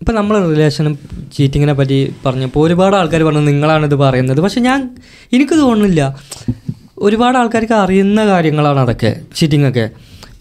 ഇപ്പം 0.01 0.15
നമ്മൾ 0.15 0.35
റിലേഷനും 0.53 0.99
ചീറ്റിങ്ങിനെ 1.37 1.73
പറ്റി 1.73 2.13
പറഞ്ഞപ്പോൾ 2.25 2.67
ഒരുപാട് 2.67 2.97
ആൾക്കാർ 2.97 3.23
പറഞ്ഞു 3.23 3.85
ഇത് 3.85 3.95
പറയുന്നത്. 3.95 4.41
പക്ഷെ 4.41 4.61
ഞാൻ 4.61 4.81
എനിക്ക് 5.33 5.55
തോന്നുന്നില്ല. 5.55 6.03
ഒരുപാട് 6.99 7.39
ആൾക്കാർക്ക് 7.39 7.73
അറിയുന്ന 7.73 8.27
കാര്യങ്ങളാണ് 8.27 8.81
അതൊക്കെ 8.81 9.17
ചീറ്റിംഗ് 9.37 9.69
ഒക്കെ. 9.69 9.91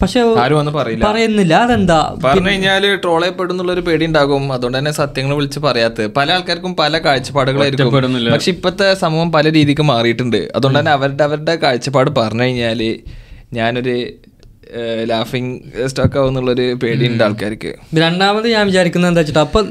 പക്ഷെ 0.02 0.20
ആരും 0.20 0.58
ഒന്നും 0.58 0.74
പറയില്ല. 0.74 1.04
പറയുന്നില്ല. 1.10 1.54
അതെന്താ? 1.54 2.16
പറഞ്ഞു 2.24 2.50
കഴിഞ്ഞാൽ 2.50 2.96
ട്രോൾ 2.96 3.20
ചെയ്യപ്പെടുന്നുള്ള 3.20 3.72
ഒരു 3.72 3.80
പേടി 3.80 4.06
ഉണ്ടാകും 4.06 4.52
അതുകൊണ്ട് 4.52 4.78
തന്നെ 4.78 4.90
സത്യങ്ങൾ 4.90 5.34
വിളിച്ച് 5.34 5.58
പറയാത്ത. 5.58 6.06
പല 6.06 6.32
ആൾക്കാർക്കും 6.32 6.76
പല 6.76 6.98
കാഴ്ചപ്പാടുകളായിരിക്കും. 6.98 8.32
പക്ഷെ 8.32 8.50
ഇപ്പോഴത്തെ 8.50 8.94
സമൂഹം 8.94 9.32
പല 9.32 9.52
രീതിക്ക് 9.52 9.82
മാറിയിട്ടുണ്ട്. 9.82 10.36
അതുകൊണ്ട് 10.56 10.78
തന്നെ 10.78 10.92
അവരുടെ 10.92 11.24
അവരുടെ 11.24 11.56
കാഴ്ചപ്പാട് 11.56 12.10
പറഞ്ഞു 12.18 12.42
കഴിഞ്ഞാൽ 12.42 12.96
ഞാനൊരു 13.52 14.08
ലാഫിങ് 15.04 15.52
സ്റ്റോക്ക് 15.86 16.18
ആവുന്നുള്ളൊരു 16.18 16.64
പേടിയുണ്ട് 16.82 17.24
ആൾക്കാർക്ക്. 17.24 17.72
രണ്ടാമത് 17.98 18.46
ഞാൻ 18.48 18.64
വിചാരിക്കുന്നത് 18.66 19.10
എന്താ 19.10 19.20
വെച്ചിട്ട് 19.20 19.38
അപ്പം 19.38 19.66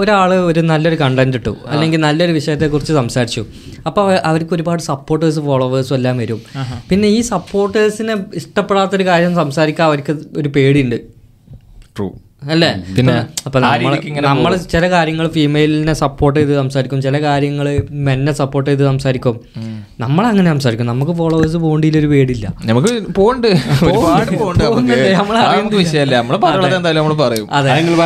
ഒരാൾ 0.00 0.34
ഒരു 0.34 0.60
നല്ലൊരു 0.60 0.96
കണ്ടന്റ് 0.96 1.36
ഇട്ടു. 1.36 1.56
അല്ലെങ്കിൽ 1.66 2.00
നല്ലൊരു 2.00 2.32
വിഷയത്തെക്കുറിച്ച് 2.32 2.92
സംസാരിച്ചു. 2.92 3.44
അപ്പോൾ 3.86 4.12
അവർക്ക് 4.30 4.54
ഒരുപാട് 4.54 4.82
സപ്പോർട്ടേഴ്സ് 4.82 5.40
ഫോളോവേഴ്സും 5.48 5.94
എല്ലാം 5.94 6.18
വരും. 6.18 6.42
പിന്നെ 6.90 7.08
ഈ 7.08 7.20
സപ്പോർട്ടേഴ്സിനെ 7.20 8.16
ഇഷ്ടപ്പെടാത്തൊരു 8.34 9.06
കാര്യം 9.06 9.34
സംസാരിക്കാൻ 9.34 9.86
അവർക്ക് 9.88 10.16
ഒരു 10.36 10.48
പേടിയുണ്ട്. 10.48 10.96
ട്രൂ 11.96 12.08
അല്ലേ? 12.50 12.94
പിന്നെ 12.96 13.26
അപ്പൊ 13.46 13.60
നമ്മൾ 14.20 14.56
ചില 14.56 14.90
കാര്യങ്ങൾ 14.90 15.28
ഫീമെയിലിനെ 15.28 15.92
സപ്പോർട്ട് 15.92 16.40
ചെയ്ത് 16.40 16.54
സംസാരിക്കും. 16.54 17.02
ചില 17.02 17.22
കാര്യങ്ങൾ 17.22 17.82
മെന്നെ 17.90 18.32
സപ്പോർട്ട് 18.32 18.70
ചെയ്ത് 18.70 18.82
സംസാരിക്കും. 18.82 19.40
നമ്മൾ 20.00 20.26
അങ്ങനെ 20.26 20.50
സംസാരിക്കും. 20.50 20.86
നമുക്ക് 20.86 21.12
ഫോളോവേഴ്സ് 21.12 21.56
പോകേണ്ടിയിലൊരു 21.56 22.06
പേടിയില്ല. 22.06 22.54
നമുക്ക് 22.64 23.14
പോണ്ട്. 23.14 23.46
ഒരുപാട് 23.46 24.38
പോണ്ട് 24.38 24.64
നമുക്ക്. 24.64 24.94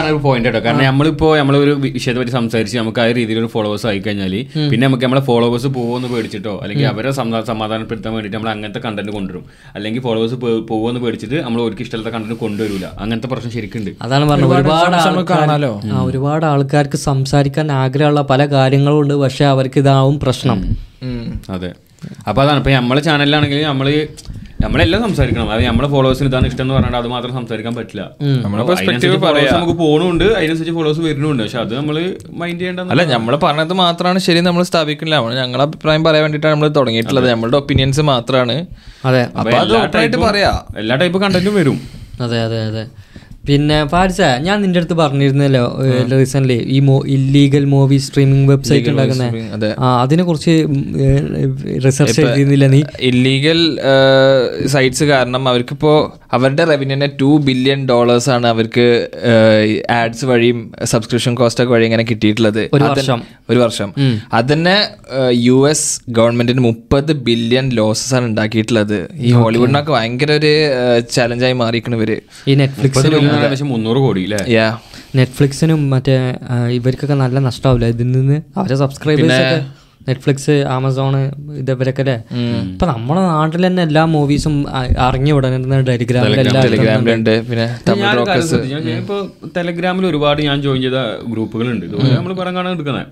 ഒരു 0.07 0.17
പോയിന്റ് 0.17 0.49
കേട്ടോ. 0.49 0.69
കാരണം 0.69 0.85
നമ്മളിപ്പോ 0.85 1.37
നമ്മളൊരു 1.37 1.71
വിഷയത്തെ 1.71 2.21
പറ്റി 2.21 2.31
സംസാരിച്ച് 2.31 2.79
നമുക്ക് 2.79 3.01
ആ 3.01 3.11
രീതിയിൽ 3.11 3.39
ഒരു 3.39 3.47
ഫോളോവേഴ്സ് 3.47 3.87
ആയി 3.87 3.99
കഴിഞ്ഞാൽ 3.99 4.47
പിന്നെ 4.71 4.87
നമുക്ക് 4.87 5.05
നമ്മളെ 5.05 5.21
ഫോളോവേഴ്സ് 5.21 5.67
പോകുമെന്ന് 5.67 6.09
പേടിച്ചിട്ടോ? 6.09 6.61
അല്ലെങ്കിൽ 6.63 6.87
അവരെ 6.87 7.11
സമാ- 7.11 7.45
സമാധാനപ്പെടുത്താൻ 7.45 8.13
വേണ്ടിയിട്ട് 8.13 8.37
നമ്മൾ 8.37 8.51
അങ്ങനത്തെ 8.51 8.79
കണ്ടന്റ് 8.79 9.13
കൊണ്ടുവരും. 9.13 9.45
അല്ലെങ്കിൽ 9.75 10.01
ഫോളോവേഴ്സ് 10.01 10.35
പോകുമെന്ന് 10.69 11.01
പേടിച്ചിട്ട് 11.01 11.35
നമ്മൾ 11.35 11.63
ഒരിക്കലും 11.63 11.85
ഇഷ്ടമുള്ള 11.85 12.11
കണ്ടന്റ് 12.11 12.35
കൊണ്ടുവരില്ല 12.35 12.93
അങ്ങനത്തെ 12.99 13.29
പ്രശ്നം 13.29 13.53
ശരിക്കുണ്ട്. 13.53 13.91
അതാണ് 14.03 14.30
പറഞ്ഞു 14.31 14.49
ഒരുപാട് 14.57 14.97
ഒരുപാട് 16.09 16.47
ആൾക്കാർക്ക് 16.53 17.01
സംസാരിക്കാൻ 17.09 17.69
ആഗ്രഹമുള്ള 17.83 18.23
പല 18.33 18.45
കാര്യങ്ങളും 18.57 19.01
ഉണ്ട് 19.05 19.15
പക്ഷെ 19.25 19.47
അവർക്ക് 19.55 19.81
ഇതാവും 19.85 20.19
പ്രശ്നം 20.25 20.61
അതെ. 21.57 21.71
അപ്പൊ 22.29 22.41
അതാണ്. 22.43 22.59
ഇപ്പൊ 22.61 22.71
നമ്മളെ 22.77 23.01
ചാനലിലാണെങ്കിൽ 23.07 23.59
നമ്മൾ 23.71 23.89
നമ്മളെല്ലാം 24.63 25.01
സംസാരിക്കണം. 25.05 25.51
അത് 25.53 25.61
നമ്മളെ 25.67 25.89
ഫോളോവേഴ്സിന് 25.93 26.29
ഇതാണ് 26.31 26.47
ഇഷ്ടം 26.51 26.65
എന്ന് 26.65 26.75
പറഞ്ഞാൽ 26.77 26.97
അത് 27.01 27.09
മാത്രം 27.13 27.33
സംസാരിക്കാൻ 27.37 27.75
പറ്റില്ല. 27.79 28.03
നമുക്ക് 29.55 29.75
പോകണുണ്ട് 29.83 30.25
അതിനനുസരിച്ച് 30.39 30.75
ഫോളോവേഴ്സ് 30.79 31.03
വരുന്നുണ്ട്. 31.07 31.43
പക്ഷെ 31.43 31.59
അത് 31.63 31.73
നമ്മൾ 31.79 31.97
മൈൻഡ് 32.41 32.61
ചെയ്യേണ്ട 32.61 32.85
അല്ല 32.95 33.05
നമ്മൾ 33.15 33.37
പറഞ്ഞത് 33.47 33.75
മാത്രമാണ് 33.83 34.19
ശരി 34.27 34.41
നമ്മൾ 34.49 34.65
സ്ഥാപിക്കില്ല 34.71 35.15
നമ്മൾ 35.19 35.35
ഞങ്ങളെ 35.43 35.65
അഭിപ്രായം 35.69 36.05
പറയാൻ 36.07 36.25
വേണ്ടിട്ടാണ് 36.27 36.55
നമ്മൾ 36.57 36.71
തുടങ്ങിയിട്ടുള്ളത്. 36.79 37.29
നമ്മളുടെ 37.35 37.59
ഒപ്പീനിയൻസ് 37.63 38.05
മാത്രമാണ് 38.13 38.57
അതെ. 39.11 39.23
അപ്പൊ 39.41 39.57
അത് 40.03 40.19
പറയാ. 40.29 40.53
എല്ലാ 40.83 40.97
ടൈപ്പ് 41.03 41.21
കണ്ടന്റും 41.25 41.57
വരും. 41.61 41.79
അതെ 42.27 42.41
അതെ 42.47 42.61
അതെ. 42.71 42.85
പിന്നെ 43.45 43.85
പാരിസ 43.85 44.21
ഞാൻ 44.41 44.61
നിന്റെ 44.63 44.79
അടുത്ത് 44.81 44.95
പറഞ്ഞിരുന്നല്ലോ 44.95 45.63
റീസെന്റ് 46.13 46.53
ഈ 46.69 46.79
ഇല്ലീഗൽ 47.09 47.65
മൂവി 47.65 47.97
സ്ട്രീമിംഗ് 47.97 48.51
വെബ്സൈറ്റ് 48.51 48.91
ഉണ്ടാക്കുന്ന. 48.91 49.27
അതെ. 49.53 49.71
അതിനെ 50.03 50.23
കുറിച്ച് 50.23 50.55
റിസർച്ച് 51.85 52.17
ചെയ്തിരുന്നില്ല 52.21 52.67
നീ? 52.67 52.81
ഇല്ലീഗൽ 53.03 53.61
സൈറ്റ്സ് 54.67 55.05
കാരണം 55.05 55.49
അവർക്കിപ്പോ 55.49 55.95
അവരുടെ 56.33 56.65
റവന്യൂനെ 56.65 57.07
ടു 57.21 57.39
ബില്യൺ 57.45 57.81
ഡോളേഴ്സ് 57.89 58.31
ആണ് 58.31 58.47
അവർക്ക് 58.47 58.87
ആഡ്സ് 59.91 60.25
വഴിയും 60.25 60.73
സബ്സ്ക്രിപ്ഷൻ 60.85 61.35
കോസ്റ്റ് 61.35 61.65
ഒക്കെ 61.65 61.73
വഴി 61.73 61.85
ഇങ്ങനെ 61.85 62.05
കിട്ടിയിട്ടുള്ളത്. 62.11 62.71
ഒരു 62.73 62.85
വർഷം. 62.85 63.23
ഒരു 63.51 63.59
വർഷം. 63.59 63.95
അതന്നെ 64.33 64.77
യു 65.31 65.69
എസ് 65.71 66.01
ഗവൺമെന്റിന് 66.09 66.63
മുപ്പത് 66.69 67.13
ബില്യൺ 67.13 67.69
ലോസസ് 67.69 68.15
ആണ് 68.15 68.25
ഉണ്ടാക്കിയിട്ടുള്ളത്. 68.25 68.99
ഈ 69.15 69.33
ഹോളിവുഡിനൊക്കെ 69.33 69.93
ഭയങ്കര 69.93 70.33
ഒരു 70.33 70.53
ചലഞ്ചായി 71.15 71.53
മാറിയിരിക്കണ 71.53 71.95
ഇവർ. 72.01 72.13
ഈ 72.49 72.55
മുന്നൂറ് 73.73 73.97
കോടി 73.97 74.31
യാ 74.49 74.69
നെറ്റ്ഫ്ലിക്സിനും 75.17 75.91
മറ്റേ 75.91 76.17
ഇവർക്കൊക്കെ 76.73 77.15
നല്ല 77.15 77.39
നഷ്ടമാവില്ല? 77.39 77.87
ഇതിൽ 77.87 78.11
നിന്ന് 78.11 78.41
അവരെ 78.57 78.77
സബ്സ്ക്രൈബേഴ്സ് 78.77 79.41
ഒക്കെ 79.41 79.61
നെറ്റ്ഫ്ലിക്സ് 80.09 80.55
ആമസോണ് 80.75 81.21
ഇതേപോലൊക്കെ 81.61 82.03
അല്ലേ 82.05 82.17
ഇപ്പൊ 82.73 82.87
നമ്മുടെ 82.93 83.21
നാട്ടിൽ 83.31 83.63
തന്നെ 83.67 83.83
എല്ലാ 83.89 84.03
മൂവീസും 84.15 84.55
അറിഞ്ഞു 85.07 85.33
വിടാൻ 85.37 85.85
ടെലിഗ്രാമിലെല്ലാം 85.91 86.55
ടെലഗ്രാമിൽ 89.59 90.07
ഒരുപാട് 90.13 90.41
ഞാൻ 90.49 90.59
ജോയിൻ 90.67 90.81
ചെയ്ത 90.87 91.01
ഗ്രൂപ്പുകളുണ്ട്. 91.33 91.87
നമ്മൾ 92.17 92.33
പറയാൻ 92.41 92.57
കാണാൻ 92.59 92.73
എടുക്കുന്നത് 92.79 93.07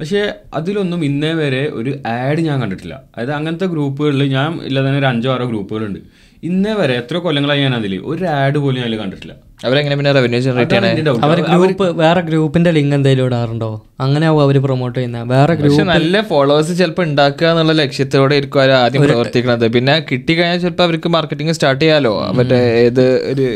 പക്ഷേ 0.00 0.20
അതിലൊന്നും 0.58 1.00
ഇന്നേ 1.08 1.32
വരെ 1.40 1.62
ഒരു 1.78 1.90
ആഡ് 2.14 2.40
ഞാൻ 2.48 2.56
കണ്ടിട്ടില്ല. 2.62 2.94
അതായത് 3.14 3.32
അങ്ങനത്തെ 3.38 3.66
ഗ്രൂപ്പുകളിൽ 3.74 4.22
ഞാൻ 4.36 4.48
ഇല്ലാതെ 4.68 4.86
തന്നെ 4.88 5.00
ഒരു 5.02 5.08
അഞ്ചോ 5.10 5.30
ആറോ 5.34 5.44
ഗ്രൂപ്പുകളുണ്ട്. 5.50 6.00
ഇന്നേ 6.48 6.70
വരെ 6.78 6.94
എത്ര 7.00 7.16
കൊല്ലങ്ങളായി 7.24 7.60
ഞാൻ 7.64 7.74
അതിൽ 7.78 7.92
ഒരു 8.12 8.24
ആഡ് 8.38 8.58
പോലും 8.62 8.78
ഞാൻ 8.80 8.86
അതിൽ 8.88 8.96
കണ്ടിട്ടില്ല. 9.00 9.34
അവരെങ്ങനെ 9.66 9.94
പിന്നെ 9.98 10.12
റവന്യൂ 10.16 10.38
ജനറേറ്റ് 10.46 10.74
ചെയ്യണേ? 10.74 11.12
അവർ 11.26 11.38
ഗ്രൂപ്പ് 11.50 11.86
വേറെ 12.00 12.20
ഗ്രൂപ്പിന്റെ 12.28 12.70
ലിങ്ക് 12.76 12.94
എന്തെങ്കിലും 12.96 13.26
ഇടാറുണ്ടോ? 13.28 13.68
അങ്ങനെയാവും 14.04 14.40
അവർ 14.44 14.56
പ്രൊമോട്ട് 14.64 14.96
ചെയ്യുന്ന. 14.98 15.18
വേറെ 15.32 15.54
ഗ്രൂപ്പ് 15.60 15.76
പക്ഷെ 15.76 15.86
നല്ല 15.92 16.22
ഫോളോവേഴ്സ് 16.30 16.74
ചിലപ്പോൾ 16.80 17.04
ഉണ്ടാക്കുക 17.08 17.46
എന്നുള്ള 17.52 17.74
ലക്ഷ്യത്തോടെ 17.82 18.34
ആയിരിക്കും 18.36 18.60
അവർ 18.62 18.72
ആദ്യം 18.80 19.04
പ്രവർത്തിക്കുന്നത് 19.06 19.66
പിന്നെ 19.76 19.94
കിട്ടിക്കഴിഞ്ഞാൽ 20.10 20.58
ചിലപ്പോൾ 20.64 20.86
അവർക്ക് 20.88 21.10
മാർക്കറ്റിംഗ് 21.16 21.54
സ്റ്റാർട്ട് 21.58 21.82
ചെയ്യാലോ? 21.84 22.14
അവരുടെ 22.30 22.60
ഏത് 22.84 23.04
ഒരു 23.32 23.46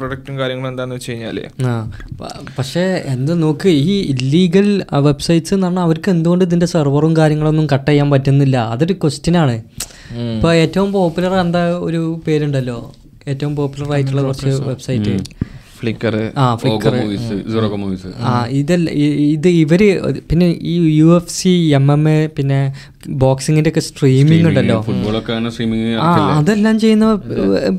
പ്രൊഡക്റ്റും 0.00 0.36
കാര്യങ്ങളും 0.42 0.70
എന്താന്ന് 0.72 0.96
വെച്ച് 0.98 1.10
കഴിഞ്ഞാൽ. 1.12 1.40
ആ 1.70 1.74
പക്ഷേ 2.58 2.84
എന്ത് 3.16 3.34
നോക്ക് 3.44 3.72
ഈ 3.92 3.96
ഇല്ലീഗൽ 4.14 4.70
വെബ്സൈറ്റ്സ് 5.08 5.54
എന്ന് 5.58 5.68
പറഞ്ഞാൽ 5.68 5.86
അവർക്ക് 5.90 6.10
എന്തുകൊണ്ട് 6.16 6.44
ഇതിന്റെ 6.50 6.68
സെർവറും 6.76 7.14
കാര്യങ്ങളൊന്നും 7.20 7.68
കട്ട് 7.74 7.90
ചെയ്യാൻ 7.90 8.10
പറ്റുന്നില്ല? 8.14 8.56
അതൊരു 8.76 8.96
ക്വസ്റ്റ്യൻ 9.04 9.36
ആണ്. 9.44 9.56
ഇപ്പൊ 10.28 10.50
ഏറ്റവും 10.54 10.92
പോപ്പുലർ 10.92 11.32
എന്താ 11.40 11.62
ഒരു 11.80 12.02
പേരുണ്ടല്ലോ? 12.26 12.78
ഏറ്റവും 13.26 13.56
പോപ്പുലർ 13.56 13.88
ആയിട്ടുള്ള 13.92 14.22
കുറച്ച് 14.22 14.52
വെബ്സൈറ്റ് 14.68 15.14
ഫ്ലിക്കർ 15.76 16.14
ആ 16.36 16.46
ഫ്ലിക്കർ 16.56 16.94
മൂവീസ് 16.94 18.08
ആ 18.22 18.46
ഇതല്ല 18.52 18.88
ഇത് 19.28 19.48
ഇവർ 19.60 19.82
പിന്നെ 20.30 20.48
ഈ 20.64 20.74
U 20.96 21.08
F 21.16 21.32
C 21.32 21.52
M 21.72 21.92
M 21.92 22.02
A 22.08 22.26
പിന്നെ 22.36 22.58
ബോക്സിങ്ങിന്റെ 23.22 23.70
ഒക്കെ 23.72 23.82
സ്ട്രീമിംഗ് 23.86 24.46
ഉണ്ടല്ലോ. 24.48 24.78
അതെല്ലാം 26.38 26.76
ചെയ്യുന്ന 26.82 27.06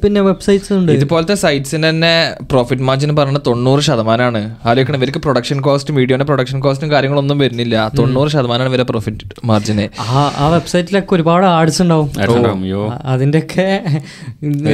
പിന്നെ 0.04 0.22
വെബ്സൈറ്റ്സ് 0.28 0.72
ഉണ്ട്. 0.78 0.92
ഇതുപോലത്തെ 0.98 1.36
സൈറ്റ്സിന് 1.44 1.86
തന്നെ 1.90 2.14
പ്രോഫിറ്റ് 2.52 2.86
മാർജിൻ 2.88 3.12
പറഞ്ഞ 3.20 3.40
തൊണ്ണൂറ് 3.48 3.82
ശതമാനമാണ് 3.88 4.42
ആലോചിക്കണം 4.70 4.98
ഇവർക്ക് 5.02 5.22
പ്രൊഡക്ഷൻ 5.26 5.60
കോസ്റ്റും 5.68 5.96
വീഡിയോന്റെ 6.02 6.28
പ്രൊഡക്ഷൻ 6.30 6.60
കോസ്റ്റും 6.66 6.92
കാര്യങ്ങളൊന്നും 6.94 7.38
വരുന്നില്ല. 7.44 7.76
തൊണ്ണൂറ് 8.00 8.32
ശതമാനമാണ് 8.36 8.72
ഇവരെ 8.74 8.86
പ്രോഫിറ്റ് 8.92 9.28
മാർജിന് 9.52 9.86
ആ 10.42 10.48
വെബ്സൈറ്റിലൊക്കെ 10.56 11.16
ഒരുപാട് 11.18 11.48
ആഡ്സ് 11.58 11.82
ഉണ്ടാവും. 11.86 12.10
അതിന്റെ 13.14 13.42
ഒക്കെ 13.46 13.68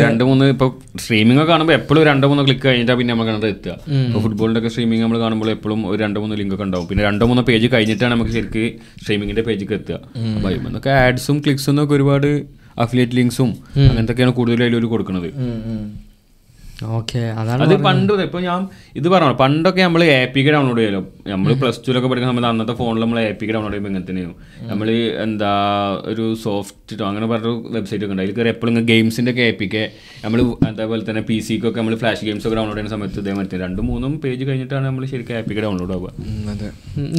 രണ്ട് 0.05 0.23
മൂന്ന് 0.29 0.45
ഇപ്പൊ 0.55 0.67
സ്ട്രീമിംഗ് 1.03 1.41
ഒക്കെ 1.43 1.51
കാണുമ്പോൾ 1.53 1.75
എപ്പോഴും 1.79 2.03
രണ്ട് 2.11 2.25
മൂന്ന് 2.31 2.45
ക്ലിക്ക് 2.47 2.65
കഴിഞ്ഞിട്ടാ 2.67 2.95
പിന്നെ 3.01 3.13
നമുക്ക് 3.13 3.31
കണ്ടത് 3.31 3.49
എത്തുക. 3.55 3.75
ഫുട്ബോളിന്റെ 4.23 4.61
ഒക്കെ 4.61 4.71
സ്ട്രീമിംഗ് 4.75 5.03
നമ്മൾ 5.05 5.19
കാണുമ്പോൾ 5.25 5.51
എപ്പോഴും 5.57 5.79
ഒരു 5.91 5.99
രണ്ട് 6.05 6.17
മൂന്ന് 6.23 6.35
ലിങ്ക് 6.41 6.55
ഒക്കെ 6.55 6.65
ഉണ്ടാവും. 6.67 6.87
പിന്നെ 6.91 7.03
രണ്ടോ 7.09 7.25
മൂന്ന് 7.31 7.43
പേജ് 7.51 7.67
കഴിഞ്ഞിട്ടാണ് 7.75 8.13
നമുക്ക് 8.15 8.33
ശരിക്കും 8.37 8.65
സ്ട്രീമിംഗിന്റെ 9.03 9.45
പേജിക്ക് 9.49 9.75
എത്തുക. 9.79 9.99
അപ്പൊ 10.37 10.49
അതിന്നൊക്കെ 10.51 10.93
ആഡ്സും 11.01 11.37
ക്ലിക്സും 11.45 11.83
ഒക്കെ 11.83 11.95
ഒരുപാട് 11.97 12.29
അഫിലിയേറ്റ് 12.77 13.17
ലിങ്ക്സും 13.17 13.51
അങ്ങനത്തെയൊക്കെയാണ് 13.85 14.35
കൂടുതലായാലും 14.37 14.67
അതിൽ 14.69 14.81
ഒരു 14.81 14.89
കൊടുക്കുന്നത് 14.91 15.29
ഓക്കെ 16.91 17.21
അതാണ് 17.39 17.61
അത് 17.65 17.73
പണ്ട് 17.85 18.11
ഇപ്പൊ 18.23 18.39
ഞാൻ 18.41 18.59
ഇത് 18.95 19.07
പറഞ്ഞു 19.09 19.35
പണ്ടൊക്കെ 19.39 19.81
നമ്മൾ 19.81 20.01
എ 20.07 20.25
പി 20.33 20.41
കെ 20.45 20.51
ഡൗൺലോഡ് 20.55 20.79
ചെയ്യലോ? 20.79 20.99
നമ്മൾ 21.31 21.51
പ്ലസ് 21.61 21.79
ടുലൊക്കെ 21.85 22.09
പഠിക്കുന്ന 22.09 22.31
സമയത്ത് 22.31 22.49
അന്നത്തെ 22.49 22.73
ഫോണിൽ 22.79 23.01
നമ്മൾ 23.03 23.17
എ 23.21 23.31
പി 23.33 23.45
കെ 23.47 23.53
ഡൗൺലോഡ് 23.55 23.73
ചെയ്യുമ്പോൾ 23.75 23.93
ഇങ്ങനെ 23.93 24.35
നമ്മൾ 24.69 24.89
എന്താ 25.23 25.49
ഒരു 26.11 26.25
സോഫ്റ്റ് 26.43 26.75
അങ്ങനെ 27.07 27.27
പറഞ്ഞ 27.31 27.47
വെബ്സൈറ്റ് 27.75 28.03
ഒക്കെ 28.05 28.13
ഉണ്ട്. 28.13 28.23
അതിൽ 28.23 28.35
കയറി 28.37 28.51
എപ്പോഴും 28.53 28.77
ഗെയിംസിന്റെ 28.91 29.33
ഒക്കെ 29.33 29.43
എ 29.47 29.55
പി 29.59 29.69
കെ 29.73 29.83
നമ്മൾ 30.23 30.39
അതേപോലെ 30.69 31.01
തന്നെ 31.09 31.23
പി 31.29 31.37
സിക്കൊക്കെ 31.47 31.79
നമ്മൾ 31.81 31.97
ഫ്ലാഷ് 32.03 32.23
ഗെയിംസ് 32.25 32.47
ഒക്കെ 32.47 32.57
ഡൗൺലോഡ് 32.59 32.77
ചെയ്യുന്ന 32.77 32.95
സമയത്ത് 32.95 33.19
ഇതേ 33.23 33.35
മറ്റേ 33.39 33.59
രണ്ടും 33.63 33.87
മൂന്നും 33.91 34.13
പേജ് 34.25 34.45
കഴിഞ്ഞിട്ടാണ് 34.49 34.85
നമ്മൾ 34.85 35.05
ശരിക്കും 35.13 35.39
എ 35.39 35.45
പി 35.49 35.55
കെ 35.55 35.63
ഡൗൺലോഡ് 35.65 35.95
ആവുക. 35.97 36.11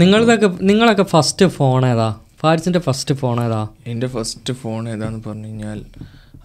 നിങ്ങളതൊക്കെ 0.00 0.50
നിങ്ങളൊക്കെ 0.70 1.06
ഫസ്റ്റ് 1.12 1.48
ഫോൺ 1.56 1.82
ഏതാ? 1.86 2.08
ഫാരിസിന്റെ 2.40 2.80
ഫസ്റ്റ് 2.86 3.14
ഫോൺ 3.20 3.36
ഏതാ? 3.44 3.60
എന്റെ 3.86 4.06
ഫസ്റ്റ് 4.06 4.52
ഫോൺ 4.60 4.82
ഏതാന്ന് 4.88 5.20
പറഞ്ഞു 5.26 5.46
കഴിഞ്ഞാൽ 5.46 5.78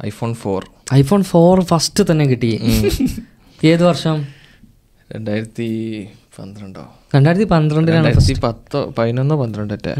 iPhone 0.06 0.32
four 0.44 0.62
iPhone 0.94 1.22
four 1.32 1.62
first 1.72 2.04
തന്നെ 2.12 2.26
കിട്ടി. 2.32 2.50
ഏത് 3.72 3.84
വർഷം? 3.90 4.18
രണ്ടായിരത്തി 5.10 5.68
പന്ത്രണ്ടോ? 6.38 6.84
രണ്ടായിരത്തി 7.16 7.48
പന്ത്രണ്ടിലാണ് 7.54 8.06
രണ്ടായിരത്തി 8.08 8.36
പത്തോ 8.46 8.80
പതിനൊന്നോ 8.98 9.36
പന്ത്രണ്ടൊക്കെ. 9.42 9.94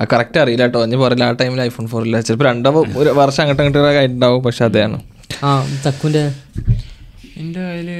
ആ 0.00 0.04
കറക്റ്റ് 0.12 0.38
അറിയില്ല 0.42 0.64
കേട്ടോ 0.66 0.82
ഞാൻ 0.92 1.00
പറയില്ല 1.04 1.24
ആ 1.30 1.36
ടൈമിൽ 1.42 1.62
ഐഫോൺ 1.68 1.86
ഫോർ 1.92 2.02
ഇല്ല. 2.08 2.20
ചിലപ്പോൾ 2.26 2.48
രണ്ടോ 2.50 2.70
ഒരു 3.02 3.10
വർഷം 3.20 3.42
അങ്ങോട്ട് 3.44 3.62
അങ്ങോട്ട് 3.62 3.98
ആയിട്ടുണ്ടാവും 4.02 4.42
പക്ഷെ 4.48 4.64
അതാണ്. 4.68 4.98
ആ 5.44 5.52
തക്കുന്റെ 5.86 6.24
എന്റെ 7.42 7.60
കയ്യിൽ 7.68 7.90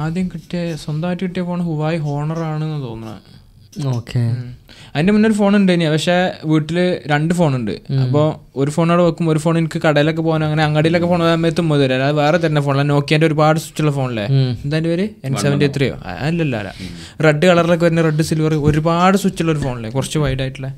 ആദ്യം 0.00 0.26
കിട്ടിയ 0.34 0.60
സ്വന്തമായിട്ട് 0.84 1.22
കിട്ടിയ 1.24 1.42
ഫോൺ 1.50 1.60
ഹുവായി 1.70 1.98
ഹോണർ 2.06 2.40
ആണെന്ന് 2.50 2.80
തോന്നുന്നത് 2.86 3.22
ഓക്കെ. 3.96 4.22
അതിന്റെ 4.92 5.12
മുന്നേ 5.14 5.28
ഒരു 5.28 5.36
ഫോൺ 5.38 5.52
ഉണ്ട് 5.58 5.70
ഇനി 5.72 5.86
പക്ഷേ 5.94 6.16
വീട്ടിൽ 6.50 6.78
രണ്ട് 7.12 7.32
ഫോൺ 7.38 7.52
ഉണ്ട് 7.58 7.72
അപ്പോൾ 8.04 8.26
ഒരു 8.60 8.70
ഫോൺ 8.76 8.86
അവിടെ 8.92 9.04
വെക്കും 9.08 9.26
ഒരു 9.32 9.40
ഫോൺ 9.44 9.54
എനിക്ക് 9.60 9.80
കടയിലൊക്കെ 9.86 10.22
പോകാൻ 10.26 10.42
അങ്ങനെ 10.46 10.62
അങ്ങാടിയിലൊക്കെ 10.66 11.08
ഫോൺ 11.12 11.22
സമയത്ത് 11.32 11.62
ഉമ്മ 11.64 11.76
തരാം. 11.82 11.96
അല്ലാതെ 11.96 12.16
വേറെ 12.22 12.38
തന്നെ 12.46 12.60
ഫോൺ 12.66 12.80
നോക്കിയതിന്റെ 12.92 13.26
ഒരുപാട് 13.30 13.58
സ്വിച്ചുള്ള 13.64 13.92
ഫോണിലെ 13.98 14.24
എന്താ 14.64 14.80
പേര്? 14.92 15.06
എൻ 15.26 15.34
സെവന്റി 15.44 15.68
ത്രീയോ 15.76 15.96
അല്ലല്ല 16.28 16.56
അല്ല 16.62 16.72
റെഡ് 17.26 17.46
കളറിലൊക്കെ 17.50 17.86
വരുന്ന 17.86 18.04
റെഡ് 18.08 18.26
സിൽവർ 18.30 18.54
ഒരുപാട് 18.70 19.18
സ്വിച്ചുള്ള 19.24 19.52
ഒരു 19.56 19.62
ഫോണല്ലേ? 19.66 19.90
കുറച്ച് 19.98 20.20
വൈഡ് 20.24 20.42
ആയിട്ടുള്ള. 20.46 20.70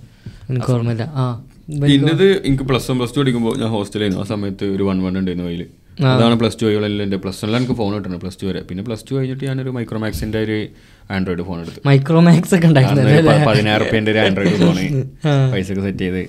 എനിക്ക് 0.50 0.72
ഓർമ്മയില്ല. 0.76 1.06
ആ 1.20 1.24
ഇന്നത് 1.94 2.26
എനിക്ക് 2.48 2.64
പ്ലസ് 2.68 2.86
വൺ 2.90 2.96
പ്ലസ് 3.00 3.14
ടു 3.14 3.20
പഠിക്കുമ്പോൾ 3.22 3.54
ഞാൻ 3.62 3.68
ഹോസ്റ്റലായിരുന്നു 3.74 4.22
ആ 4.24 4.28
സമയത്ത് 4.34 4.66
ഒരു 4.76 4.84
വൺ 4.88 4.98
വൺ 5.06 5.14
ഉണ്ടായിരുന്നു 5.20 5.48
അതിൽ 5.50 5.64
അതാണ് 6.12 6.34
പ്ലസ് 6.40 6.56
ടു 6.60 6.64
വഴികളെല്ലാം 6.66 7.04
എന്റെ 7.06 7.18
പ്ലസ് 7.22 7.40
വണ്ണിൽ 7.42 7.58
എനിക്ക് 7.58 7.74
ഫോൺ 7.80 7.90
കിട്ടുന്നത് 7.94 8.20
പ്ലസ് 8.24 8.38
ടു 8.42 8.46
വരെ. 8.48 8.60
പിന്നെ 8.68 8.82
പ്ലസ് 8.88 9.04
ടു 9.08 9.14
കഴിഞ്ഞിട്ട് 9.16 9.44
ഞാനൊരു 9.48 9.72
മൈക്രോമാക്സിന്റെ 9.78 10.38
ഒരു 10.46 10.58
ആൻഡ്രോയിഡ് 11.16 11.44
ഫോൺ 11.48 11.58
എടുത്തു. 11.62 11.80
മൈക്രോമാക്സ് 11.88 12.54
ഒക്കെ 12.56 12.68
പതിനായിരം 13.48 13.82
റുപ്യന്റെ 13.84 14.10
ഒരു 14.14 14.20
ആൻഡ്രോയിഡ് 14.24 14.58
ഫോൺ 14.62 14.78
പൈസ 15.52 15.66
ഒക്കെ 15.72 15.82
സെറ്റ് 15.88 16.04
ചെയ്ത്. 16.04 16.22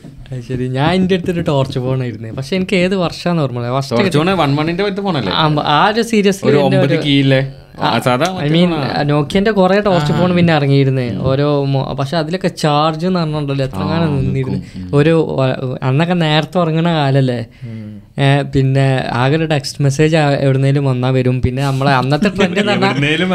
ശരി. 0.50 0.68
ഞാൻ 0.78 0.92
എന്റെ 1.00 1.16
അടുത്തൊരു 1.20 1.44
ടോർച്ച് 1.52 1.80
ഫോൺ 1.86 2.02
ആയിരുന്നു. 2.06 2.34
പക്ഷെ 2.40 2.54
എനിക്ക് 2.60 2.76
ഏത് 2.84 2.96
വർഷമാണ് 3.06 3.42
ഓർമ്മ 3.46 3.66
കുറച്ചുകൂടെ 3.78 4.36
വൺ 4.44 4.52
വണ്ണിന്റെ 4.60 4.84
പറ്റ 4.90 5.02
ഫോണല്ലേ 5.08 5.34
ആ 5.78 5.82
ഒരു 5.94 6.04
സീരിയസ് 6.12 6.46
ഒരു 6.52 6.60
ഒമ്പത് 6.68 6.98
കീയില്ലേ 7.08 7.42
സാധാ 8.06 8.26
ഐ 8.46 8.48
മീൻ 8.54 8.72
നോക്കിയന്റെ 9.10 9.52
കുറെ 9.58 9.76
ടോർച്ച് 9.86 10.14
ഫോൺ 10.16 10.30
പിന്നെ 10.38 10.52
ഇറങ്ങിയിരുന്നു. 10.58 11.06
ഓരോ 11.30 11.46
പക്ഷെ 12.00 12.16
അതിലൊക്കെ 12.22 12.50
ചാർജ് 12.64 13.06
എന്ന് 13.10 13.20
പറഞ്ഞിട്ടുണ്ടല്ലോ 13.20 13.66
എത്ര 13.68 13.84
കാലം 13.92 14.10
നിന്നിരുന്നു. 14.18 14.60
ഒരു 15.00 15.14
അന്നൊക്കെ 15.90 16.16
നേരത്തെ 16.26 16.58
ഉറങ്ങണ 16.64 16.90
കാലല്ലേ? 17.00 17.40
പിന്നെ 18.54 18.86
ആകെ 19.14 19.36
ഒരു 19.36 19.46
ടെക്സ്റ്റ് 19.46 19.84
മെസ്സേജ് 19.84 20.16
എവിടുന്നേലും 20.40 20.86
വന്നാൽ 20.86 21.12
വരും. 21.12 21.42
പിന്നെ 21.42 21.64
നമ്മളെ 21.64 21.92
അന്നത്തെ 21.94 22.30
ട്രെൻഡ് 22.30 22.60
എന്ന് 22.60 22.72
പറഞ്ഞാൽ 22.72 22.90
എവിടുന്നേലും 22.90 23.32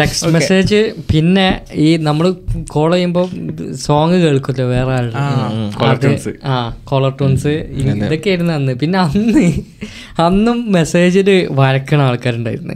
ടെക്സ്റ്റ് 0.00 0.30
മെസ്സേജ് 0.32 0.78
പിന്നെ 1.12 1.46
ഈ 1.74 1.96
നമ്മൾ 1.96 2.26
കോൾ 2.68 2.92
ചെയ്യുമ്പോൾ 2.92 3.26
സോങ് 3.76 4.12
കേൾക്കുമല്ലോ 4.14 4.66
വേറെ 4.66 4.92
ആളുടെ. 4.92 5.18
ആ. 6.44 6.56
കോളർ 6.84 7.12
ടൂൺസ് 7.20 7.52
ഇതൊക്കെ 8.04 8.30
ആയിരുന്നു 8.30 8.52
അന്ന്. 8.52 8.74
പിന്നെ 8.74 8.98
അന്ന് 8.98 9.46
അന്നും 10.18 10.72
മെസ്സേജിൽ 10.72 11.28
വരക്കണ 11.50 12.00
ആൾക്കാരുണ്ടായിരുന്നു. 12.02 12.74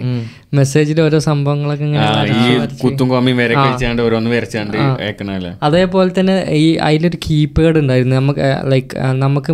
മെസ്സേജിൽ 0.58 0.98
ഓരോ 1.04 1.18
സംഭവങ്ങളൊക്കെ 1.28 1.84
ഇങ്ങനെ. 1.88 2.66
കുത്തും 2.82 3.06
കോമയും 3.12 3.38
ഓരോന്ന് 4.06 4.30
വരച്ചാണ്ട് 4.34 4.76
അയക്കണല്ലേ 4.82 5.52
അതേപോലെ 5.68 6.10
തന്നെ 6.18 6.36
ഈ 6.62 6.66
അതിലൊരു 6.86 7.18
കീപേഡ് 7.26 7.78
ഉണ്ടായിരുന്നു. 7.82 8.14
നമുക്ക് 8.20 8.46
ലൈക്ക് 8.72 8.92
നമുക്ക് 9.24 9.52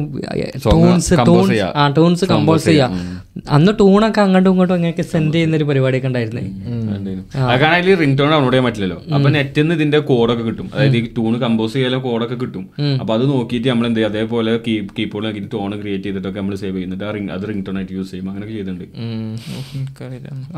ടൂൺസ് 0.67 1.15
ടൂൺസ് 1.29 1.61
ആ 1.83 1.87
ടൂൺസ് 1.99 2.27
കമ്പോസ് 2.35 2.67
ചെയ്യാം. 2.71 2.93
അന്ന് 3.57 3.73
ടൂണൊക്കെ 3.81 4.21
അങ്ങോട്ടും 4.25 4.51
ഇങ്ങോട്ടും 4.53 4.75
അങ്ങനെയൊക്കെ 4.77 5.05
സെൻഡ് 5.11 5.35
ചെയ്യുന്ന 5.35 5.59
ഒരു 5.59 5.67
പരിപാടിയൊക്കെ 5.69 6.09
ഉണ്ടായിരുന്നു. 6.11 6.43
കാരണം 7.61 7.75
അതിൽ 7.77 7.95
റിംഗ് 8.01 8.17
ടോൺ 8.21 8.31
ഡൗൺലോഡ് 8.35 8.53
ചെയ്യാൻ 8.55 8.67
പറ്റില്ലല്ലോ. 8.69 8.99
അപ്പൊ 9.17 9.29
നെറ്റിൽ 9.37 9.63
നിന്ന് 9.63 9.75
ഇതിന്റെ 9.79 9.99
കോഡൊക്കെ 10.09 10.45
കിട്ടും. 10.49 10.67
അതായത് 10.75 10.97
ഈ 11.01 11.03
ടൂൺ 11.19 11.35
കമ്പോസ് 11.45 11.75
ചെയ്യാൻ 11.77 12.01
കോഡൊക്കെ 12.09 12.37
കിട്ടും. 12.43 12.65
അപ്പൊ 13.01 13.13
അത് 13.17 13.25
നോക്കിയിട്ട് 13.33 13.69
നമ്മൾ 13.73 13.87
എന്ത് 13.91 14.01
ചെയ്യും? 14.01 14.13
അതേപോലെ 14.13 14.55
കീബോർഡ് 14.67 15.25
നോക്കിയിട്ട് 15.27 15.51
ടോൺ 15.55 15.71
ക്രിയേറ്റ് 15.83 16.07
ചെയ്തിട്ടൊക്കെ 16.09 16.39
നമ്മൾ 16.41 16.57
സേവ് 16.65 16.75
ചെയ്യുന്നുണ്ട് 16.77 17.07
അത് 17.37 17.45
റിംഗ് 17.51 17.65
ടോൺ 17.69 17.79
ആയിട്ട് 17.81 17.95
യൂസ് 17.99 18.11
ചെയ്യും. 18.13 18.29
അങ്ങനെയൊക്കെ 18.31 18.57
ചെയ്തിട്ടുണ്ട്. 18.59 18.85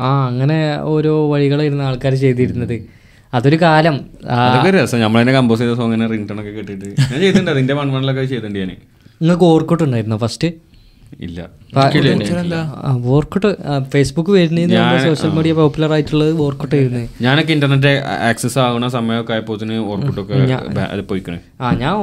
ആ 0.07 0.09
അങ്ങനെ 0.31 0.81
ഓരോ 0.81 1.31
വഴികളായിരുന്നു 1.31 1.83
ആൾക്കാർ 1.83 2.15
ചെയ്തിരുന്നത്. 2.15 2.75
അതൊരു 3.33 3.57
കാലം. 3.61 3.95
രസം. 4.69 5.01
നമ്മളതിനെ 5.01 5.33
കമ്പോസ് 5.33 5.59
ചെയ്ത 5.59 5.73
സോങ്ങിനെ 5.73 6.07
റിംഗ് 6.07 6.29
ടോൺ 6.29 6.39
ഒക്കെ 6.39 6.49
കേട്ടിട്ട്. 6.49 6.85
ഞാൻ 6.85 7.19
ചെയ്തിട്ടുണ്ട്. 7.19 7.51
അതിന്റെ 7.51 7.73
വൺ 7.73 7.91
വണ്ണിലൊക്കെ 7.91 8.25
ചെയ്തിട്ടുണ്ട് 8.25 8.59
ഞാൻ 8.59 8.67
നിങ്ങൾക്ക് 8.67 9.43
ഓർക്കോട്ടുണ്ടായിരുന്നോ 9.43 10.17
ഫസ്റ്റ് 10.17 10.47
ഇല്ല. 11.11 11.39
ഫേസ്ബുക്ക് 13.91 14.31
സോഷ്യൽ 15.05 15.31
മീഡിയ 15.31 15.53
പോപ്പുലർ 15.53 15.91
ആയിട്ടുള്ളത് 15.93 16.31
ഞാനൊക്കെ 17.21 17.51
ഇന്റർനെറ്റ് 17.53 17.91
ആക്സസ് 18.29 18.59
ആവുന്ന 18.59 18.87
സമയമൊക്കെ 18.89 19.33
ആയപ്പോത്തിന് 19.33 19.75
പോയിക്കണേ. 21.09 21.39
ആ 21.61 21.71
ഞാൻ 21.73 21.93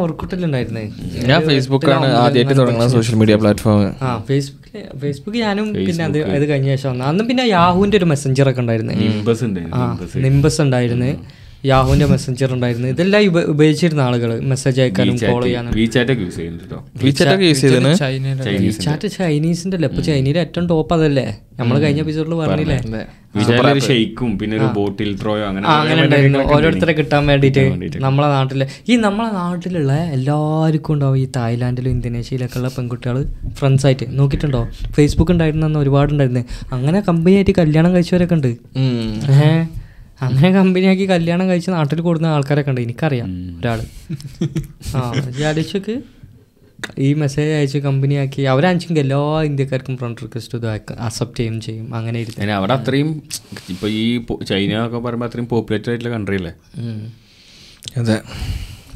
ഞാൻ 1.26 1.40
ഫേസ്ബുക്കാണ് 1.48 2.06
ആദ്യമായിട്ട് 2.18 2.54
തുടങ്ങുന്ന 2.60 2.88
സോഷ്യൽ 2.96 3.16
മീഡിയ 3.16 3.36
പ്ലാറ്റ്ഫോം 3.36 3.80
ആ 4.02 4.12
ഫേസ്ബുക്കിൽ 4.28 4.66
ഫേസ്ബുക്ക് 5.02 5.38
ഞാനും 5.38 5.68
പിന്നെ 5.78 6.04
അത് 6.04 6.18
അത് 6.36 6.46
കഴിഞ്ഞ 6.50 6.68
ശേഷം 6.74 7.02
അന്ന് 7.04 7.24
പിന്നെ 7.24 7.46
യാഹുവിന്റെ 7.50 7.96
ഒരു 7.96 8.04
മെസ്സഞ്ചർ 8.04 8.48
ഒക്കെ 8.50 8.60
ഉണ്ടായിരുന്നു. 8.60 8.94
നിംബസ് 10.26 10.60
ഉണ്ടായിരുന്നു 10.60 11.10
യാഹുവിന്റെ 11.64 12.06
മെസ്സഞ്ചർ 12.06 12.54
ഉണ്ടായിരുന്നു. 12.54 12.88
ഇതെല്ലാം 12.88 13.22
ഉപയോഗിച്ചിരുന്ന 13.54 14.00
ആളുകൾ 14.00 14.40
മെസ്സേജ് 14.40 14.80
അയക്കാനും 14.80 15.16
കോൾ 15.22 15.42
ചെയ്യാനും. 15.44 15.72
വീചാറ്റ് 15.74 16.12
ഒക്കെ 16.12 16.22
യൂസ് 16.22 16.36
ചെയ്യുന്നുണ്ട് 16.36 16.64
കേട്ടോ 16.64 17.34
ഒക്കെ 17.34 17.44
യൂസ് 17.44 17.60
ചെയ്തതിന് 17.60 17.94
ചൈനയുടെ 17.94 18.70
ചാറ്റ് 18.86 19.08
ചൈനീസിന്റെ 19.18 19.76
അല്ലേ? 19.76 19.88
ഇപ്പൊ 19.88 20.02
ചൈനയിലെ 20.02 20.40
ഏറ്റവും 20.40 20.68
ടോപ്പ് 20.68 20.94
അതല്ലേ? 20.94 21.38
നമ്മൾ 21.60 21.80
കഴിഞ്ഞ 21.80 22.00
എപ്പിസോഡിൽ 22.00 22.34
പറഞ്ഞില്ലേ? 22.34 23.04
ഷെയ്ക്കും 23.86 24.38
പിന്നെ 24.38 24.56
ഒരു 24.56 24.64
ബോട്ടിൽ 24.64 25.20
ത്രോയോ 25.20 25.46
അങ്ങനെ 25.48 25.66
ആ 25.68 25.80
അങ്ങനെ 25.80 26.04
ഉണ്ടായിരുന്നു 26.04 26.38
ഓരോരുത്തരെ 26.38 26.92
കിട്ടാൻ 26.92 27.26
വേണ്ടിയിട്ട് 27.26 27.64
നമ്മളെ 28.00 28.28
നാട്ടിലെ. 28.28 28.66
ഈ 28.88 28.96
നമ്മളെ 28.96 29.30
നാട്ടിലുള്ള 29.32 29.92
എല്ലാവർക്കും 29.92 30.94
ഉണ്ടാവും 30.94 31.18
ഈ 31.18 31.26
തായ്ലാന്റിലും 31.36 31.90
ഇന്തോനേഷ്യയിലൊക്കെ 31.90 32.58
ഉള്ള 32.58 32.68
പെൺകുട്ടികൾ 32.68 33.18
ഫ്രണ്ട്സ് 33.54 33.86
ആയിട്ട്. 33.86 34.06
നോക്കിയിട്ടുണ്ടോ? 34.18 34.68
ഫേസ്ബുക്ക് 34.96 35.32
ഉണ്ടായിരുന്ന 35.32 35.78
ഒരുപാട് 35.78 36.12
ഉണ്ടായിരുന്നു 36.12 36.44
അങ്ങനെ 36.72 37.00
കമ്പനി 37.00 37.34
ആയിട്ട് 37.34 37.50
കല്യാണം 37.50 37.94
കഴിച്ചവരൊക്കെ 37.94 38.34
ഉണ്ട്. 38.34 38.48
ഏഹ്? 39.30 39.67
അങ്ങനെ 40.26 40.48
കമ്പനിയാക്കി 40.58 41.04
കല്യാണം 41.10 41.46
കഴിച്ച് 41.50 41.70
നാട്ടിൽ 41.70 42.00
കൊടുക്കുന്ന 42.06 42.30
ആൾക്കാരൊക്കെ 42.36 42.70
ഉണ്ട്. 42.72 42.80
എനിക്കറിയാം 42.86 43.28
ഒരാൾ. 43.60 43.80
ആ 44.96 45.02
ആലോചിച്ചൊക്കെ 45.50 45.96
ഈ 47.06 47.08
മെസ്സേജ് 47.20 47.52
അയച്ച് 47.58 47.78
കമ്പനിയാക്കി 47.86 48.42
അവരാണെങ്കിൽ 48.52 49.00
എല്ലാ 49.02 49.18
ഇന്ത്യക്കാർക്കും 49.48 49.94
ഫ്രണ്ട് 50.00 50.20
റിക്വസ്റ്റ് 50.24 50.58
ഇത് 50.58 50.66
അക്സെപ്റ്റ് 51.06 51.38
ചെയ്യും 51.40 51.56
ചെയ്യും. 51.66 51.86
അങ്ങനെ 51.98 52.18
ഇരിക്കും 52.24 52.52
അവിടെ 52.58 52.74
അത്രയും 52.78 53.10
ഇപ്പൊ 53.74 53.88
ഈ 54.00 54.04
ചൈന 54.50 54.74
ഒക്കെ 54.86 55.00
പറയുമ്പോൾ 55.06 55.28
അത്രയും 55.30 55.48
പോപ്പുലേറ്റഡ് 55.54 55.90
ആയിട്ടുള്ള 55.92 56.12
കൺട്രി 56.16 56.38
അല്ലേ. 56.40 56.52
അതെ. 58.00 58.18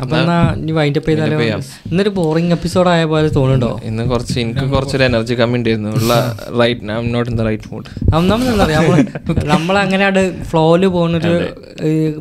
അപ്പൊ 0.01 0.17
എന്നാ 0.17 0.55
ഇനി 0.57 0.73
വൈൻഡപ്പ് 0.73 1.09
ചെയ്താലോ? 1.09 1.39
ഇന്നൊരു 1.87 2.09
ബോറിംഗ് 2.09 2.53
എപ്പിസോഡ് 2.53 2.89
ആയ 2.89 3.05
പോലെ 3.05 3.29
തോന്നുന്നുണ്ടോ? 3.29 3.81
ഇന്ന് 3.85 4.09
കുറച്ച് 4.09 4.41
എനിക്ക് 4.41 4.61
കുറച്ചൊരു 4.71 5.05
എനർജി 5.05 5.35
കമ്മി 5.35 5.59
ഉണ്ടായിരുന്നു. 5.59 5.89
ഉള്ള 5.91 6.37
right 6.61 6.81
I 6.93 7.11
not 7.11 7.31
in 7.31 7.37
the 7.37 7.41
right 7.41 7.69
mood 7.73 8.15
ഒന്നാമത് 8.17 8.49
എന്താ 8.49 8.65
പറയാ 8.65 8.81
നമ്മൾ 8.81 9.45
നമ്മളങ്ങനെ 9.45 10.09
ഫ്ലോയിൽ 10.43 10.87
പോകുന്നൊരു 10.87 11.35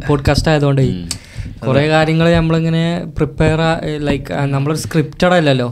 പോഡ്കാസ്റ്റ് 0.08 0.50
ആയതുകൊണ്ട് 0.50 0.82
കുറെ 1.66 1.84
കാര്യങ്ങൾ 1.94 2.28
നമ്മളിങ്ങനെ 2.38 2.84
പ്രിപ്പയർ 3.18 3.60
ലൈക്ക് 4.08 4.34
നമ്മളൊരു 4.56 4.82
സ്ക്രിപ്റ്റഡ് 4.86 5.36
അല്ലല്ലോ. 5.40 5.70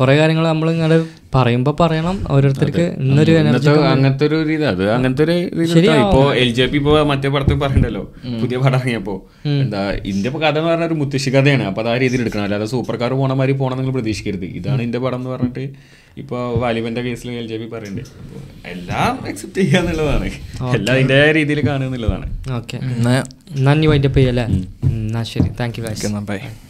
കുറെ 0.00 0.14
കാര്യങ്ങൾ 0.20 0.44
നമ്മളിങ്ങനെ 0.52 0.96
പറയുമ്പോ 1.36 1.72
പറയണം 1.80 2.16
ഓരോരുത്തർക്ക് 2.34 2.84
ഇന്നൊരു 3.02 3.34
അങ്ങനത്തെ 3.92 4.24
ഒരു 4.28 4.38
രീതി 4.48 4.64
അത് 4.72 4.84
അങ്ങനത്തെ 4.96 5.24
ഒരു 5.26 5.36
ഇപ്പോ 6.02 6.20
എൽ 6.42 6.50
ജെ 6.58 6.66
പി 6.72 6.76
ഇപ്പോ 6.80 6.94
മറ്റേ 7.10 7.28
പടത്തിൽ 7.34 7.58
പറയണ്ടല്ലോ 7.62 8.02
പുതിയ 8.42 8.56
പടം 8.64 8.76
ഇറങ്ങിയപ്പോ. 8.80 9.14
എന്താ 9.62 9.82
ഇന്റെ 10.10 10.28
ഇപ്പൊ 10.30 10.40
കഥ 10.44 10.56
എന്ന് 10.60 10.70
പറഞ്ഞ 10.70 10.88
ഒരു 10.90 10.98
മുത്തശ്ശി 11.02 11.30
കഥയാണ്. 11.36 11.64
അപ്പൊ 11.70 11.82
അത് 11.82 11.90
ആ 11.94 11.96
രീതിയിൽ 12.04 12.22
എടുക്കണം. 12.24 12.44
അല്ലാതെ 12.48 12.68
സൂപ്പർ 12.74 12.96
കാർ 13.02 13.12
പോണ 13.20 13.32
മാതിരി 13.40 13.56
പോണം 13.62 13.78
നിങ്ങൾ 13.80 13.94
പ്രതീക്ഷിക്കരുത്. 13.98 14.46
ഇതാണ് 14.60 14.82
ഇന്റെ 14.88 15.00
പടം 15.04 15.20
എന്ന് 15.20 15.30
പറഞ്ഞിട്ട് 15.34 15.64
ഇപ്പൊ 16.22 16.38
വാലിബന്റെ 16.62 17.02
കേസിൽ 17.04 17.30
എൽ 17.42 17.46
ജെ 17.52 17.58
പി 17.60 17.68
പറയണ്ടേ. 17.74 18.02
എല്ലാം 18.72 19.12
അക്സെപ്റ്റ് 19.30 19.60
ചെയ്യാന്നുള്ളതാണ്. 19.62 20.28
എല്ലാം 20.78 20.94
അതിന്റെ 20.96 21.20
രീതിയിൽ 21.38 21.60
കാണുക 21.68 21.88
എന്നുള്ളതാണ്. 21.88 22.26
ഓക്കെ 22.58 22.78
ഇനി 23.56 23.86
വൈൻഡപ്പ് 23.86 24.18
ചെയ്യല്ലേ? 24.18 24.44
എന്നാ 24.84 25.22
ശരി. 25.22 25.48
Thank 25.60 25.80
you 25.80 25.84
by 25.84 26.38